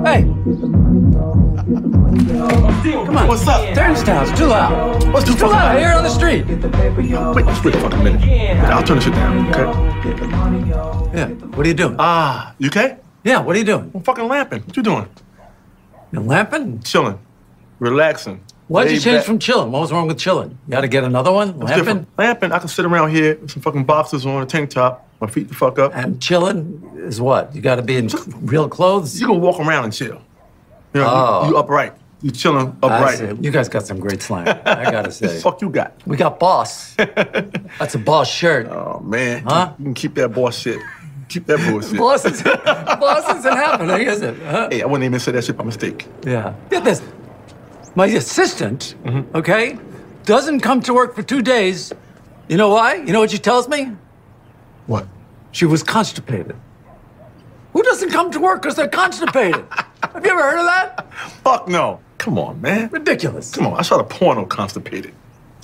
Hey. 0.07 0.23
Come 3.05 3.17
on. 3.19 3.29
What's 3.29 3.47
up? 3.47 3.75
Turn 3.75 3.93
this 3.93 4.03
down. 4.05 4.27
It's 4.27 4.39
too 4.39 4.47
loud. 4.47 5.13
What's 5.13 5.27
too 5.27 5.35
too 5.35 5.49
loud? 5.49 5.79
Here 5.79 5.93
on 5.93 6.03
the 6.03 6.09
street. 6.09 6.47
Wait, 6.47 7.45
just 7.45 7.63
wait 7.63 7.75
a 7.75 7.81
fucking 7.81 8.03
minute. 8.03 8.23
I'll 8.71 8.83
turn 8.83 8.97
this 8.97 9.05
shit 9.05 9.13
down, 9.13 9.47
okay? 9.51 9.65
Yeah. 11.15 11.29
What 11.29 11.67
are 11.67 11.69
you 11.69 11.75
doing? 11.75 11.97
Ah, 11.99 12.55
you 12.59 12.69
okay? 12.69 12.97
Yeah. 13.23 13.41
What 13.41 13.55
are 13.55 13.59
you 13.59 13.67
doing? 13.67 13.91
I'm 13.95 14.03
fucking 14.03 14.27
lamping. 14.27 14.63
What 14.63 14.77
you 14.79 14.83
doing? 14.83 15.07
You 16.11 16.21
lamping? 16.21 16.81
Chilling. 16.81 17.19
Relaxing. 17.81 18.41
Why'd 18.69 18.91
you 18.91 18.99
change 18.99 19.19
back. 19.19 19.25
from 19.27 19.39
chilling? 19.39 19.71
What 19.71 19.81
was 19.81 19.93
wrong 19.93 20.09
with 20.09 20.19
chilling? 20.19 20.51
You 20.67 20.73
got 20.73 20.81
to 20.81 20.89
get 20.89 21.05
another 21.05 21.31
one? 21.33 21.59
Lamping? 21.61 22.07
Lamping, 22.19 22.51
I 22.53 22.59
can 22.59 22.69
sit 22.69 22.85
around 22.85 23.11
here 23.11 23.37
with 23.37 23.51
some 23.53 23.63
fucking 23.63 23.85
boxers 23.85 24.27
on, 24.27 24.43
a 24.43 24.47
tank 24.47 24.71
top, 24.71 25.09
my 25.21 25.29
feet 25.29 25.49
the 25.49 25.55
fuck 25.55 25.79
up. 25.79 25.93
And 25.95 26.21
chilling 26.21 26.83
is 26.97 27.21
what? 27.21 27.55
You 27.55 27.61
got 27.61 27.77
to 27.77 27.83
be 27.83 27.97
in 27.97 28.09
real 28.41 28.69
clothes? 28.69 29.21
You 29.21 29.29
can 29.29 29.41
walk 29.41 29.61
around 29.61 29.85
and 29.85 29.93
chill. 29.93 30.21
You 30.95 31.01
know, 31.01 31.09
Oh. 31.09 31.45
you, 31.45 31.51
you 31.53 31.57
upright. 31.59 31.93
You 32.23 32.31
chilling 32.33 32.77
upright. 32.83 33.21
You 33.41 33.51
guys 33.53 33.69
got 33.69 33.87
some 33.87 34.01
great 34.01 34.21
slang. 34.23 34.49
I 34.49 34.91
got 34.91 35.03
to 35.05 35.13
say. 35.13 35.39
fuck 35.41 35.61
you 35.63 35.69
got? 35.71 35.93
We 36.07 36.17
got 36.17 36.41
boss. 36.41 36.95
That's 36.97 37.95
a 37.95 37.99
boss 37.99 38.29
shirt. 38.29 38.67
Oh, 38.69 39.01
man. 39.01 39.45
Huh? 39.45 39.75
You 39.79 39.85
can 39.85 39.95
keep 39.95 40.15
that 40.17 40.31
boss 40.31 40.59
shit. 40.59 40.81
Keep 41.29 41.47
that 41.47 41.59
bullshit. 41.71 41.99
Boss 41.99 42.25
is, 42.25 42.41
boss 42.43 43.37
isn't 43.39 43.53
happening, 43.53 44.07
is 44.07 44.23
it? 44.23 44.39
Huh? 44.43 44.69
Hey, 44.71 44.83
I 44.83 44.87
wouldn't 44.87 45.05
even 45.05 45.19
say 45.19 45.33
that 45.33 45.45
shit 45.45 45.57
by 45.57 45.65
mistake. 45.65 46.07
Yeah. 46.25 46.55
Get 46.71 46.85
this. 46.85 47.03
My 47.97 48.07
assistant, 48.07 48.95
Mm-hmm. 49.05 49.37
okay, 49.37 49.79
doesn't 50.25 50.61
come 50.61 50.81
to 50.83 50.93
work 50.95 51.15
for 51.15 51.23
two 51.23 51.41
days. 51.43 51.93
You 52.49 52.57
know 52.57 52.69
why? 52.69 52.97
You 52.97 53.13
know 53.13 53.21
what 53.21 53.31
she 53.31 53.39
tells 53.39 53.69
me? 53.69 53.93
What? 54.87 55.07
She 55.53 55.65
was 55.65 55.83
constipated. 55.83 56.55
Who 57.73 57.83
doesn't 57.83 58.11
come 58.11 58.31
to 58.33 58.39
work 58.41 58.63
because 58.63 58.77
they're 58.77 58.89
constipated? 58.89 59.65
Have 60.03 60.25
you 60.25 60.31
ever 60.31 60.43
heard 60.43 60.59
of 60.61 60.67
that? 60.67 61.13
Fuck 61.43 61.69
no. 61.69 62.01
Come 62.19 62.39
on, 62.39 62.61
man. 62.61 62.89
Ridiculous. 62.91 63.55
Come 63.55 63.67
on, 63.69 63.79
I 63.79 63.83
shot 63.83 64.01
a 64.01 64.05
porno 64.05 64.45
constipated. 64.47 65.15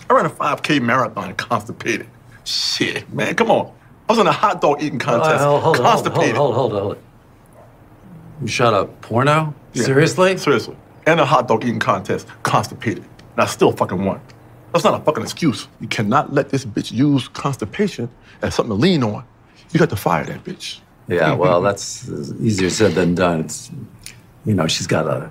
I 0.09 0.15
ran 0.15 0.27
a 0.27 0.31
5K 0.31 0.81
marathon 0.81 1.35
constipated. 1.35 2.07
Shit, 2.45 3.13
man, 3.13 3.35
come 3.35 3.51
on. 3.51 3.73
I 4.09 4.13
was 4.13 4.19
in 4.19 4.27
a 4.27 4.33
hot 4.33 4.61
dog 4.61 4.83
eating 4.83 4.99
contest. 4.99 5.31
Uh, 5.43 5.49
hold, 5.51 5.63
hold, 5.63 5.77
hold, 5.77 5.87
constipated. 5.89 6.37
hold, 6.37 6.55
hold, 6.55 6.73
hold, 6.73 6.83
hold. 6.83 6.99
You 8.41 8.49
shot 8.49 8.75
a 8.75 8.87
porno? 8.87 9.55
Yeah, 9.75 9.85
Seriously? 9.85 10.37
Seriously. 10.37 10.77
And 11.07 11.21
a 11.21 11.25
hot 11.25 11.49
dog 11.49 11.65
eating 11.65 11.81
contest, 11.81 12.27
constipated. 12.43 13.05
And 13.05 13.41
I 13.41 13.47
still 13.47 13.73
fucking 13.73 14.05
won. 14.05 14.21
That's 14.73 14.85
not 14.85 15.01
a 15.01 15.05
fucking 15.05 15.23
excuse. 15.23 15.69
You 15.81 15.89
cannot 15.89 16.33
let 16.33 16.49
this 16.49 16.65
bitch 16.65 16.93
use 16.93 17.29
constipation 17.29 18.09
as 18.41 18.55
something 18.55 18.71
to 18.71 18.81
lean 18.81 19.03
on. 19.03 19.25
You 19.73 19.79
got 19.79 19.91
to 19.91 19.97
fire 19.97 20.25
that 20.25 20.45
bitch. 20.45 20.81
Yeah, 21.09 21.35
well, 21.35 21.61
that's 21.61 22.09
easier 22.41 22.71
said 22.71 22.93
than 22.93 23.15
done. 23.15 23.41
It's, 23.41 23.71
you 24.45 24.55
know, 24.55 24.67
she's 24.67 24.87
got 24.87 25.07
a, 25.07 25.31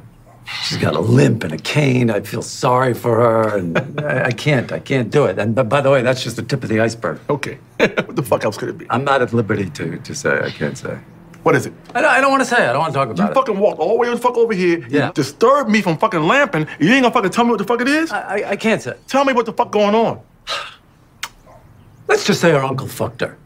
she's 0.64 0.78
got 0.78 0.96
a 0.96 1.00
limp 1.00 1.44
and 1.44 1.54
a 1.54 1.58
cane. 1.58 2.12
I 2.12 2.22
feel 2.22 2.42
sorry 2.42 2.94
for 2.94 3.16
her, 3.16 3.58
and 3.58 4.00
I, 4.02 4.26
I 4.26 4.32
can't, 4.32 4.72
I 4.72 4.80
can't 4.80 5.10
do 5.10 5.26
it. 5.26 5.40
And 5.40 5.56
but 5.56 5.70
by 5.70 5.82
the 5.82 5.90
way, 5.90 6.02
that's 6.02 6.24
just 6.24 6.36
the 6.36 6.44
tip 6.44 6.64
of 6.64 6.70
the 6.70 6.82
iceberg. 6.82 7.20
Okay, 7.30 7.58
what 7.78 8.16
the 8.16 8.24
fuck 8.24 8.44
else 8.44 8.58
could 8.58 8.70
it 8.70 8.78
be? 8.78 8.86
I'm 8.90 9.04
not 9.04 9.22
at 9.22 9.34
liberty 9.34 9.70
to 9.72 9.98
to 9.98 10.14
say. 10.14 10.40
I 10.40 10.50
can't 10.52 10.78
say. 10.78 11.00
What 11.44 11.56
is 11.56 11.66
it? 11.66 11.74
I 11.96 12.02
don't, 12.02 12.12
I 12.12 12.22
don't 12.22 12.30
want 12.32 12.42
to 12.44 12.50
say. 12.50 12.64
I 12.68 12.72
don't 12.74 12.80
want 12.82 12.94
to 12.94 12.98
talk 13.00 13.08
You 13.08 13.14
about 13.14 13.26
it. 13.26 13.30
You 13.30 13.34
fucking 13.36 13.60
walked 13.60 13.80
all 13.80 13.90
the 13.94 13.96
way 13.96 14.10
the 14.10 14.18
fuck 14.18 14.38
over 14.38 14.54
here. 14.54 14.86
Yeah. 14.90 15.08
You 15.08 15.14
disturbed 15.14 15.70
me 15.70 15.82
from 15.82 15.98
fucking 15.98 16.22
lamping. 16.22 16.68
You 16.80 16.90
ain't 16.92 17.04
gonna 17.04 17.14
fucking 17.14 17.32
tell 17.32 17.46
me 17.46 17.50
what 17.52 17.58
the 17.58 17.64
fuck 17.66 17.82
it 17.82 17.88
is? 17.88 18.12
I, 18.12 18.20
I, 18.44 18.50
I 18.52 18.56
can't 18.56 18.82
say. 18.82 18.96
Tell 19.08 19.26
me 19.26 19.34
what 19.34 19.46
the 19.48 19.54
fuck 19.54 19.72
going 19.72 19.96
on. 19.96 20.22
Let's 22.08 22.26
just 22.26 22.42
say 22.42 22.52
her 22.52 22.64
uncle 22.64 22.88
fucked 22.88 23.22
her. 23.22 23.38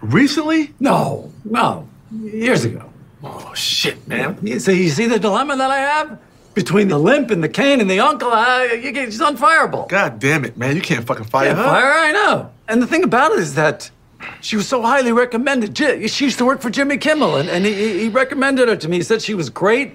Recently? 0.00 0.74
No, 0.78 1.32
no, 1.44 1.88
years 2.22 2.64
ago. 2.64 2.88
Oh 3.24 3.52
shit, 3.54 4.06
man. 4.06 4.38
You 4.42 4.60
see, 4.60 4.84
you 4.84 4.90
see 4.90 5.06
the 5.06 5.18
dilemma 5.18 5.56
that 5.56 5.70
I 5.70 5.78
have 5.78 6.20
between 6.54 6.86
the 6.88 6.98
limp 6.98 7.30
and 7.32 7.42
the 7.42 7.48
cane 7.48 7.80
and 7.80 7.90
the 7.90 7.98
uncle. 7.98 8.30
I, 8.32 8.78
you 8.82 8.92
get, 8.92 9.06
she's 9.06 9.20
unfireable. 9.20 9.88
God 9.88 10.20
damn 10.20 10.44
it, 10.44 10.56
man. 10.56 10.76
You 10.76 10.82
can't 10.82 11.04
fucking 11.04 11.24
fire 11.24 11.48
Yeah, 11.48 11.54
her. 11.56 11.64
fire 11.64 11.90
I 11.92 12.12
know. 12.12 12.50
And 12.68 12.80
the 12.80 12.86
thing 12.86 13.02
about 13.02 13.32
it 13.32 13.40
is 13.40 13.54
that 13.54 13.90
she 14.40 14.56
was 14.56 14.66
so 14.68 14.82
highly 14.82 15.12
recommended. 15.12 15.76
She 15.76 16.24
used 16.24 16.38
to 16.38 16.44
work 16.44 16.60
for 16.60 16.70
Jimmy 16.70 16.96
Kimmel, 16.98 17.36
and, 17.36 17.48
and 17.48 17.64
he, 17.64 18.00
he 18.00 18.08
recommended 18.08 18.68
her 18.68 18.76
to 18.76 18.88
me. 18.88 18.96
He 18.96 19.02
said 19.02 19.22
she 19.22 19.34
was 19.34 19.50
great, 19.50 19.94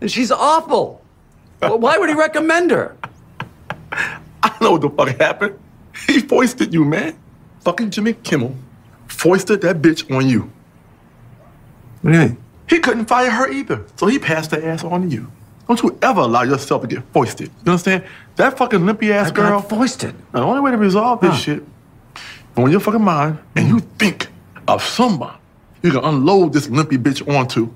and 0.00 0.10
she's 0.10 0.30
awful. 0.30 1.02
Well, 1.60 1.78
why 1.78 1.98
would 1.98 2.08
he 2.08 2.14
recommend 2.14 2.70
her? 2.70 2.96
I 3.92 4.20
don't 4.42 4.60
know 4.62 4.72
what 4.72 4.80
the 4.82 4.90
fuck 4.90 5.20
happened. 5.20 5.58
He 6.06 6.20
foisted 6.20 6.72
you, 6.72 6.84
man. 6.84 7.18
Fucking 7.60 7.90
Jimmy 7.90 8.14
Kimmel 8.14 8.54
foisted 9.06 9.60
that 9.62 9.82
bitch 9.82 10.10
on 10.14 10.26
you. 10.28 10.50
What 12.02 12.12
do 12.12 12.18
you 12.18 12.24
mean? 12.26 12.36
He 12.68 12.78
couldn't 12.78 13.06
fire 13.06 13.30
her 13.30 13.50
either, 13.50 13.84
so 13.96 14.06
he 14.06 14.18
passed 14.18 14.50
the 14.52 14.64
ass 14.64 14.84
on 14.84 15.02
to 15.02 15.08
you. 15.08 15.30
Don't 15.66 15.82
you 15.82 15.98
ever 16.02 16.20
allow 16.20 16.42
yourself 16.42 16.82
to 16.82 16.88
get 16.88 17.02
foisted. 17.12 17.50
You 17.64 17.72
understand? 17.72 18.04
That 18.36 18.56
fucking 18.56 18.86
limpy 18.86 19.12
ass 19.12 19.28
I 19.30 19.34
girl. 19.34 19.60
foisted. 19.60 20.14
The 20.32 20.40
only 20.40 20.60
way 20.60 20.70
to 20.70 20.76
resolve 20.78 21.20
this 21.20 21.30
Huh. 21.32 21.36
shit, 21.36 21.62
on 22.56 22.70
your 22.70 22.80
fucking 22.80 23.02
mind, 23.02 23.38
and 23.56 23.68
you 23.68 23.80
think 23.98 24.28
of 24.68 24.82
somebody 24.82 25.36
you 25.82 25.90
can 25.92 26.04
unload 26.04 26.52
this 26.52 26.68
limpy 26.68 26.98
bitch 26.98 27.26
onto, 27.34 27.70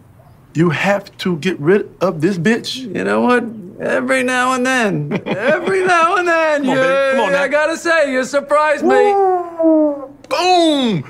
you 0.53 0.69
have 0.71 1.17
to 1.19 1.37
get 1.39 1.59
rid 1.59 1.89
of 2.03 2.21
this 2.21 2.37
bitch. 2.39 2.77
You 2.77 3.03
know 3.05 3.23
what? 3.23 3.45
Every 3.81 4.23
now 4.23 4.53
and 4.53 4.65
then, 4.65 5.23
every 5.27 5.85
now 5.87 6.17
and 6.17 6.29
then, 6.29 6.61
Come 6.65 6.71
on, 6.71 6.77
baby. 6.77 7.17
Come 7.17 7.25
on 7.27 7.33
now. 7.33 7.43
I 7.43 7.49
gotta 7.49 7.77
say, 7.77 8.13
you 8.13 8.23
surprise 8.25 8.83
me. 8.83 9.13
Boom! 10.29 11.05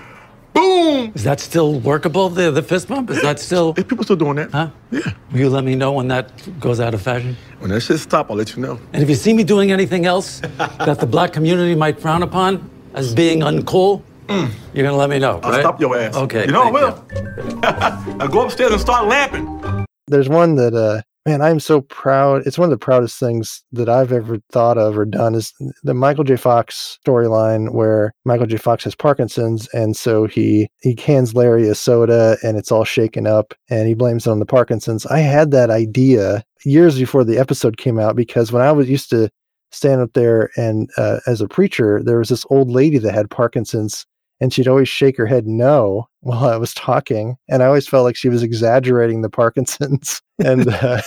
Boom! 0.52 1.12
Is 1.16 1.24
that 1.24 1.40
still 1.40 1.80
workable? 1.80 2.28
The 2.28 2.50
the 2.52 2.62
fist 2.62 2.86
bump? 2.88 3.10
Is 3.10 3.20
that 3.22 3.40
still? 3.40 3.74
If 3.76 3.88
people 3.88 4.04
still 4.04 4.16
doing 4.16 4.36
that, 4.36 4.50
Huh? 4.52 4.70
yeah. 4.92 5.00
Will 5.32 5.40
you 5.40 5.48
let 5.50 5.64
me 5.64 5.74
know 5.74 5.92
when 5.92 6.06
that 6.08 6.30
goes 6.60 6.78
out 6.78 6.94
of 6.94 7.02
fashion? 7.02 7.36
When 7.58 7.70
that 7.70 7.80
shit 7.80 7.98
stop, 7.98 8.30
I'll 8.30 8.36
let 8.36 8.54
you 8.54 8.62
know. 8.62 8.78
And 8.92 9.02
if 9.02 9.08
you 9.08 9.16
see 9.16 9.32
me 9.32 9.42
doing 9.42 9.72
anything 9.72 10.06
else 10.06 10.40
that 10.78 11.00
the 11.00 11.06
black 11.06 11.32
community 11.32 11.74
might 11.74 12.00
frown 12.00 12.22
upon 12.22 12.70
as 12.95 13.14
being 13.14 13.40
uncool, 13.40 14.03
you're 14.28 14.84
gonna 14.84 14.97
let 14.97 15.11
me 15.11 15.18
know, 15.18 15.40
I'll 15.42 15.51
right? 15.51 15.61
stop 15.61 15.80
your 15.80 15.97
ass. 15.99 16.16
Okay. 16.16 16.47
You 16.47 16.53
know 16.53 16.72
I 16.72 17.01
thank 17.03 17.61
will. 17.61 18.16
now 18.16 18.26
go 18.26 18.45
upstairs 18.45 18.72
and 18.72 18.80
start 18.80 19.07
lamping. 19.07 19.84
There's 20.07 20.28
one 20.28 20.55
that, 20.57 20.74
uh, 20.74 21.03
man, 21.26 21.42
I'm 21.42 21.61
so 21.61 21.80
proud. 21.80 22.47
It's 22.47 22.59
one 22.59 22.66
of 22.66 22.70
the 22.70 22.84
proudest 22.84 23.18
things 23.18 23.62
that 23.72 23.88
I've 23.88 24.12
ever 24.12 24.38
thought 24.53 24.78
of 24.78 24.97
or 24.97 25.05
done 25.05 25.34
is 25.34 25.53
the 25.82 25.95
Michael 25.95 26.24
J. 26.24 26.36
Fox 26.36 26.99
storyline 27.07 27.72
where 27.72 28.12
Michael 28.24 28.47
J. 28.47 28.59
Fox 28.59 28.84
has 28.84 28.95
Parkinson's. 28.95 29.66
And 29.68 29.97
so 29.97 30.26
he, 30.26 30.68
he 30.82 30.97
hands 31.05 31.34
Larry 31.34 31.68
a 31.68 31.74
soda 31.74 32.36
and 32.42 32.57
it's 32.57 32.70
all 32.70 32.84
shaken 32.84 33.26
up 33.26 33.55
and 33.70 33.88
he 33.88 33.95
blames 33.95 34.26
it 34.26 34.30
on 34.30 34.40
the 34.40 34.47
Parkinson's. 34.47 35.07
I 35.07 35.18
had 35.20 35.51
that 35.53 35.70
idea 35.70 36.45
years 36.64 36.99
before 36.99 37.24
the 37.24 37.38
episode 37.38 37.76
came 37.76 37.99
out 37.99 38.14
because 38.14 38.53
when 38.53 38.62
I 38.62 38.72
was 38.72 38.88
used 38.88 39.11
to 39.11 39.30
stand 39.75 40.01
up 40.01 40.12
there 40.14 40.51
and 40.57 40.91
uh, 40.97 41.20
as 41.27 41.41
a 41.41 41.49
preacher, 41.49 42.03
there 42.03 42.18
was 42.18 42.29
this 42.29 42.47
old 42.51 42.70
lady 42.70 42.99
that 42.99 43.14
had 43.14 43.31
Parkinson's 43.31 44.07
and 44.41 44.53
she'd 44.53 44.68
always 44.68 44.89
shake 44.89 45.16
her 45.16 45.27
head 45.27 45.47
no 45.47 46.09
while 46.20 46.47
I 46.47 46.57
was 46.57 46.75
talking, 46.75 47.37
and 47.49 47.62
I 47.62 47.66
always 47.66 47.89
felt 47.89 48.05
like 48.05 48.16
she 48.16 48.29
was 48.29 48.43
exaggerating 48.43 49.22
the 49.22 49.31
Parkinson's 49.31 50.20
and 50.39 50.68
uh, 50.68 51.03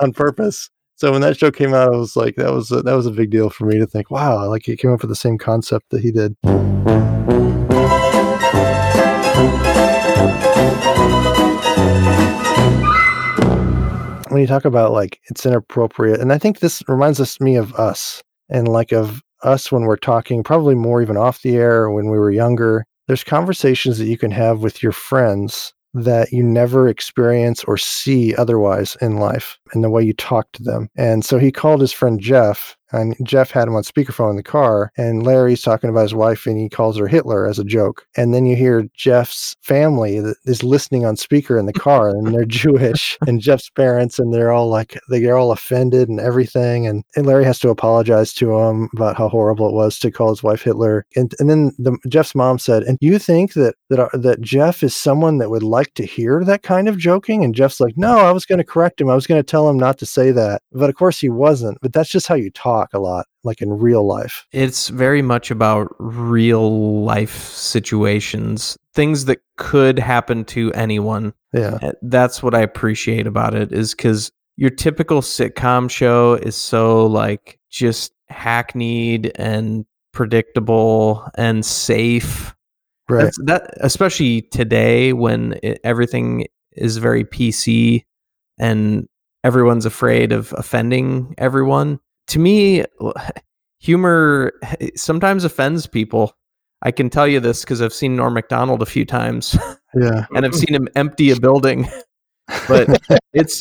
on 0.00 0.12
purpose. 0.12 0.70
So 0.96 1.12
when 1.12 1.20
that 1.20 1.38
show 1.38 1.50
came 1.50 1.74
out, 1.74 1.92
I 1.92 1.96
was 1.96 2.16
like, 2.16 2.36
that 2.36 2.52
was 2.52 2.70
a, 2.72 2.80
that 2.82 2.94
was 2.94 3.06
a 3.06 3.10
big 3.10 3.30
deal 3.30 3.50
for 3.50 3.66
me 3.66 3.78
to 3.78 3.86
think, 3.86 4.10
wow, 4.10 4.48
like 4.48 4.64
he 4.64 4.76
came 4.76 4.92
up 4.92 5.02
with 5.02 5.10
the 5.10 5.16
same 5.16 5.36
concept 5.36 5.90
that 5.90 6.00
he 6.00 6.10
did. 6.10 6.34
When 14.36 14.42
you 14.42 14.48
talk 14.48 14.66
about 14.66 14.92
like 14.92 15.18
it's 15.30 15.46
inappropriate, 15.46 16.20
and 16.20 16.30
I 16.30 16.36
think 16.36 16.58
this 16.58 16.82
reminds 16.88 17.22
us 17.22 17.40
me 17.40 17.56
of 17.56 17.72
us 17.76 18.22
and 18.50 18.68
like 18.68 18.92
of 18.92 19.22
us 19.42 19.72
when 19.72 19.84
we're 19.84 19.96
talking, 19.96 20.42
probably 20.42 20.74
more 20.74 21.00
even 21.00 21.16
off 21.16 21.40
the 21.40 21.56
air 21.56 21.88
when 21.88 22.10
we 22.10 22.18
were 22.18 22.30
younger. 22.30 22.84
There's 23.06 23.24
conversations 23.24 23.96
that 23.96 24.08
you 24.08 24.18
can 24.18 24.30
have 24.32 24.58
with 24.58 24.82
your 24.82 24.92
friends 24.92 25.72
that 25.94 26.32
you 26.32 26.42
never 26.42 26.86
experience 26.86 27.64
or 27.64 27.78
see 27.78 28.34
otherwise 28.34 28.94
in 29.00 29.16
life 29.16 29.58
and 29.72 29.82
the 29.82 29.88
way 29.88 30.02
you 30.02 30.12
talk 30.12 30.52
to 30.52 30.62
them. 30.62 30.90
And 30.96 31.24
so 31.24 31.38
he 31.38 31.50
called 31.50 31.80
his 31.80 31.92
friend 31.92 32.20
Jeff, 32.20 32.76
and 32.92 33.16
Jeff 33.22 33.50
had 33.50 33.68
him 33.68 33.74
on 33.74 33.82
speakerphone 33.82 34.30
in 34.30 34.36
the 34.36 34.42
car, 34.42 34.92
and 34.96 35.24
Larry's 35.24 35.62
talking 35.62 35.90
about 35.90 36.02
his 36.02 36.14
wife, 36.14 36.46
and 36.46 36.58
he 36.58 36.68
calls 36.68 36.96
her 36.98 37.08
Hitler 37.08 37.46
as 37.46 37.58
a 37.58 37.64
joke. 37.64 38.06
And 38.16 38.32
then 38.32 38.46
you 38.46 38.56
hear 38.56 38.86
Jeff's 38.94 39.56
family 39.62 40.20
that 40.20 40.36
is 40.44 40.62
listening 40.62 41.04
on 41.04 41.16
speaker 41.16 41.58
in 41.58 41.66
the 41.66 41.72
car, 41.72 42.08
and 42.10 42.34
they're 42.34 42.44
Jewish, 42.44 43.18
and 43.26 43.40
Jeff's 43.40 43.70
parents, 43.70 44.18
and 44.18 44.32
they're 44.32 44.52
all 44.52 44.68
like, 44.68 44.98
they're 45.08 45.36
all 45.36 45.52
offended 45.52 46.08
and 46.08 46.20
everything. 46.20 46.86
And, 46.86 47.04
and 47.16 47.26
Larry 47.26 47.44
has 47.44 47.58
to 47.60 47.70
apologize 47.70 48.32
to 48.34 48.56
him 48.56 48.88
about 48.94 49.16
how 49.16 49.28
horrible 49.28 49.68
it 49.68 49.74
was 49.74 49.98
to 50.00 50.10
call 50.10 50.30
his 50.30 50.42
wife 50.42 50.62
Hitler. 50.62 51.06
And, 51.16 51.34
and 51.38 51.50
then 51.50 51.72
the, 51.78 51.96
Jeff's 52.08 52.34
mom 52.34 52.58
said, 52.58 52.82
and 52.84 52.98
you 53.00 53.18
think 53.18 53.54
that, 53.54 53.74
that, 53.90 53.98
our, 53.98 54.10
that 54.14 54.40
Jeff 54.40 54.82
is 54.82 54.94
someone 54.94 55.38
that 55.38 55.50
would 55.50 55.62
like 55.62 55.94
to 55.94 56.04
hear 56.04 56.44
that 56.44 56.62
kind 56.62 56.88
of 56.88 56.98
joking? 56.98 57.44
And 57.44 57.54
Jeff's 57.54 57.80
like, 57.80 57.96
no, 57.96 58.18
I 58.18 58.32
was 58.32 58.46
going 58.46 58.58
to 58.58 58.64
correct 58.64 59.00
him. 59.00 59.10
I 59.10 59.14
was 59.14 59.26
going 59.26 59.40
to 59.40 59.46
tell 59.46 59.68
him 59.68 59.76
not 59.76 59.98
to 59.98 60.06
say 60.06 60.30
that. 60.32 60.62
But 60.72 60.90
of 60.90 60.96
course 60.96 61.20
he 61.20 61.28
wasn't. 61.28 61.78
But 61.80 61.92
that's 61.92 62.10
just 62.10 62.26
how 62.26 62.34
you 62.34 62.50
talk 62.50 62.75
a 62.92 62.98
lot, 62.98 63.26
like 63.44 63.62
in 63.62 63.70
real 63.78 64.06
life. 64.06 64.46
It's 64.52 64.88
very 64.88 65.22
much 65.22 65.50
about 65.50 65.94
real 65.98 67.02
life 67.04 67.48
situations, 67.48 68.76
things 68.94 69.24
that 69.26 69.38
could 69.56 69.98
happen 69.98 70.44
to 70.46 70.72
anyone. 70.72 71.32
Yeah. 71.52 71.92
That's 72.02 72.42
what 72.42 72.54
I 72.54 72.60
appreciate 72.60 73.26
about 73.26 73.54
it 73.54 73.72
is 73.72 73.94
cuz 73.94 74.30
your 74.56 74.70
typical 74.70 75.20
sitcom 75.20 75.90
show 75.90 76.34
is 76.34 76.56
so 76.56 77.06
like 77.06 77.58
just 77.70 78.12
hackneyed 78.28 79.32
and 79.36 79.84
predictable 80.12 81.28
and 81.36 81.64
safe. 81.64 82.54
Right. 83.08 83.24
That's, 83.24 83.38
that 83.44 83.70
especially 83.80 84.42
today 84.42 85.12
when 85.12 85.58
it, 85.62 85.78
everything 85.84 86.46
is 86.72 86.96
very 86.96 87.24
PC 87.24 88.04
and 88.58 89.06
everyone's 89.44 89.86
afraid 89.86 90.32
of 90.32 90.52
offending 90.56 91.34
everyone. 91.38 92.00
To 92.28 92.38
me, 92.38 92.84
humor 93.78 94.52
sometimes 94.96 95.44
offends 95.44 95.86
people. 95.86 96.36
I 96.82 96.90
can 96.90 97.08
tell 97.10 97.26
you 97.26 97.40
this 97.40 97.62
because 97.62 97.80
I've 97.80 97.94
seen 97.94 98.16
Norm 98.16 98.34
Macdonald 98.34 98.82
a 98.82 98.86
few 98.86 99.04
times. 99.04 99.56
Yeah. 99.94 100.26
and 100.34 100.44
I've 100.44 100.54
seen 100.54 100.74
him 100.74 100.88
empty 100.94 101.30
a 101.30 101.40
building. 101.40 101.88
But 102.68 103.02
it's 103.32 103.60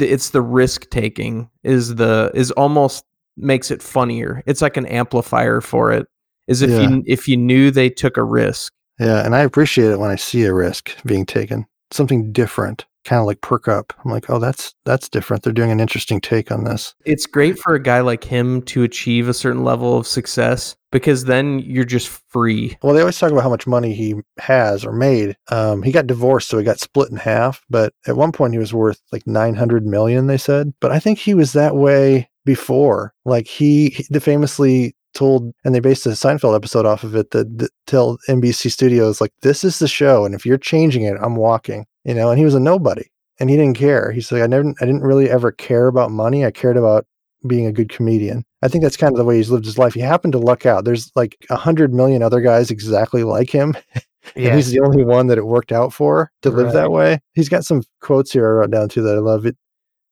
it's 0.00 0.30
the 0.30 0.40
risk 0.40 0.88
taking 0.90 1.50
is 1.62 1.96
the 1.96 2.32
is 2.34 2.50
almost 2.52 3.04
makes 3.36 3.70
it 3.70 3.82
funnier. 3.82 4.42
It's 4.46 4.62
like 4.62 4.76
an 4.76 4.86
amplifier 4.86 5.60
for 5.60 5.92
it. 5.92 6.06
Is 6.48 6.62
if 6.62 6.70
Yeah. 6.70 6.88
you 6.88 7.02
if 7.06 7.28
you 7.28 7.36
knew 7.36 7.70
they 7.70 7.90
took 7.90 8.16
a 8.16 8.24
risk. 8.24 8.72
Yeah, 8.98 9.24
and 9.24 9.34
I 9.34 9.40
appreciate 9.40 9.90
it 9.90 9.98
when 9.98 10.10
I 10.10 10.16
see 10.16 10.44
a 10.44 10.54
risk 10.54 10.90
being 11.04 11.26
taken, 11.26 11.66
something 11.90 12.32
different, 12.32 12.86
kind 13.04 13.20
of 13.20 13.26
like 13.26 13.40
perk 13.40 13.68
up. 13.68 13.92
I'm 14.04 14.10
like, 14.10 14.28
oh, 14.30 14.38
that's 14.38 14.74
that's 14.84 15.08
different. 15.08 15.42
They're 15.42 15.52
doing 15.52 15.70
an 15.70 15.80
interesting 15.80 16.20
take 16.20 16.50
on 16.50 16.64
this. 16.64 16.94
It's 17.04 17.26
great 17.26 17.58
for 17.58 17.74
a 17.74 17.82
guy 17.82 18.00
like 18.00 18.24
him 18.24 18.62
to 18.62 18.82
achieve 18.82 19.28
a 19.28 19.34
certain 19.34 19.64
level 19.64 19.96
of 19.96 20.06
success 20.06 20.76
because 20.90 21.24
then 21.24 21.58
you're 21.58 21.84
just 21.84 22.08
free. 22.28 22.76
Well, 22.82 22.94
they 22.94 23.00
always 23.00 23.18
talk 23.18 23.32
about 23.32 23.42
how 23.42 23.50
much 23.50 23.66
money 23.66 23.94
he 23.94 24.14
has 24.38 24.84
or 24.84 24.92
made. 24.92 25.36
Um, 25.50 25.82
he 25.82 25.92
got 25.92 26.06
divorced, 26.06 26.48
so 26.48 26.58
he 26.58 26.64
got 26.64 26.80
split 26.80 27.10
in 27.10 27.16
half. 27.16 27.62
But 27.68 27.92
at 28.06 28.16
one 28.16 28.32
point, 28.32 28.52
he 28.52 28.58
was 28.58 28.72
worth 28.72 29.00
like 29.12 29.26
900 29.26 29.84
million. 29.84 30.26
They 30.26 30.38
said, 30.38 30.72
but 30.80 30.92
I 30.92 31.00
think 31.00 31.18
he 31.18 31.34
was 31.34 31.52
that 31.52 31.76
way 31.76 32.30
before. 32.44 33.12
Like 33.24 33.48
he, 33.48 33.90
he 33.90 34.20
famously 34.20 34.94
told, 35.14 35.52
and 35.64 35.74
they 35.74 35.80
based 35.80 36.06
a 36.06 36.10
Seinfeld 36.10 36.54
episode 36.54 36.86
off 36.86 37.02
of 37.04 37.16
it. 37.16 37.30
That, 37.30 37.58
that 37.58 37.70
tell 37.86 38.18
NBC 38.28 38.70
Studios 38.70 39.20
like, 39.20 39.32
"This 39.42 39.64
is 39.64 39.78
the 39.78 39.88
show, 39.88 40.24
and 40.24 40.34
if 40.34 40.44
you're 40.44 40.58
changing 40.58 41.02
it, 41.04 41.16
I'm 41.20 41.36
walking." 41.36 41.86
You 42.04 42.14
know, 42.14 42.30
and 42.30 42.38
he 42.38 42.44
was 42.44 42.54
a 42.54 42.60
nobody, 42.60 43.04
and 43.40 43.48
he 43.50 43.56
didn't 43.56 43.78
care. 43.78 44.12
He's 44.12 44.30
like, 44.30 44.42
"I 44.42 44.46
never, 44.46 44.74
I 44.80 44.84
didn't 44.84 45.02
really 45.02 45.30
ever 45.30 45.52
care 45.52 45.86
about 45.86 46.10
money. 46.10 46.44
I 46.44 46.50
cared 46.50 46.76
about." 46.76 47.06
being 47.46 47.66
a 47.66 47.72
good 47.72 47.88
comedian. 47.88 48.44
I 48.62 48.68
think 48.68 48.82
that's 48.82 48.96
kind 48.96 49.12
of 49.12 49.18
the 49.18 49.24
way 49.24 49.36
he's 49.36 49.50
lived 49.50 49.64
his 49.64 49.78
life. 49.78 49.94
He 49.94 50.00
happened 50.00 50.32
to 50.32 50.38
luck 50.38 50.66
out. 50.66 50.84
There's 50.84 51.10
like 51.14 51.36
a 51.50 51.56
hundred 51.56 51.92
million 51.92 52.22
other 52.22 52.40
guys 52.40 52.70
exactly 52.70 53.22
like 53.22 53.50
him. 53.50 53.76
Yeah. 53.92 54.00
and 54.48 54.54
he's 54.56 54.70
the 54.70 54.80
only 54.80 55.04
one 55.04 55.26
that 55.26 55.38
it 55.38 55.46
worked 55.46 55.72
out 55.72 55.92
for 55.92 56.30
to 56.42 56.50
live 56.50 56.72
that 56.72 56.90
way. 56.90 57.20
He's 57.34 57.48
got 57.48 57.64
some 57.64 57.82
quotes 58.00 58.32
here 58.32 58.46
I 58.46 58.60
wrote 58.60 58.70
down 58.70 58.88
too 58.88 59.02
that 59.02 59.16
I 59.16 59.20
love. 59.20 59.44
It 59.44 59.56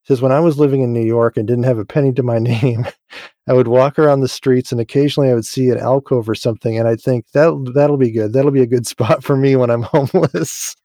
says, 0.04 0.20
When 0.20 0.32
I 0.32 0.40
was 0.40 0.58
living 0.58 0.82
in 0.82 0.92
New 0.92 1.04
York 1.04 1.36
and 1.36 1.48
didn't 1.48 1.64
have 1.64 1.78
a 1.78 1.84
penny 1.84 2.12
to 2.12 2.22
my 2.22 2.38
name, 2.38 2.86
I 3.48 3.54
would 3.54 3.68
walk 3.68 3.98
around 3.98 4.20
the 4.20 4.28
streets 4.28 4.70
and 4.70 4.80
occasionally 4.80 5.30
I 5.30 5.34
would 5.34 5.46
see 5.46 5.70
an 5.70 5.78
alcove 5.78 6.28
or 6.28 6.34
something 6.34 6.78
and 6.78 6.86
I'd 6.86 7.00
think 7.00 7.26
that 7.32 7.72
that'll 7.74 7.96
be 7.96 8.10
good. 8.10 8.32
That'll 8.32 8.50
be 8.50 8.62
a 8.62 8.66
good 8.66 8.86
spot 8.92 9.24
for 9.24 9.36
me 9.36 9.56
when 9.56 9.70
I'm 9.70 9.82
homeless. 9.82 10.76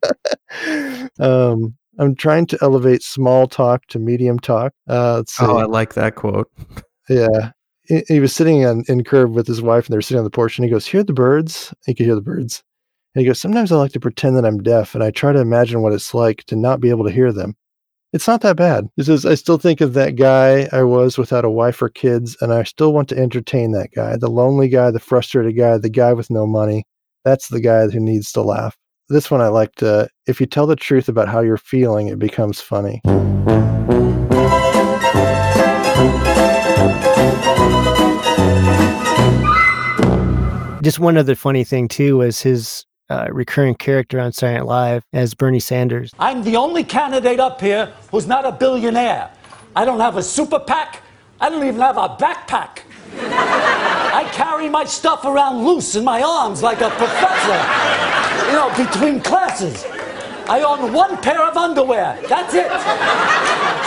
um 1.20 1.76
I'm 1.98 2.14
trying 2.14 2.46
to 2.46 2.58
elevate 2.62 3.02
small 3.02 3.48
talk 3.48 3.86
to 3.88 3.98
medium 3.98 4.38
talk. 4.38 4.72
Uh. 4.86 5.24
Oh, 5.40 5.56
I 5.56 5.64
like 5.64 5.94
that 5.94 6.14
quote. 6.14 6.50
Yeah. 7.08 7.50
He, 7.82 8.02
he 8.06 8.20
was 8.20 8.34
sitting 8.34 8.64
on, 8.64 8.84
in 8.88 9.02
curb 9.02 9.32
with 9.32 9.46
his 9.46 9.62
wife 9.62 9.86
and 9.86 9.92
they 9.92 9.98
were 9.98 10.02
sitting 10.02 10.18
on 10.18 10.24
the 10.24 10.30
porch 10.30 10.58
and 10.58 10.64
he 10.64 10.70
goes, 10.70 10.86
Hear 10.86 11.02
the 11.02 11.12
birds? 11.12 11.74
He 11.86 11.94
could 11.94 12.06
hear 12.06 12.14
the 12.14 12.20
birds. 12.20 12.62
And 13.14 13.22
he 13.22 13.26
goes, 13.26 13.40
Sometimes 13.40 13.72
I 13.72 13.76
like 13.76 13.92
to 13.92 14.00
pretend 14.00 14.36
that 14.36 14.44
I'm 14.44 14.62
deaf 14.62 14.94
and 14.94 15.02
I 15.02 15.10
try 15.10 15.32
to 15.32 15.40
imagine 15.40 15.82
what 15.82 15.92
it's 15.92 16.14
like 16.14 16.44
to 16.44 16.56
not 16.56 16.80
be 16.80 16.90
able 16.90 17.04
to 17.04 17.10
hear 17.10 17.32
them. 17.32 17.56
It's 18.12 18.28
not 18.28 18.40
that 18.40 18.56
bad. 18.56 18.88
He 18.96 19.02
says, 19.02 19.26
I 19.26 19.34
still 19.34 19.58
think 19.58 19.80
of 19.80 19.92
that 19.94 20.16
guy 20.16 20.68
I 20.72 20.82
was 20.82 21.18
without 21.18 21.44
a 21.44 21.50
wife 21.50 21.82
or 21.82 21.90
kids, 21.90 22.38
and 22.40 22.54
I 22.54 22.62
still 22.62 22.94
want 22.94 23.10
to 23.10 23.18
entertain 23.18 23.72
that 23.72 23.90
guy. 23.94 24.16
The 24.16 24.30
lonely 24.30 24.68
guy, 24.68 24.90
the 24.90 24.98
frustrated 24.98 25.58
guy, 25.58 25.76
the 25.76 25.90
guy 25.90 26.14
with 26.14 26.30
no 26.30 26.46
money. 26.46 26.84
That's 27.26 27.48
the 27.48 27.60
guy 27.60 27.86
who 27.88 28.00
needs 28.00 28.32
to 28.32 28.40
laugh. 28.40 28.78
This 29.10 29.30
one 29.30 29.40
I 29.40 29.48
liked. 29.48 29.82
Uh, 29.82 30.08
if 30.26 30.38
you 30.38 30.46
tell 30.46 30.66
the 30.66 30.76
truth 30.76 31.08
about 31.08 31.28
how 31.28 31.40
you're 31.40 31.56
feeling, 31.56 32.08
it 32.08 32.18
becomes 32.18 32.60
funny. 32.60 33.00
Just 40.82 40.98
one 40.98 41.16
other 41.16 41.34
funny 41.34 41.64
thing 41.64 41.88
too 41.88 42.18
was 42.18 42.42
his 42.42 42.84
uh, 43.08 43.28
recurring 43.30 43.76
character 43.76 44.20
on 44.20 44.32
Saturday 44.32 44.58
Night 44.58 44.66
Live 44.66 45.04
as 45.14 45.32
Bernie 45.32 45.58
Sanders. 45.58 46.12
I'm 46.18 46.44
the 46.44 46.56
only 46.56 46.84
candidate 46.84 47.40
up 47.40 47.62
here 47.62 47.90
who's 48.10 48.26
not 48.26 48.44
a 48.44 48.52
billionaire. 48.52 49.30
I 49.74 49.86
don't 49.86 50.00
have 50.00 50.18
a 50.18 50.22
super 50.22 50.58
PAC. 50.58 51.02
I 51.40 51.48
don't 51.48 51.66
even 51.66 51.80
have 51.80 51.96
a 51.96 52.10
backpack. 52.10 52.80
I 53.20 54.28
carry 54.32 54.68
my 54.68 54.84
stuff 54.84 55.24
around 55.24 55.64
loose 55.64 55.94
in 55.94 56.04
my 56.04 56.22
arms 56.22 56.62
like 56.62 56.80
a 56.80 56.90
professor, 56.90 57.58
you 58.46 58.52
know, 58.52 58.72
between 58.76 59.20
classes. 59.20 59.84
I 60.48 60.62
own 60.62 60.92
one 60.94 61.16
pair 61.18 61.42
of 61.46 61.56
underwear. 61.56 62.18
That's 62.26 62.54
it. 62.54 62.70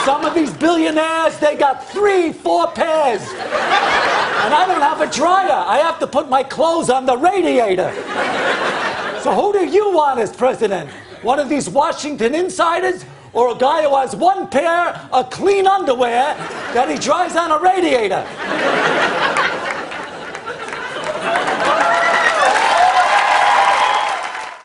Some 0.06 0.26
of 0.26 0.36
these 0.36 0.54
billionaires, 0.54 1.38
they 1.40 1.56
got 1.56 1.88
three, 1.90 2.32
four 2.32 2.68
pairs. 2.72 3.22
And 3.22 4.54
I 4.54 4.66
don't 4.68 4.82
have 4.82 5.02
a 5.02 5.12
dryer. 5.12 5.52
I 5.52 5.78
have 5.80 5.98
to 6.00 6.08
put 6.08 6.30
my 6.30 6.44
clothes 6.44 6.90
on 6.90 7.06
the 7.06 7.18
radiator. 7.18 7.92
So 9.22 9.34
who 9.34 9.54
do 9.54 9.66
you 9.66 9.92
want 9.92 10.20
as 10.20 10.36
president? 10.36 10.90
One 11.24 11.40
of 11.40 11.50
these 11.50 11.70
Washington 11.70 12.36
insiders? 12.36 13.06
Or 13.34 13.52
a 13.52 13.56
guy 13.56 13.84
who 13.84 13.96
has 13.96 14.16
one 14.16 14.48
pair 14.50 14.90
of 15.14 15.30
clean 15.30 15.66
underwear 15.68 16.36
that 16.74 16.90
he 16.90 16.98
dries 16.98 17.36
on 17.36 17.52
a 17.52 17.60
radiator? 17.60 18.26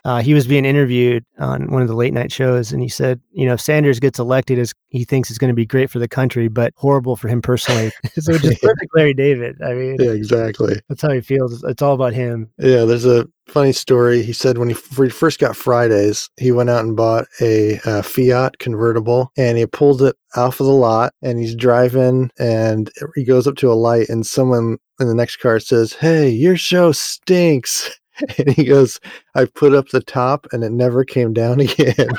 Uh, 0.05 0.21
he 0.21 0.33
was 0.33 0.47
being 0.47 0.63
interviewed 0.63 1.25
on 1.37 1.69
one 1.69 1.81
of 1.81 1.89
the 1.89 1.93
late 1.95 2.13
night 2.13 2.31
shows, 2.31 2.71
and 2.71 2.81
he 2.81 2.87
said, 2.87 3.19
"You 3.33 3.45
know, 3.45 3.53
if 3.53 3.59
Sanders 3.59 3.99
gets 3.99 4.19
elected, 4.19 4.57
is 4.57 4.73
he 4.87 5.03
thinks 5.03 5.29
it's 5.29 5.37
going 5.37 5.49
to 5.49 5.53
be 5.55 5.65
great 5.65 5.89
for 5.89 5.99
the 5.99 6.07
country, 6.07 6.47
but 6.47 6.71
horrible 6.77 7.17
for 7.17 7.27
him 7.27 7.41
personally." 7.41 7.91
so 8.13 8.37
just 8.37 8.61
perfect, 8.61 8.87
Larry 8.95 9.13
David. 9.13 9.57
I 9.61 9.73
mean, 9.73 9.97
Yeah, 9.99 10.11
exactly. 10.11 10.79
that's 10.87 11.01
how 11.01 11.11
he 11.11 11.19
feels. 11.19 11.61
It's 11.65 11.81
all 11.81 11.93
about 11.93 12.13
him. 12.13 12.49
Yeah, 12.57 12.85
there's 12.85 13.03
a 13.05 13.27
funny 13.47 13.71
story. 13.71 14.21
He 14.21 14.33
said 14.33 14.57
when 14.57 14.69
he, 14.69 14.75
first 14.75 15.39
got 15.39 15.55
Fridays, 15.55 16.29
he 16.37 16.51
went 16.51 16.69
out 16.69 16.83
and 16.83 16.95
bought 16.95 17.25
a 17.41 17.79
uh, 17.85 18.01
Fiat 18.01 18.59
convertible 18.59 19.31
and 19.37 19.57
he 19.57 19.65
pulled 19.65 20.01
it 20.01 20.15
off 20.35 20.59
of 20.59 20.67
the 20.67 20.73
lot 20.73 21.13
and 21.21 21.39
he's 21.39 21.55
driving 21.55 22.29
and 22.37 22.91
he 23.15 23.23
goes 23.23 23.47
up 23.47 23.55
to 23.57 23.71
a 23.71 23.73
light 23.73 24.09
and 24.09 24.25
someone 24.25 24.77
in 24.99 25.07
the 25.07 25.15
next 25.15 25.37
car 25.37 25.59
says, 25.59 25.93
Hey, 25.93 26.29
your 26.29 26.57
show 26.57 26.91
stinks. 26.91 27.89
And 28.39 28.49
he 28.49 28.63
goes, 28.63 28.99
I 29.35 29.45
put 29.45 29.75
up 29.75 29.89
the 29.89 30.01
top 30.01 30.47
and 30.51 30.63
it 30.63 30.71
never 30.71 31.05
came 31.05 31.33
down 31.33 31.59
again. 31.67 32.09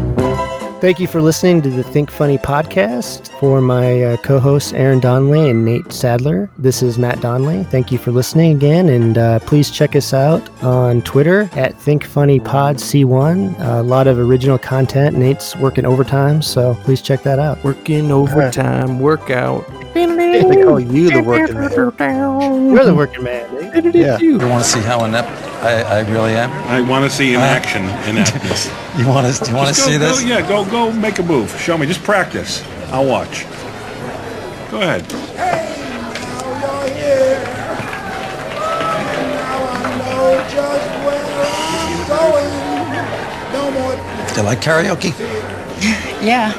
Thank 0.80 1.00
you 1.00 1.06
for 1.06 1.22
listening 1.22 1.62
to 1.62 1.70
the 1.70 1.82
Think 1.82 2.10
Funny 2.10 2.36
podcast. 2.36 3.28
For 3.40 3.62
my 3.62 4.02
uh, 4.02 4.16
co 4.18 4.38
hosts, 4.38 4.74
Aaron 4.74 5.00
Donnelly 5.00 5.48
and 5.48 5.64
Nate 5.64 5.90
Sadler, 5.90 6.50
this 6.58 6.82
is 6.82 6.98
Matt 6.98 7.22
Donnelly. 7.22 7.64
Thank 7.64 7.90
you 7.90 7.96
for 7.96 8.10
listening 8.10 8.54
again. 8.54 8.90
And 8.90 9.16
uh, 9.16 9.38
please 9.40 9.70
check 9.70 9.96
us 9.96 10.12
out 10.12 10.46
on 10.62 11.00
Twitter 11.00 11.48
at 11.54 11.80
Think 11.80 12.04
Funny 12.04 12.38
Pod 12.38 12.76
C1. 12.76 13.58
a 13.60 13.82
lot 13.82 14.06
of 14.06 14.18
original 14.18 14.58
content. 14.58 15.16
Nate's 15.16 15.56
working 15.56 15.86
overtime, 15.86 16.42
so 16.42 16.74
please 16.82 17.00
check 17.00 17.22
that 17.22 17.38
out. 17.38 17.62
Working 17.64 18.10
overtime, 18.10 18.98
workout. 19.00 19.66
they 19.94 20.06
call 20.64 20.80
you 20.80 21.08
the 21.08 21.22
working 21.22 21.54
man. 21.98 22.74
You're 22.74 22.84
the 22.84 22.94
working 22.94 23.24
man, 23.24 23.72
Nate. 23.72 23.94
Yeah. 23.94 24.18
You 24.18 24.36
want 24.36 24.62
to 24.64 24.68
see 24.70 24.80
how 24.80 25.04
inept 25.06 25.30
I, 25.64 25.82
I 25.82 26.00
really 26.10 26.34
am? 26.34 26.50
I 26.68 26.80
want 26.82 27.04
to 27.04 27.10
see 27.10 27.32
in 27.34 27.40
Uh, 27.40 27.44
action 27.44 27.84
ineptness. 28.08 28.70
You 28.98 29.08
want 29.08 29.26
to? 29.34 29.44
You 29.50 29.56
want 29.56 29.68
to 29.68 29.74
Just 29.74 29.86
go- 29.86 29.90
see 29.92 29.96
this? 29.98 30.22
Yeah, 30.22 30.40
go 30.46 30.64
go 30.64 30.92
make 30.92 31.18
a 31.18 31.22
move. 31.24 31.50
Show 31.60 31.76
me. 31.76 31.84
Just 31.86 32.04
practice. 32.04 32.62
I'll 32.92 33.06
watch. 33.06 33.44
Go 34.70 34.80
ahead. 34.82 35.02
Hey, 35.10 35.74
now 36.62 36.84
you're 36.84 36.94
here. 36.94 37.42
Now 38.54 39.60
I 39.66 39.98
know 39.98 40.46
just 40.46 40.90
where 41.04 41.26
I'm 41.74 41.98
going. 42.06 42.52
No 43.52 43.62
more. 43.72 43.94
Do 44.28 44.40
you 44.40 44.46
like 44.46 44.60
karaoke? 44.60 45.12
Yeah. 46.22 46.52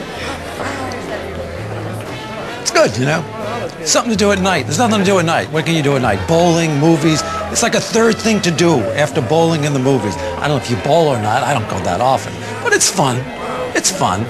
It's 2.62 2.72
good, 2.72 2.98
you 2.98 3.06
know. 3.06 3.24
Something 3.86 4.12
to 4.12 4.18
do 4.18 4.32
at 4.32 4.40
night. 4.40 4.64
There's 4.64 4.78
nothing 4.78 5.00
to 5.00 5.06
do 5.06 5.20
at 5.20 5.26
night. 5.26 5.52
What 5.52 5.66
can 5.66 5.76
you 5.76 5.84
do 5.84 5.96
at 5.96 6.02
night? 6.02 6.26
Bowling, 6.28 6.80
movies. 6.80 7.22
It's 7.52 7.64
like 7.64 7.76
a 7.76 7.80
third 7.80 8.18
thing 8.18 8.42
to 8.42 8.52
do 8.52 8.80
after 8.94 9.22
bowling 9.22 9.66
and 9.66 9.76
the 9.76 9.80
movies. 9.80 10.16
I 10.18 10.48
don't 10.48 10.58
know 10.58 10.64
if 10.64 10.70
you 10.70 10.78
bowl 10.78 11.08
or 11.08 11.22
not. 11.22 11.44
I 11.44 11.54
don't 11.54 11.70
go 11.70 11.80
that 11.86 12.02
often, 12.02 12.34
but 12.64 12.74
it's 12.74 12.90
fun. 12.90 13.18
It's 13.76 13.92
fun. 13.92 14.22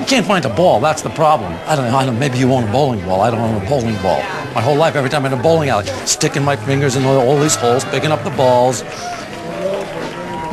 You 0.00 0.06
can't 0.06 0.26
find 0.26 0.44
a 0.44 0.54
ball. 0.54 0.80
That's 0.80 1.02
the 1.02 1.10
problem. 1.10 1.52
I 1.66 1.76
don't 1.76 1.90
know. 1.90 1.96
I 1.96 2.04
don't, 2.04 2.18
maybe 2.18 2.38
you 2.38 2.52
own 2.52 2.64
a 2.64 2.72
bowling 2.72 3.00
ball. 3.04 3.22
I 3.22 3.30
don't 3.30 3.40
own 3.40 3.62
a 3.62 3.68
bowling 3.68 3.96
ball. 4.02 4.18
My 4.54 4.60
whole 4.60 4.76
life, 4.76 4.96
every 4.96 5.08
time 5.08 5.24
I'm 5.24 5.32
in 5.32 5.38
a 5.38 5.42
bowling 5.42 5.70
alley, 5.70 5.86
sticking 6.04 6.44
my 6.44 6.56
fingers 6.56 6.96
in 6.96 7.04
all, 7.04 7.18
all 7.18 7.40
these 7.40 7.54
holes, 7.54 7.84
picking 7.86 8.12
up 8.12 8.22
the 8.22 8.30
balls. 8.30 8.82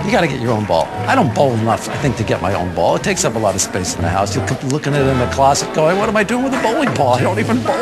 You 0.05 0.11
got 0.11 0.21
to 0.21 0.27
get 0.27 0.41
your 0.41 0.51
own 0.51 0.65
ball. 0.65 0.85
I 1.07 1.15
don't 1.15 1.33
bowl 1.33 1.53
enough, 1.53 1.87
I 1.87 1.95
think, 1.97 2.17
to 2.17 2.23
get 2.23 2.41
my 2.41 2.53
own 2.53 2.73
ball. 2.73 2.95
It 2.95 3.03
takes 3.03 3.23
up 3.23 3.35
a 3.35 3.39
lot 3.39 3.55
of 3.55 3.61
space 3.61 3.95
in 3.95 4.01
the 4.01 4.09
house. 4.09 4.35
You 4.35 4.43
keep 4.45 4.63
looking 4.63 4.93
at 4.93 5.01
it 5.01 5.07
in 5.07 5.19
the 5.19 5.27
closet, 5.27 5.73
going, 5.73 5.97
"What 5.97 6.09
am 6.09 6.17
I 6.17 6.23
doing 6.23 6.43
with 6.43 6.53
a 6.53 6.61
bowling 6.61 6.93
ball? 6.93 7.13
I 7.13 7.21
don't 7.21 7.39
even 7.39 7.61
bowl." 7.61 7.75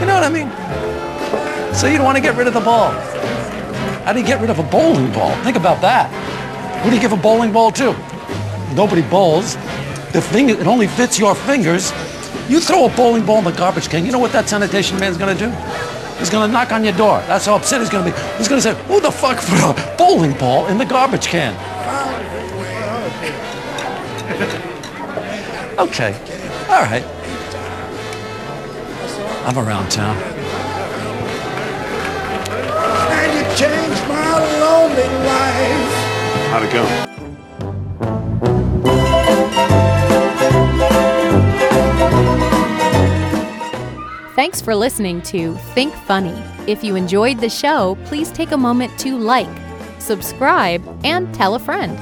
You 0.00 0.06
know 0.06 0.14
what 0.14 0.24
I 0.24 0.30
mean? 0.30 0.48
So 1.74 1.86
you 1.86 1.96
don't 1.96 2.06
want 2.06 2.16
to 2.16 2.22
get 2.22 2.36
rid 2.36 2.46
of 2.46 2.54
the 2.54 2.60
ball. 2.60 2.90
How 4.04 4.12
do 4.12 4.20
you 4.20 4.26
get 4.26 4.40
rid 4.40 4.50
of 4.50 4.58
a 4.58 4.62
bowling 4.62 5.12
ball? 5.12 5.34
Think 5.42 5.56
about 5.56 5.80
that. 5.82 6.08
Who 6.82 6.90
do 6.90 6.96
you 6.96 7.02
give 7.02 7.12
a 7.12 7.16
bowling 7.16 7.52
ball 7.52 7.70
to? 7.72 7.94
Nobody 8.74 9.02
bowls. 9.02 9.56
the 10.12 10.20
thing 10.20 10.50
it 10.50 10.66
only 10.66 10.88
fits 10.88 11.18
your 11.18 11.34
fingers. 11.34 11.92
You 12.48 12.58
throw 12.60 12.86
a 12.86 12.90
bowling 12.90 13.24
ball 13.24 13.38
in 13.38 13.44
the 13.44 13.52
garbage 13.52 13.88
can. 13.88 14.04
You 14.04 14.10
know 14.10 14.18
what 14.18 14.32
that 14.32 14.48
sanitation 14.48 14.98
man's 14.98 15.16
gonna 15.16 15.36
do? 15.36 15.52
He's 16.20 16.30
gonna 16.30 16.52
knock 16.52 16.70
on 16.70 16.84
your 16.84 16.92
door. 16.92 17.22
That's 17.26 17.46
how 17.46 17.56
upset 17.56 17.80
he's 17.80 17.90
gonna 17.90 18.04
be. 18.04 18.16
He's 18.36 18.46
gonna 18.46 18.60
say, 18.60 18.74
"Who 18.86 19.00
the 19.00 19.10
fuck 19.10 19.38
put 19.38 19.58
a 19.58 19.96
bowling 19.96 20.34
ball 20.34 20.66
in 20.66 20.76
the 20.78 20.84
garbage 20.84 21.26
can?" 21.26 21.54
Okay, 25.78 26.14
all 26.68 26.82
right. 26.82 27.04
I'm 29.46 29.58
around 29.58 29.90
town. 29.90 30.16
And 33.16 33.32
you 33.32 33.44
changed 33.56 34.02
my 34.06 34.38
lonely 34.60 35.08
life. 35.24 35.92
How'd 36.50 36.62
it 36.64 36.72
go? 36.72 37.19
Thanks 44.40 44.62
for 44.62 44.74
listening 44.74 45.20
to 45.24 45.54
Think 45.74 45.92
Funny. 45.92 46.42
If 46.66 46.82
you 46.82 46.96
enjoyed 46.96 47.40
the 47.40 47.50
show, 47.50 47.98
please 48.06 48.32
take 48.32 48.52
a 48.52 48.56
moment 48.56 48.98
to 49.00 49.18
like, 49.18 49.54
subscribe, 49.98 50.82
and 51.04 51.34
tell 51.34 51.56
a 51.56 51.58
friend. 51.58 51.94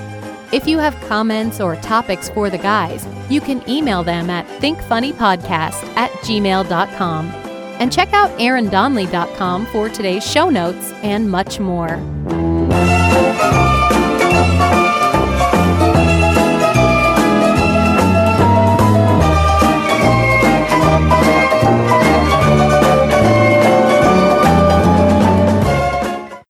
If 0.53 0.68
you 0.68 0.78
have 0.78 0.95
comments 1.09 1.61
or 1.61 1.74
topics 1.74 2.28
for 2.28 2.49
the 2.49 2.57
guys, 2.57 3.05
you 3.28 3.41
can 3.41 3.68
email 3.68 4.05
them 4.05 4.30
at 4.30 4.47
thinkfunnypodcast 4.61 5.97
at 5.97 6.12
gmail.com. 6.22 7.26
And 7.80 7.93
check 7.93 8.12
out 8.12 8.30
aarondonley.com 8.39 9.66
for 9.66 9.89
today's 9.89 10.24
show 10.24 10.49
notes 10.49 10.93
and 11.03 11.28
much 11.28 11.59
more. 11.59 11.97